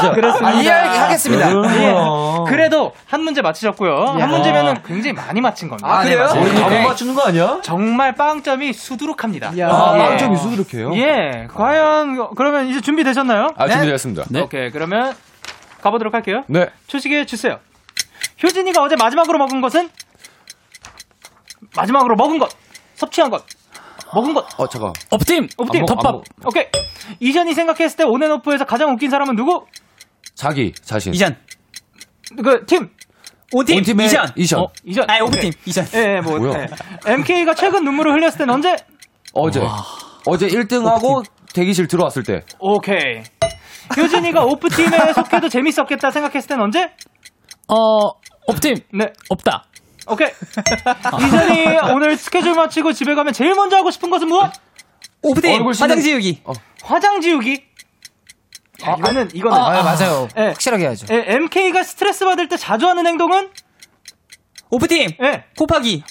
또 0.00 0.12
그렇습니다. 0.12 0.48
아, 0.48 0.52
이해하겠습니다. 0.60 1.50
예. 1.82 1.94
그래도 2.48 2.92
한 3.06 3.22
문제 3.22 3.42
맞히셨고요. 3.42 4.16
한 4.18 4.28
문제면은 4.30 4.74
굉장히 4.86 5.12
많이 5.14 5.40
맞힌 5.40 5.68
겁니다. 5.68 5.88
아, 5.88 6.02
그래요? 6.02 6.28
우리 6.40 6.52
네. 6.52 6.60
다못 6.60 6.80
맞추는 6.82 7.14
거 7.14 7.22
아니야? 7.22 7.58
정말 7.62 8.14
빵점이 8.14 8.72
수두룩합니다. 8.72 9.58
야. 9.58 9.68
아, 10.06 10.12
예. 10.14 10.16
빵점이 10.16 10.36
수두룩해요? 10.36 10.94
예, 10.96 11.46
과연 11.52 12.34
그러면 12.34 12.68
이제 12.68 12.80
준비되셨나요? 12.80 13.48
아 13.56 13.68
준비됐습니다. 13.68 14.24
네. 14.30 14.40
오케이, 14.42 14.70
그러면 14.70 15.14
가보도록 15.82 16.14
할게요. 16.14 16.42
네. 16.48 16.68
초식에 16.86 17.26
주세요. 17.26 17.58
효진이가 18.42 18.82
어제 18.82 18.96
마지막으로 18.96 19.38
먹은 19.38 19.60
것은 19.60 19.88
마지막으로 21.74 22.16
먹은 22.16 22.38
것, 22.38 22.50
섭취한 22.94 23.30
것, 23.30 23.44
먹은 24.14 24.34
것. 24.34 24.46
어 24.58 24.68
잠깐. 24.68 24.92
업팀. 25.10 25.48
먹- 25.58 25.74
안 25.74 25.86
덮밥. 25.86 26.12
먹- 26.12 26.24
오케이. 26.46 26.64
이전이 27.20 27.54
생각했을 27.54 27.96
때 27.96 28.04
온앤오프에서 28.04 28.64
가장 28.64 28.90
웃긴 28.92 29.10
사람은 29.10 29.36
누구? 29.36 29.66
자기 30.34 30.72
자신. 30.82 31.14
이전. 31.14 31.36
그 32.42 32.64
팀. 32.66 32.90
온팀의 33.52 34.06
이전. 34.06 34.26
이전. 34.34 34.60
어, 34.60 34.68
이전. 34.84 35.08
아니, 35.08 35.20
오프팀. 35.20 35.52
이전. 35.66 35.86
예, 35.94 36.16
예, 36.16 36.20
뭐. 36.20 36.52
예. 36.58 36.66
MK가 37.06 37.54
최근 37.54 37.84
눈물을 37.84 38.12
흘렸을 38.12 38.38
땐 38.38 38.50
언제? 38.50 38.76
어제 39.38 39.60
어제 40.26 40.48
1등하고 40.48 41.24
대기실 41.54 41.88
들어왔을 41.88 42.22
때. 42.22 42.42
오케이. 42.58 43.22
효진이가 43.96 44.44
오프팀에 44.44 45.12
속해도 45.12 45.48
재밌었겠다 45.48 46.10
생각했을 46.10 46.48
땐 46.48 46.60
언제? 46.60 46.90
어 47.68 48.08
업팀. 48.48 48.76
네. 48.92 49.12
없다. 49.28 49.64
오케이. 50.08 50.28
이전이 51.26 51.78
오늘 51.94 52.16
스케줄 52.16 52.54
마치고 52.54 52.92
집에 52.92 53.14
가면 53.14 53.32
제일 53.32 53.54
먼저 53.54 53.76
하고 53.76 53.90
싶은 53.90 54.10
것은 54.10 54.28
무엇? 54.28 54.50
오프팀. 55.22 55.66
화장 55.66 56.00
지우기. 56.00 56.42
화장 56.82 57.20
지우기. 57.20 57.62
야, 58.86 58.94
이거는 58.98 59.30
이거는 59.32 59.56
아, 59.56 59.82
맞아요. 59.82 60.28
예. 60.36 60.42
확실하게 60.48 60.84
해야죠. 60.84 61.06
예, 61.10 61.24
MK가 61.34 61.82
스트레스 61.82 62.24
받을 62.24 62.46
때 62.48 62.56
자주 62.56 62.86
하는 62.86 63.06
행동은? 63.06 63.48
오프팀. 64.70 65.12
예. 65.22 65.44
곱하기. 65.56 66.04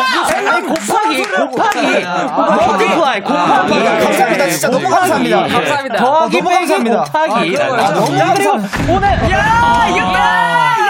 아니, 0.00 0.66
곱하기, 0.66 1.22
곱하기. 1.22 1.78
multiply, 1.78 3.20
곱하기. 3.22 3.84
감사합니다. 4.04 4.48
진짜 4.48 4.68
너무 4.70 4.88
감사합니다. 4.88 5.46
감사합니다. 5.46 5.96
더하기 5.96 6.36
너무 6.38 6.50
감사합니다. 6.50 7.04
곱하기. 7.04 7.56
아? 7.58 7.76
자, 7.94 8.34
그리고 8.34 8.52
오늘. 8.88 9.08
야, 9.30 9.86
이겼다! 9.90 10.89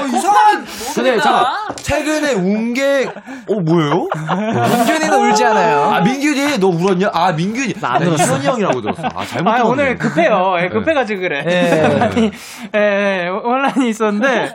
이겼다! 0.00 0.16
이상한. 0.18 0.64
근데 0.94 1.18
잠깐 1.20 1.54
최근에 1.76 2.32
운 2.34 2.74
게 2.74 3.06
어 3.46 3.60
뭐예요? 3.60 4.08
민균이는 4.28 5.30
울지 5.30 5.44
않아요. 5.44 5.82
아 5.82 6.00
민균이 6.00 6.58
너 6.58 6.68
울었냐? 6.68 7.10
아 7.12 7.32
민균이 7.32 7.74
나안 7.80 8.02
나 8.02 8.08
울었어. 8.10 8.24
이현이 8.36 8.46
형이라고 8.46 8.80
들었어. 8.80 9.02
아 9.14 9.24
잘못 9.26 9.50
아. 9.50 9.62
오늘 9.64 9.96
급해요. 9.98 10.56
예, 10.62 10.68
급해가지고 10.68 11.20
그래. 11.20 11.42
혼란이, 11.92 12.30
예, 12.74 13.24
예, 13.24 13.28
혼란이 13.28 13.88
있었는데, 13.90 14.52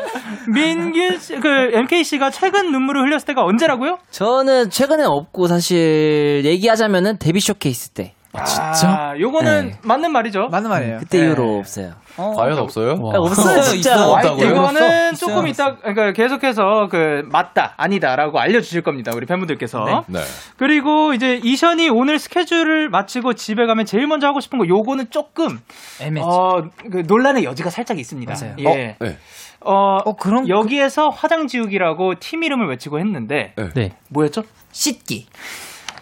민균 0.54 1.20
씨, 1.20 1.36
그, 1.40 1.48
MK씨가 1.74 2.32
최근 2.32 2.72
눈물을 2.72 3.04
흘렸을 3.04 3.26
때가 3.28 3.44
언제라고요? 3.44 4.00
저는 4.12 4.70
최근에 4.70 5.04
없고 5.06 5.48
사실 5.48 6.42
얘기하자면은 6.46 7.20
데뷔 7.20 7.40
쇼케이스 7.40 7.90
때 7.90 8.14
아, 8.34 9.16
요거는 9.20 9.68
네. 9.70 9.80
맞는 9.84 10.12
말이죠. 10.12 10.50
맞는 10.52 10.70
말이에요. 10.70 10.98
그때 11.00 11.26
이후로 11.26 11.58
없어요. 11.60 11.94
과연 12.16 12.60
없어요? 12.60 12.92
아, 12.92 13.18
없어요 13.18 13.62
진짜. 13.62 14.08
없다고요? 14.08 14.46
이거는 14.46 15.16
조금 15.16 15.48
이따, 15.48 15.78
그러니까 15.78 16.12
계속해서 16.12 16.88
그, 16.92 17.24
맞다, 17.32 17.74
아니다라고 17.78 18.40
알려 18.40 18.62
주실 18.62 18.82
겁니다. 18.82 19.12
우리 19.16 19.26
팬분들께서. 19.26 20.04
네. 20.08 20.20
그리고 20.58 21.14
이제 21.14 21.40
이션이 21.44 21.90
오늘 21.90 22.20
스케줄을 22.20 22.90
마치고 22.90 23.34
집에 23.34 23.66
가면 23.66 23.86
제일 23.86 24.06
먼저 24.06 24.28
하고 24.28 24.40
싶은 24.40 24.60
거 24.60 24.68
요거는 24.68 25.10
조금, 25.10 25.60
애매했죠. 26.00 26.30
어, 26.30 26.62
그 26.92 27.04
논란의 27.08 27.46
여지가 27.46 27.70
살짝 27.70 27.98
있습니다. 27.98 28.34
맞아요. 28.34 28.56
예. 28.60 28.96
네. 29.00 29.18
어, 29.62 29.98
어, 30.06 30.16
그럼 30.16 30.48
여기에서 30.48 31.10
화장 31.10 31.48
지우기라고 31.48 32.16
팀 32.20 32.44
이름을 32.44 32.70
외치고 32.70 33.00
했는데 33.00 33.54
네. 33.76 33.92
뭐였죠? 34.10 34.44
씻기. 34.72 35.28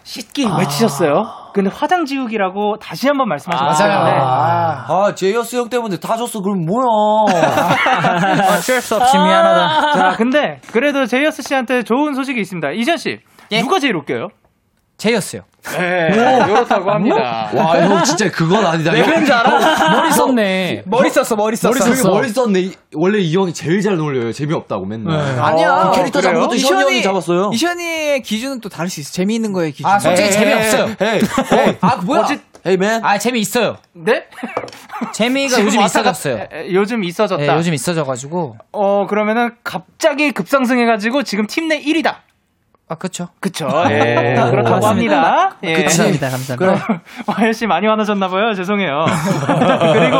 씻기 0.04 0.46
외치셨어요. 0.58 1.37
근데 1.54 1.70
화장 1.72 2.04
지우기라고 2.04 2.76
다시 2.78 3.08
한번 3.08 3.28
말씀하셨는데 3.28 3.84
맞아요. 3.84 4.22
아 4.88 5.14
제이어스 5.14 5.56
형 5.56 5.68
때문에 5.68 5.96
다 5.98 6.16
졌어. 6.16 6.40
그럼 6.40 6.64
뭐야? 6.66 6.84
어쩔 8.58 8.80
수 8.80 8.96
없이 8.96 9.16
미안하다. 9.16 9.92
자, 9.92 10.16
근데 10.16 10.60
그래도 10.72 11.06
제이어스 11.06 11.42
씨한테 11.42 11.82
좋은 11.82 12.14
소식이 12.14 12.40
있습니다. 12.40 12.70
이션 12.72 12.96
씨, 12.96 13.18
누가 13.62 13.78
제일 13.78 13.96
웃겨요? 13.96 14.28
제이어스요. 14.98 15.42
네, 15.76 16.08
이렇다고 16.48 16.90
합니다. 16.90 17.50
와 17.54 17.76
형 17.80 18.02
진짜 18.04 18.28
그건 18.30 18.66
아니다. 18.66 18.90
왜 18.92 19.02
그런지 19.04 19.32
알아? 19.32 19.92
머리 19.96 20.10
썼네. 20.12 20.82
머리 20.86 21.08
썼어, 21.10 21.36
머리 21.36 21.54
썼어. 21.56 21.70
머리 21.72 21.80
썼어. 21.80 22.10
머리 22.10 22.28
썼네. 22.28 22.60
이- 22.60 22.74
원래 22.94 23.18
이 23.20 23.34
형이 23.34 23.52
제일 23.54 23.80
잘 23.80 23.96
놀려요. 23.96 24.32
재미없다고 24.32 24.86
맨날. 24.86 25.16
아니야. 25.40 25.90
그 25.92 25.96
캐릭터 25.98 26.20
잡은 26.20 26.40
것도 26.40 26.54
이션이 26.56 26.82
형이 26.82 27.02
잡았어요. 27.02 27.50
이션이의 27.52 28.22
기준은 28.22 28.60
또 28.60 28.68
다를 28.68 28.90
수 28.90 29.00
있어. 29.00 29.12
재미있는 29.12 29.52
거의 29.52 29.70
기준. 29.70 29.86
아, 29.88 29.98
솔직히 30.00 30.32
재미없어요. 30.32 30.96
Hey, 31.00 31.20
Hey. 31.52 31.76
아, 31.80 31.96
뭐야? 31.96 32.26
Hey 32.66 32.76
man. 32.76 33.04
아, 33.04 33.18
재미있어요. 33.18 33.76
네? 33.94 34.24
재미가 35.12 35.60
요즘 35.62 35.80
있어졌어요. 35.80 36.46
요즘 36.72 37.04
있어졌다. 37.04 37.40
네, 37.44 37.56
요즘 37.56 37.72
있어져가지고. 37.72 38.56
어, 38.72 39.06
그러면은 39.06 39.50
갑자기 39.62 40.32
급상승해가지고 40.32 41.22
지금 41.22 41.46
팀 41.46 41.68
내 41.68 41.80
1위다. 41.80 42.16
아, 42.90 42.94
그쵸. 42.94 43.28
그쵸. 43.38 43.68
예, 43.90 44.34
그렇다고 44.50 44.86
합니다. 44.86 45.50
예. 45.62 45.74
감사합니다, 45.74 46.30
감사합니다. 46.30 46.56
그럼 46.56 47.00
와이엇 47.26 47.52
씨 47.52 47.66
많이 47.66 47.86
화나셨나봐요. 47.86 48.54
죄송해요. 48.54 49.04
그리고 49.92 50.16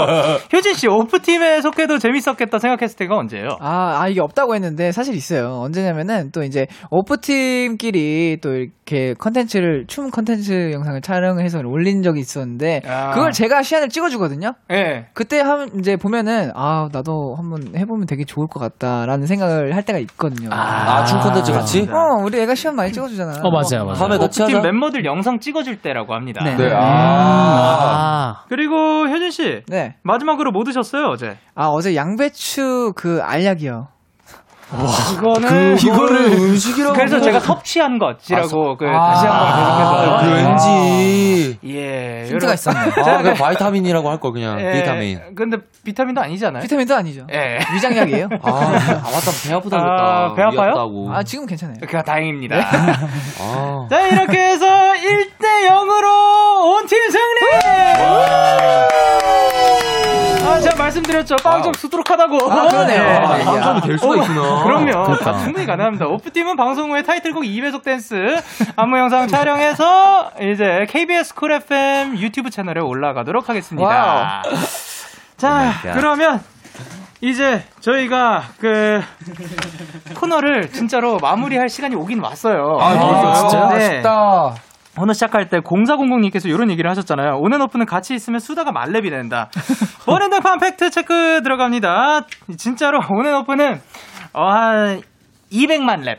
효진 0.53 0.75
씨 0.75 0.87
Off팀에 0.87 1.62
속해도 1.62 1.99
재밌었겠다 1.99 2.59
생각했을 2.59 2.97
때가 2.99 3.16
언제예요? 3.16 3.57
아, 3.61 4.03
아, 4.03 4.09
이게 4.09 4.21
없다고 4.21 4.55
했는데 4.55 4.93
사실 4.93 5.14
있어요. 5.14 5.61
언제냐면은 5.62 6.31
또 6.31 6.43
이제 6.43 6.66
Off팀끼리 6.91 8.39
또 8.43 8.55
이렇게 8.55 9.14
컨텐츠를, 9.14 9.87
춤 9.87 10.11
컨텐츠 10.11 10.73
영상을 10.73 11.01
촬영해서 11.01 11.61
올린 11.64 12.03
적이 12.03 12.21
있었는데 12.21 12.83
아. 12.87 13.12
그걸 13.12 13.33
제가 13.33 13.62
시안을 13.62 13.89
찍어주거든요. 13.89 14.53
예. 14.73 15.07
그때 15.14 15.41
하면 15.41 15.71
이제 15.79 15.97
보면은 15.97 16.51
아, 16.55 16.89
나도 16.93 17.35
한번 17.39 17.73
해보면 17.77 18.07
되게 18.07 18.25
좋을 18.25 18.47
것 18.47 18.61
같다라는 18.61 19.27
생각을 19.27 19.75
할 19.75 19.83
때가 19.85 19.99
있거든요. 20.01 20.51
아, 20.53 21.05
춤 21.07 21.21
콘텐츠 21.21 21.53
같이? 21.53 21.89
어, 21.91 22.23
우리 22.23 22.39
애가 22.41 22.58
시안 22.59 22.77
많이 22.77 22.93
찍어주잖아. 22.93 23.41
어 23.43 23.51
맞아요, 23.51 23.85
맞아요. 23.87 23.95
다음에 23.95 24.19
같이 24.19 24.43
하자. 24.43 24.61
멤버들 24.61 25.05
영상 25.05 25.41
찍어줄 25.41 25.81
때라고 25.81 26.15
합니다. 26.15 26.45
네. 26.45 26.57
네. 26.57 26.73
아. 26.75 26.79
아. 26.81 28.45
그리고 28.49 29.07
효진 29.09 29.31
씨 29.31 29.63
네. 29.69 29.97
마지막으로 30.03 30.51
뭐 30.53 30.65
드셨어요 30.65 31.07
어제? 31.07 31.39
아, 31.55 31.67
어제 31.69 31.95
양배추 31.95 32.93
그 32.97 33.21
알약이요. 33.23 33.89
이거는 34.71 35.79
이거를 35.79 36.27
음식이라고. 36.33 36.95
그래서 36.95 37.21
제가 37.21 37.41
섭취한 37.41 37.99
것이라고 37.99 38.77
그 38.77 38.85
다시 38.87 39.27
한번 39.27 39.49
계속해서 39.79 40.19
그 40.21 40.31
왠지. 40.35 41.59
예 41.64 42.25
힌트가 42.29 42.53
있었네. 42.55 42.79
아, 43.03 43.23
그 43.23 43.33
바이타민이라고 43.35 44.11
할 44.11 44.19
걸 44.21 44.33
그냥. 44.33 44.61
예, 44.61 44.73
비타민. 44.73 45.21
근데 45.35 45.57
비타민도 45.85 46.21
아니잖아요. 46.21 46.62
비타민도 46.62 46.95
아니죠. 46.95 47.27
예. 47.33 47.59
위장약이에요. 47.75 48.29
아, 48.43 48.51
아 48.51 49.11
맞다. 49.11 49.31
배 49.49 49.55
아프다 49.55 49.77
아, 49.79 50.33
그랬다. 50.35 50.35
배 50.35 50.43
아파요? 50.43 51.11
아, 51.12 51.23
지금 51.23 51.47
괜찮아요. 51.47 51.77
그가 51.81 52.03
다행입니다. 52.03 52.57
아. 53.41 53.87
자, 53.89 54.01
이렇게 54.07 54.37
해서 54.39 54.66
1대 54.66 55.69
0으로 55.69 56.05
On 56.74 56.87
팀 56.89 56.99
승리! 57.11 58.97
아, 60.89 60.91
말씀드렸죠. 60.91 61.36
빵점 61.37 61.74
수두룩하다고. 61.74 62.51
아, 62.51 62.68
그러네요. 62.68 63.03
예. 63.03 63.16
아, 63.16 63.28
방송이 63.28 63.80
될 63.82 63.99
수가 63.99 64.16
있구나. 64.16 64.62
그럼요. 64.64 65.16
아, 65.24 65.39
충분히 65.39 65.66
가능합니다. 65.66 66.07
Off팀은 66.07 66.57
방송 66.57 66.91
후에 66.91 67.03
타이틀곡 67.03 67.45
2배속 67.45 67.82
댄스 67.82 68.14
안무 68.76 68.99
영상 68.99 69.28
촬영해서 69.28 70.32
이제 70.41 70.86
KBS 70.89 71.34
Cool 71.35 71.53
FM 71.53 72.16
유튜브 72.18 72.51
채널에 72.51 72.80
올라가도록 72.80 73.49
하겠습니다. 73.49 74.43
자, 75.36 75.72
그러면 75.95 76.43
이제 77.20 77.64
저희가 77.80 78.45
그 78.59 79.03
코너를 80.16 80.70
진짜로 80.70 81.18
마무리할 81.18 81.68
시간이 81.68 81.95
오긴 81.97 82.20
왔어요. 82.20 82.78
아, 82.80 82.95
벌써요? 82.99 83.34
진짜요? 83.34 83.68
네. 83.70 83.74
아쉽다. 83.76 84.55
오늘 85.01 85.14
시작할 85.14 85.49
때 85.49 85.61
0400님께서 85.61 86.46
이런 86.49 86.70
얘기를 86.70 86.90
하셨잖아요. 86.90 87.38
온앤오프는 87.38 87.86
같이 87.86 88.14
있으면 88.14 88.40
수다가 88.40 88.72
만렙이 88.72 89.11
된다. 89.11 89.49
버랜드판 90.07 90.59
팩트 90.59 90.90
체크 90.90 91.40
들어갑니다. 91.42 92.22
진짜로 92.57 93.01
온앤오프는 93.09 93.80
어, 94.32 94.49
한 94.51 95.03
200만 95.53 96.03
렙. 96.05 96.18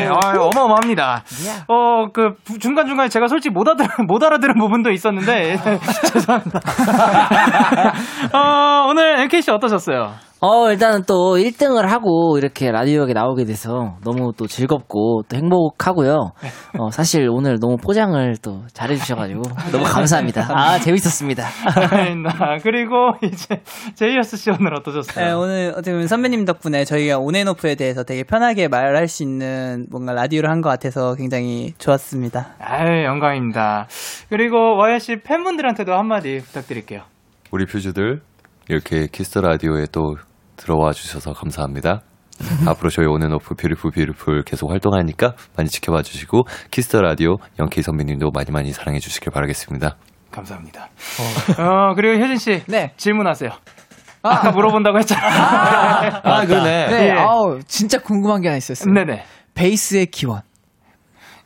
예, 0.00 0.08
아, 0.08 0.32
어마어마합니다. 0.38 1.22
어, 1.68 2.06
그, 2.12 2.34
부- 2.44 2.58
중간중간에 2.58 3.08
제가 3.08 3.28
솔직히 3.28 3.52
못 3.52 3.68
알아들은, 3.68 4.06
못 4.06 4.22
알아들은 4.22 4.54
부분도 4.58 4.90
있었는데, 4.90 5.58
죄송합니다. 6.12 6.60
어, 8.32 8.86
오늘 8.88 9.20
MK씨 9.20 9.50
어떠셨어요? 9.50 10.14
어, 10.40 10.70
일단은 10.70 11.02
또 11.08 11.36
1등을 11.36 11.82
하고 11.86 12.38
이렇게 12.38 12.70
라디오에 12.70 13.12
나오게 13.12 13.44
돼서 13.44 13.96
너무 14.04 14.32
또 14.36 14.46
즐겁고 14.46 15.22
또 15.28 15.36
행복하고요. 15.36 16.14
어, 16.78 16.90
사실 16.92 17.28
오늘 17.28 17.58
너무 17.60 17.76
포장을 17.76 18.36
또 18.40 18.62
잘해주셔가지고 18.72 19.42
너무 19.72 19.82
감사합니다. 19.84 20.46
아, 20.50 20.78
재밌었습니다. 20.78 21.44
아닙니다. 21.90 22.56
그리고 22.62 23.10
이제, 23.24 23.60
제이어스 23.96 24.36
씨 24.36 24.50
오늘 24.50 24.74
어떠셨어요? 24.78 25.24
네, 25.26 25.32
오늘 25.32 25.70
어떻게 25.72 25.90
보면 25.90 26.06
선배님 26.06 26.44
덕분에 26.44 26.84
저희가 26.84 27.18
온앤오프에 27.18 27.74
대해서 27.74 28.04
되게 28.04 28.22
편하게 28.22 28.68
말할 28.68 29.08
수 29.08 29.24
있는 29.24 29.86
뭔가 29.90 30.12
라디오를 30.12 30.48
한 30.50 30.58
것 30.58 30.68
같아서 30.70 31.14
굉장히 31.16 31.72
좋았습니다. 31.78 32.54
아유, 32.60 33.04
영광입니다. 33.04 33.86
그리고 34.28 34.76
와이엇 34.76 35.03
씨 35.03 35.16
팬분들한테도 35.24 35.92
한마디 35.94 36.38
부탁드릴게요. 36.44 37.02
우리 37.50 37.64
퓨즈들 37.64 38.20
이렇게 38.68 39.06
키스 39.10 39.28
더 39.28 39.38
라디오에 39.38 39.86
또 39.92 40.16
들어와 40.58 40.92
주셔서 40.92 41.32
감사합니다. 41.32 42.02
앞으로 42.68 42.90
저희 42.90 43.06
온앤오프 43.06 43.54
Beautiful 43.54 43.90
Beautiful 43.90 44.42
계속 44.44 44.70
활동하니까 44.70 45.32
많이 45.56 45.68
지켜봐 45.68 46.02
주시고 46.02 46.42
키스 46.70 46.86
더 46.86 46.96
라디오 46.96 47.36
영케이 47.58 47.82
선배님도 47.82 48.30
많이 48.32 48.50
많이 48.52 48.72
사랑해 48.72 48.98
주시길 49.00 49.32
바라겠습니다. 49.32 49.96
감사합니다. 50.30 50.88
어, 51.58 51.94
그리고 51.94 52.22
효진 52.22 52.36
씨. 52.36 52.62
네. 52.66 52.92
질문하세요. 52.96 53.50
아까 54.22 54.50
물어본다고 54.50 54.98
했잖아요. 54.98 55.30
아, 56.22 56.44
그러네. 56.44 56.86
네, 56.88 57.08
예. 57.08 57.12
아우, 57.12 57.60
진짜 57.66 57.98
궁금한 57.98 58.42
게 58.42 58.48
하나 58.48 58.58
있었어요. 58.58 58.92
네네. 58.92 59.24
베이스의 59.54 60.06
기원. 60.06 60.42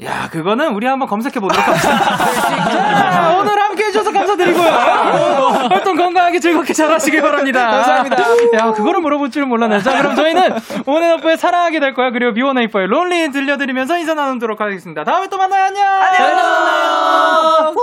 야, 0.04 0.28
그거는 0.30 0.74
우리 0.74 0.86
한번 0.86 1.08
검색해 1.08 1.38
보도록 1.38 1.66
하겠습니다. 1.66 3.10
자, 3.10 3.36
오늘 3.38 3.51
함께 3.72 3.84
해주셔서 3.84 4.12
감사드리고요. 4.12 4.68
활동 5.72 5.96
건강하게 5.96 6.38
즐겁게 6.40 6.72
잘 6.74 6.92
하시길 6.92 7.22
바랍니다. 7.22 7.70
감사합니다. 7.70 8.22
야, 8.54 8.72
그거를 8.72 9.00
물어볼 9.00 9.30
줄은 9.30 9.48
몰랐네. 9.48 9.80
자, 9.80 9.96
그럼 9.96 10.14
저희는 10.14 10.50
오늘 10.86 11.14
오프에 11.14 11.36
사랑하게 11.36 11.80
될 11.80 11.94
거야. 11.94 12.10
그리고 12.10 12.34
비원에이퍼의 12.34 12.86
론리 12.88 13.30
들려드리면서 13.30 13.98
인사 13.98 14.12
나누도록 14.14 14.60
하겠습니다. 14.60 15.04
다음에 15.04 15.28
또 15.28 15.38
만나요. 15.38 15.64
안녕! 15.64 15.84
안녕! 15.86 17.74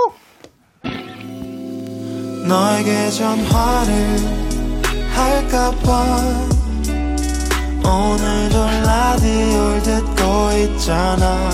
너에게 2.46 3.10
전화를 3.10 4.16
할까봐 5.14 6.20
오늘도 7.84 8.66
라디오를 8.84 9.82
듣고 9.82 10.50
있잖아 10.56 11.50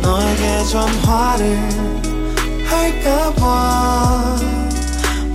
너에게 0.00 0.64
전화를 0.70 2.05
할까봐 2.66 4.36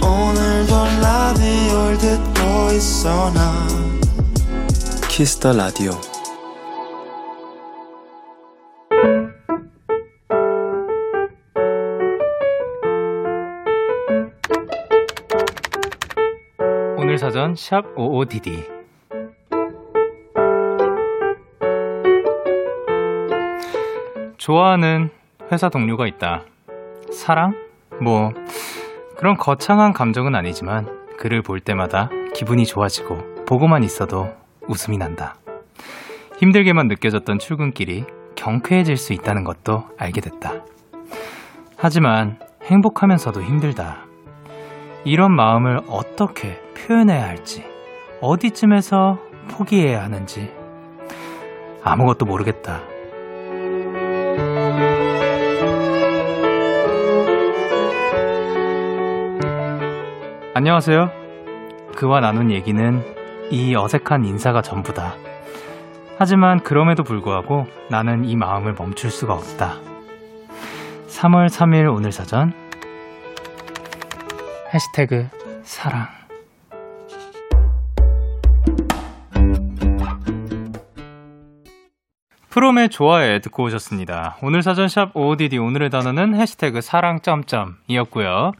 오늘도 0.04 0.74
라디오를 1.02 1.98
듣고 1.98 2.72
있어 2.74 3.32
나 3.32 3.68
키스 5.10 5.37
더 5.37 5.54
라디오. 5.54 5.92
오늘 16.98 17.18
사전 17.18 17.56
샵 17.56 17.94
55DD 17.96 18.66
좋아하는 24.38 25.10
회사 25.52 25.70
동료가 25.70 26.08
있다. 26.08 26.46
사랑? 27.12 27.54
뭐 28.02 28.32
그런 29.18 29.38
거창한 29.38 29.94
감정은 29.94 30.34
아니지만 30.36 30.88
그를 31.18 31.42
볼 31.42 31.60
때마다 31.60 32.10
기분이 32.34 32.66
좋아지고 32.66 33.46
보고만 33.46 33.84
있어도 33.84 34.30
웃음이 34.68 34.98
난다. 34.98 35.36
힘들게만 36.40 36.88
느껴졌던 36.88 37.38
출근길이 37.40 38.06
경쾌해질 38.36 38.98
수 38.98 39.14
있다는 39.14 39.44
것도 39.44 39.86
알게 39.98 40.22
됐다. 40.22 40.64
하지만 41.78 42.40
행복하면서도 42.64 43.44
힘들다. 43.44 44.06
이런 45.04 45.36
마음을 45.36 45.82
어떻게 45.88 46.62
표현해야 46.76 47.28
할지, 47.28 47.64
어디쯤에서 48.22 49.20
포기해야 49.50 50.04
하는지, 50.04 50.52
아무것도 51.84 52.26
모르겠다. 52.26 52.82
안녕하세요. 60.62 61.10
그와 61.96 62.20
나눈 62.20 62.52
얘기는 62.52 63.04
이 63.50 63.76
어색한 63.76 64.26
인사가 64.26 64.62
전부다. 64.62 65.16
하지만 66.20 66.60
그럼에도 66.60 67.02
불구하고 67.02 67.66
나는 67.90 68.26
이 68.26 68.36
마음을 68.36 68.76
멈출 68.76 69.10
수가 69.10 69.34
없다. 69.34 69.78
3월 71.08 71.48
3일 71.48 71.92
오늘 71.92 72.12
사전 72.12 72.54
해시태그 74.72 75.30
사랑 75.64 76.06
프롬의 82.52 82.90
좋아해 82.90 83.40
듣고 83.42 83.64
오셨습니다. 83.64 84.38
오늘 84.44 84.62
사전샵 84.62 85.18
OODD 85.18 85.58
오늘의 85.58 85.90
단어는 85.90 86.36
해시태그 86.36 86.82
사랑 86.82 87.22
점점이었고요. 87.22 88.52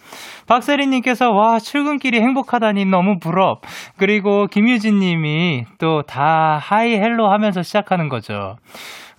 박세리님께서 0.47 1.31
와 1.31 1.59
출근길이 1.59 2.19
행복하다니 2.21 2.85
너무 2.85 3.19
부럽. 3.19 3.61
그리고 3.97 4.47
김유진님이 4.47 5.65
또 5.77 6.01
다 6.07 6.57
hi 6.61 6.93
hello 6.95 7.27
하면서 7.29 7.61
시작하는 7.63 8.07
거죠. 8.09 8.55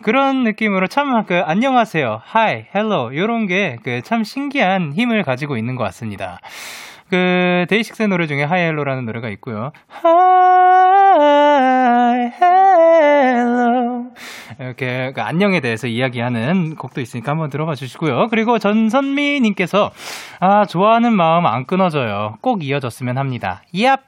그런 0.03 0.44
느낌으로 0.44 0.86
참 0.86 1.24
그 1.26 1.42
안녕하세요, 1.44 2.20
hi, 2.24 2.64
hello 2.74 3.12
이런 3.12 3.46
게 3.46 3.76
그 3.84 4.01
참 4.03 4.24
신기한 4.24 4.92
힘을 4.94 5.22
가지고 5.24 5.57
있는 5.57 5.74
것 5.76 5.84
같습니다. 5.84 6.38
그 7.11 7.66
데이식스의 7.68 8.09
노래 8.09 8.26
중에 8.26 8.44
Hi 8.44 8.61
Hello라는 8.62 9.05
노래가 9.07 9.28
있고요. 9.30 9.72
Hi 9.88 10.12
Hello 12.40 13.47
이렇게 14.59 15.12
그 15.14 15.22
안녕에 15.22 15.61
대해서 15.61 15.86
이야기하는 15.86 16.76
곡도 16.76 17.01
있으니까 17.01 17.32
한번 17.32 17.51
들어봐 17.51 17.74
주시고요. 17.74 18.28
그리고 18.28 18.59
전선미 18.59 19.40
님께서 19.40 19.90
아 20.40 20.64
좋아하는 20.66 21.12
마음 21.12 21.46
안 21.46 21.66
끊어져요. 21.66 22.38
꼭 22.40 22.64
이어졌으면 22.64 23.18
합니다. 23.18 23.62
얍. 23.74 24.01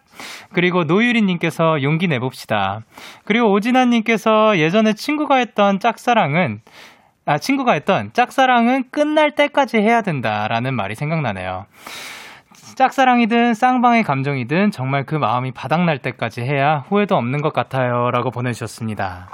그리고 0.53 0.85
노유리님께서 0.85 1.83
용기 1.83 2.09
내봅시다. 2.09 2.83
그리고 3.25 3.51
오진아님께서 3.53 4.59
예전에 4.59 4.93
친구가 4.93 5.37
했던 5.37 5.81
짝사랑은 5.81 6.61
아 7.27 7.39
친구가 7.39 7.73
했던 7.73 8.13
짝사랑은 8.13 8.91
끝날 8.91 9.35
때까지 9.35 9.79
해야 9.79 10.03
된다라는 10.03 10.75
말이 10.75 10.95
생각나네요. 10.95 11.67
짝사랑이든 12.81 13.53
쌍방의 13.53 14.05
감정이든 14.05 14.71
정말 14.71 15.05
그 15.05 15.15
마음이 15.15 15.53
바닥날 15.53 15.99
때까지 15.99 16.41
해야 16.41 16.79
후회도 16.89 17.15
없는 17.15 17.43
것 17.43 17.53
같아요. 17.53 18.11
라고 18.11 18.31
보내주셨습니다. 18.31 19.29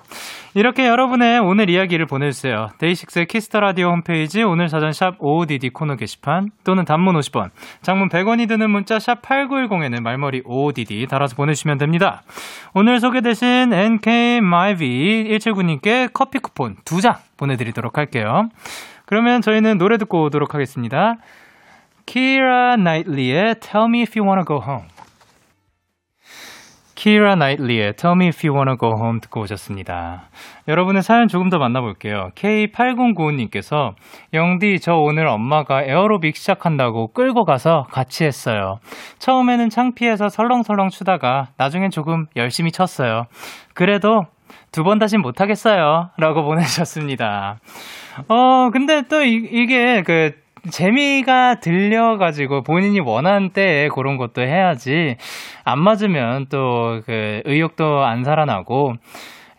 이렇게 0.57 0.89
여러분의 0.89 1.39
오늘 1.39 1.71
이야기를 1.71 2.07
보내주세요. 2.07 2.71
데이식스의 2.79 3.27
키스 3.27 3.48
더 3.48 3.61
라디오 3.61 3.91
홈페이지 3.91 4.43
오늘 4.43 4.69
사전 4.69 4.91
샵 4.91 5.17
55DD 5.21 5.73
코너 5.73 5.95
게시판 5.95 6.49
또는 6.65 6.85
단문 6.85 7.15
50원, 7.15 7.51
장문 7.83 8.09
100원이 8.09 8.49
드는 8.49 8.69
문자 8.69 8.99
샵 8.99 9.23
8910에는 9.23 10.03
말머리 10.03 10.43
55DD 10.43 11.09
달아서 11.09 11.37
보내주시면 11.37 11.79
됩니다. 11.79 12.23
오늘 12.75 12.99
소개되신 12.99 13.71
NKMyV179님께 13.71 16.11
커피 16.13 16.41
쿠폰 16.41 16.75
2장 16.85 17.19
보내드리도록 17.37 17.97
할게요. 17.97 18.49
그러면 19.05 19.41
저희는 19.41 19.79
노래 19.79 19.99
듣고 19.99 20.25
오도록 20.25 20.55
하겠습니다. 20.55 21.19
키라 22.07 22.77
나이틀리의 22.77 23.57
Tell 23.61 23.89
Me 23.89 24.03
If 24.03 24.19
You 24.19 24.27
Wanna 24.29 24.45
Go 24.47 24.63
Home. 24.65 24.87
키라 26.95 27.35
나이틀리의 27.35 27.97
Tell 27.97 28.15
Me 28.17 28.29
If 28.29 28.47
You 28.47 28.57
Wanna 28.57 28.79
Go 28.79 28.91
Home 28.97 29.21
듣고 29.21 29.41
오셨습니다. 29.43 30.29
여러분의 30.69 31.03
사연 31.03 31.29
조금 31.29 31.51
더 31.51 31.59
만나볼게요. 31.59 32.31
K8095님께서 32.37 33.95
영디 34.33 34.79
저 34.81 34.95
오늘 34.95 35.27
엄마가 35.27 35.83
에어로빅 35.83 36.37
시작한다고 36.37 37.09
끌고 37.13 37.45
가서 37.45 37.87
같이 37.91 38.25
했어요. 38.25 38.79
처음에는 39.19 39.69
창피해서 39.69 40.29
설렁설렁 40.29 40.89
추다가 40.91 41.49
나중엔 41.59 41.91
조금 41.91 42.27
열심히 42.37 42.71
쳤어요. 42.73 43.27
그래도 43.75 44.25
두 44.73 44.85
번 44.85 44.99
다신 44.99 45.21
못하겠어요. 45.23 46.11
라고 46.19 46.45
보내주셨습니다. 46.45 47.59
어, 48.29 48.71
근데 48.73 49.03
또 49.09 49.23
이, 49.23 49.35
이게 49.51 50.03
그 50.03 50.33
재미가 50.71 51.57
들려가지고 51.61 52.63
본인이 52.63 53.01
원하는 53.01 53.51
때에 53.51 53.89
그런 53.89 54.17
것도 54.17 54.43
해야지 54.43 55.17
안 55.65 55.79
맞으면 55.81 56.47
또 56.49 57.01
그 57.07 57.43
의욕도 57.45 58.05
안 58.05 58.25
살아나고 58.25 58.95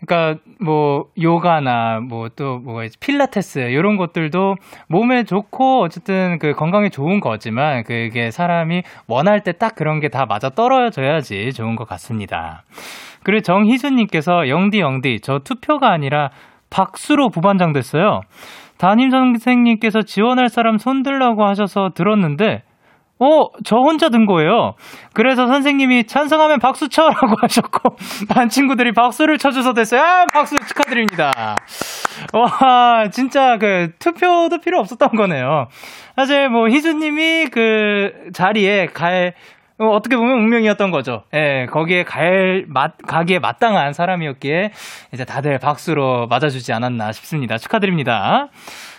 그러니까 0.05 0.39
뭐 0.59 1.05
요가나 1.19 1.99
뭐 2.01 2.29
또 2.29 2.59
뭐 2.59 2.83
필라테스 2.99 3.59
이런 3.71 3.97
것들도 3.97 4.55
몸에 4.89 5.23
좋고 5.23 5.81
어쨌든 5.83 6.37
그 6.39 6.53
건강에 6.53 6.89
좋은 6.89 7.19
거지만 7.19 7.83
그게 7.83 8.29
사람이 8.31 8.83
원할 9.07 9.41
때 9.43 9.53
딱 9.53 9.75
그런 9.75 9.99
게 9.99 10.09
다 10.09 10.25
맞아 10.25 10.49
떨어져야지 10.49 11.51
좋은 11.53 11.75
것 11.75 11.87
같습니다. 11.87 12.63
그리고 13.23 13.41
정희수님께서 13.41 14.47
영디 14.49 14.79
영디 14.79 15.19
저 15.23 15.39
투표가 15.39 15.89
아니라 15.91 16.29
박수로 16.69 17.29
부반장 17.29 17.73
됐어요. 17.73 18.21
담임 18.77 19.09
선생님께서 19.09 20.01
지원할 20.03 20.49
사람 20.49 20.77
손들라고 20.77 21.45
하셔서 21.45 21.91
들었는데, 21.95 22.63
어, 23.19 23.47
저 23.63 23.77
혼자 23.77 24.09
든 24.09 24.27
거예요. 24.27 24.75
그래서 25.13 25.47
선생님이 25.47 26.05
찬성하면 26.05 26.59
박수 26.59 26.87
쳐라고 26.87 27.35
하셨고, 27.41 27.95
반 28.29 28.49
친구들이 28.49 28.91
박수를 28.91 29.37
쳐줘서 29.39 29.73
됐어요. 29.73 30.01
아, 30.01 30.25
박수 30.31 30.55
축하드립니다. 30.55 31.55
와, 32.33 33.09
진짜 33.09 33.57
그 33.57 33.89
투표도 33.99 34.59
필요 34.59 34.79
없었던 34.79 35.09
거네요. 35.09 35.65
사실 36.15 36.49
뭐 36.49 36.67
희수님이 36.67 37.47
그 37.51 38.29
자리에 38.33 38.87
갈, 38.87 39.33
어, 39.79 39.85
어떻게 39.89 40.15
보면 40.17 40.39
운명이었던 40.39 40.89
거죠. 40.91 41.23
예, 41.33 41.67
거기에 41.69 42.03
갈, 42.03 42.65
맛, 42.67 42.97
가기에 42.97 43.39
마땅한 43.39 43.93
사람이었기에 43.93 44.71
이제 45.13 45.25
다들 45.25 45.59
박수로 45.59 46.27
맞아주지 46.27 46.73
않았나 46.73 47.11
싶습니다. 47.11 47.57
축하드립니다. 47.57 48.49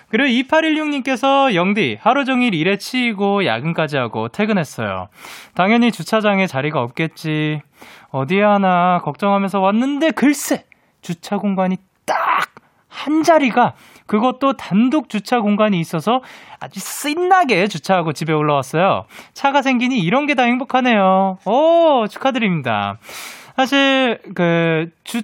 그리고 0.09 0.29
2816님께서 0.29 1.55
영디, 1.55 1.99
하루 2.01 2.25
종일 2.25 2.55
일에 2.55 2.79
치이고 2.79 3.45
야근까지 3.45 3.99
하고 3.99 4.29
퇴근했어요. 4.29 5.09
당연히 5.55 5.91
주차장에 5.93 6.47
자리가 6.47 6.81
없겠지. 6.81 7.61
어디에 8.11 8.43
하나 8.43 9.01
걱정하면서 9.03 9.61
왔는데 9.61 10.13
글쎄! 10.13 10.65
주차 11.03 11.37
공간이 11.37 11.77
딱 12.07 12.59
한 12.89 13.23
자리가 13.23 13.75
그것도 14.09 14.55
단독 14.57 15.09
주차 15.09 15.41
공간이 15.41 15.79
있어서 15.79 16.23
아주 16.59 16.81
신나게 16.81 17.69
주차하고 17.69 18.13
집에 18.13 18.33
올라왔어요. 18.33 19.05
차가 19.35 19.63
생기니 19.63 20.01
이런 20.01 20.27
게 20.27 20.35
다 20.35 20.43
행복하네요. 20.43 21.39
오, 21.45 22.07
축하드립니다. 22.09 22.99
사실, 23.57 24.21
그, 24.35 24.91
주, 25.05 25.23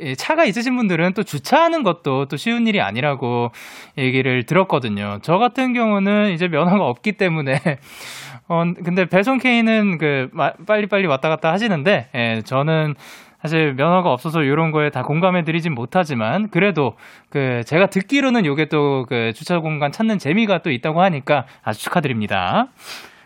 이 0.00 0.14
차가 0.16 0.44
있으신 0.44 0.76
분들은 0.76 1.14
또 1.14 1.22
주차하는 1.22 1.82
것도 1.82 2.26
또 2.26 2.36
쉬운 2.36 2.66
일이 2.66 2.80
아니라고 2.80 3.50
얘기를 3.98 4.44
들었거든요. 4.44 5.18
저 5.22 5.38
같은 5.38 5.72
경우는 5.72 6.30
이제 6.32 6.46
면허가 6.48 6.84
없기 6.86 7.12
때문에 7.12 7.60
어 8.48 8.62
근데 8.84 9.06
배송 9.06 9.38
K는 9.38 9.98
그 9.98 10.28
마- 10.32 10.52
빨리빨리 10.66 11.06
왔다 11.08 11.28
갔다 11.28 11.50
하시는데 11.52 12.08
예, 12.14 12.42
저는 12.44 12.94
사실 13.40 13.74
면허가 13.74 14.12
없어서 14.12 14.42
이런 14.42 14.72
거에 14.72 14.90
다 14.90 15.02
공감해 15.02 15.44
드리진 15.44 15.74
못하지만 15.74 16.48
그래도 16.50 16.94
그 17.30 17.62
제가 17.64 17.86
듣기로는 17.86 18.44
요게 18.46 18.66
또 18.66 19.06
그 19.06 19.32
주차 19.34 19.58
공간 19.58 19.92
찾는 19.92 20.18
재미가 20.18 20.58
또 20.58 20.70
있다고 20.70 21.02
하니까 21.02 21.44
아주 21.62 21.80
축하드립니다. 21.80 22.66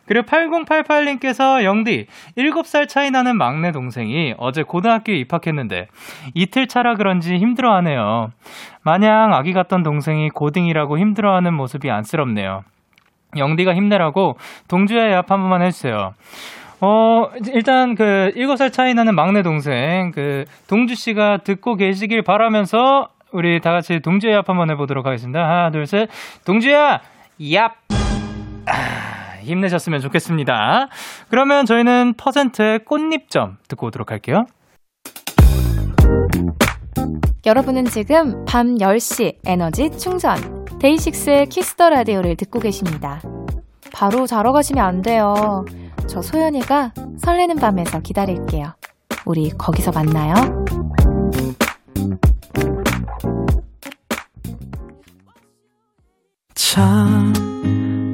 그리고 0.06 0.26
8088님께서 0.26 1.62
영디 1.62 2.06
7살 2.36 2.88
차이 2.88 3.10
나는 3.10 3.38
막내 3.38 3.70
동생이 3.70 4.34
어제 4.38 4.62
고등학교에 4.64 5.14
입학했는데 5.16 5.86
이틀 6.34 6.66
차라 6.66 6.96
그런지 6.96 7.36
힘들어하네요. 7.36 8.30
마냥 8.82 9.32
아기 9.34 9.52
같던 9.52 9.84
동생이 9.84 10.30
고딩이라고 10.30 10.98
힘들어하는 10.98 11.54
모습이 11.54 11.90
안쓰럽네요. 11.90 12.64
영디가 13.36 13.74
힘내라고 13.74 14.36
동주의 14.66 15.14
앞한 15.14 15.40
번만 15.40 15.62
해주세요. 15.62 16.14
어, 16.80 17.30
일단 17.52 17.94
그 17.94 18.32
7살 18.34 18.72
차이 18.72 18.94
나는 18.94 19.14
막내 19.14 19.42
동생 19.42 20.12
그 20.12 20.44
동주 20.66 20.94
씨가 20.94 21.38
듣고 21.44 21.76
계시길 21.76 22.22
바라면서 22.22 23.08
우리 23.32 23.60
다 23.60 23.70
같이 23.72 24.00
동주의 24.00 24.34
앞 24.34 24.48
한번 24.48 24.70
해보도록 24.70 25.06
하겠습니다. 25.06 25.40
하나, 25.40 25.70
둘, 25.70 25.86
셋. 25.86 26.08
동주야! 26.44 27.00
얍! 27.38 27.70
아, 28.66 29.36
힘내셨으면 29.42 30.00
좋겠습니다. 30.00 30.88
그러면 31.28 31.64
저희는 31.64 32.14
퍼센트의 32.16 32.80
꽃잎점 32.80 33.58
듣고 33.68 33.86
오도록 33.86 34.10
할게요. 34.10 34.46
여러분은 37.46 37.86
지금 37.86 38.44
밤 38.44 38.76
10시 38.76 39.36
에너지 39.46 39.90
충전 39.96 40.66
데이식스의 40.80 41.46
키스 41.46 41.72
더 41.73 41.88
라디오를 41.88 42.36
듣고 42.36 42.58
계십니다. 42.58 43.20
바로 43.92 44.26
자러 44.26 44.52
가시면 44.52 44.84
안 44.84 45.02
돼요. 45.02 45.64
저 46.06 46.22
소연이가 46.22 46.92
설레는 47.18 47.56
밤에서 47.56 48.00
기다릴게요. 48.00 48.74
우리 49.24 49.50
거기서 49.50 49.92
만나요. 49.92 50.34
참 56.54 57.32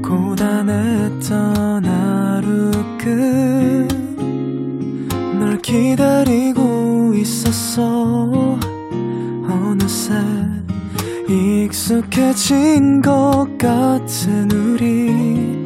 고단했던 0.02 1.84
하루 1.84 2.70
끝널 5.38 5.58
기다리고 5.58 7.12
있었어 7.14 8.58
어느새 9.48 10.14
익숙해진 11.28 13.02
것 13.02 13.46
같은 13.58 14.50
우리 14.50 15.65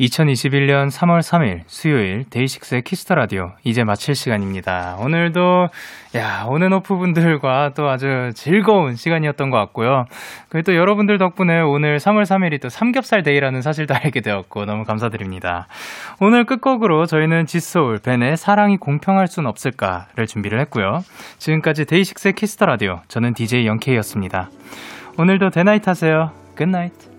2021년 0.00 0.90
3월 0.90 1.20
3일 1.20 1.62
수요일 1.66 2.24
데이식스의 2.28 2.82
키스 2.82 3.02
더 3.02 3.14
라디오 3.14 3.52
이제 3.64 3.82
마칠 3.82 4.14
시간입니다. 4.14 4.96
오늘도 5.00 5.68
야 6.16 6.44
온앤오프 6.48 6.96
분들과 6.96 7.72
또 7.74 7.88
아주 7.88 8.32
즐거운 8.34 8.94
시간이었던 8.94 9.50
것 9.50 9.56
같고요. 9.58 10.04
그리고 10.48 10.72
또 10.72 10.76
여러분들 10.76 11.18
덕분에 11.18 11.60
오늘 11.60 11.96
3월 11.98 12.24
3일이 12.24 12.60
또 12.60 12.68
삼겹살 12.68 13.22
데이라는 13.22 13.62
사실도 13.62 13.94
알게 13.96 14.20
되었고 14.20 14.66
너무 14.66 14.84
감사드립니다. 14.84 15.66
오늘 16.20 16.44
끝곡으로 16.44 17.06
저희는 17.06 17.46
지소울 17.46 17.98
벤의 17.98 18.36
사랑이 18.36 18.76
공평할 18.76 19.28
순 19.28 19.46
없을까를 19.46 20.26
준비를 20.26 20.60
했고요. 20.60 21.02
지금까지 21.38 21.86
데이식스의 21.86 22.34
키스 22.34 22.54
더 22.54 22.66
라디오 22.66 23.00
저는 23.08 23.32
DJ 23.32 23.66
영케이였습니다. 23.66 24.50
오늘도 25.18 25.50
데나잇 25.50 25.88
하세요. 25.88 26.32
Good 26.54 26.78
night. 26.78 27.15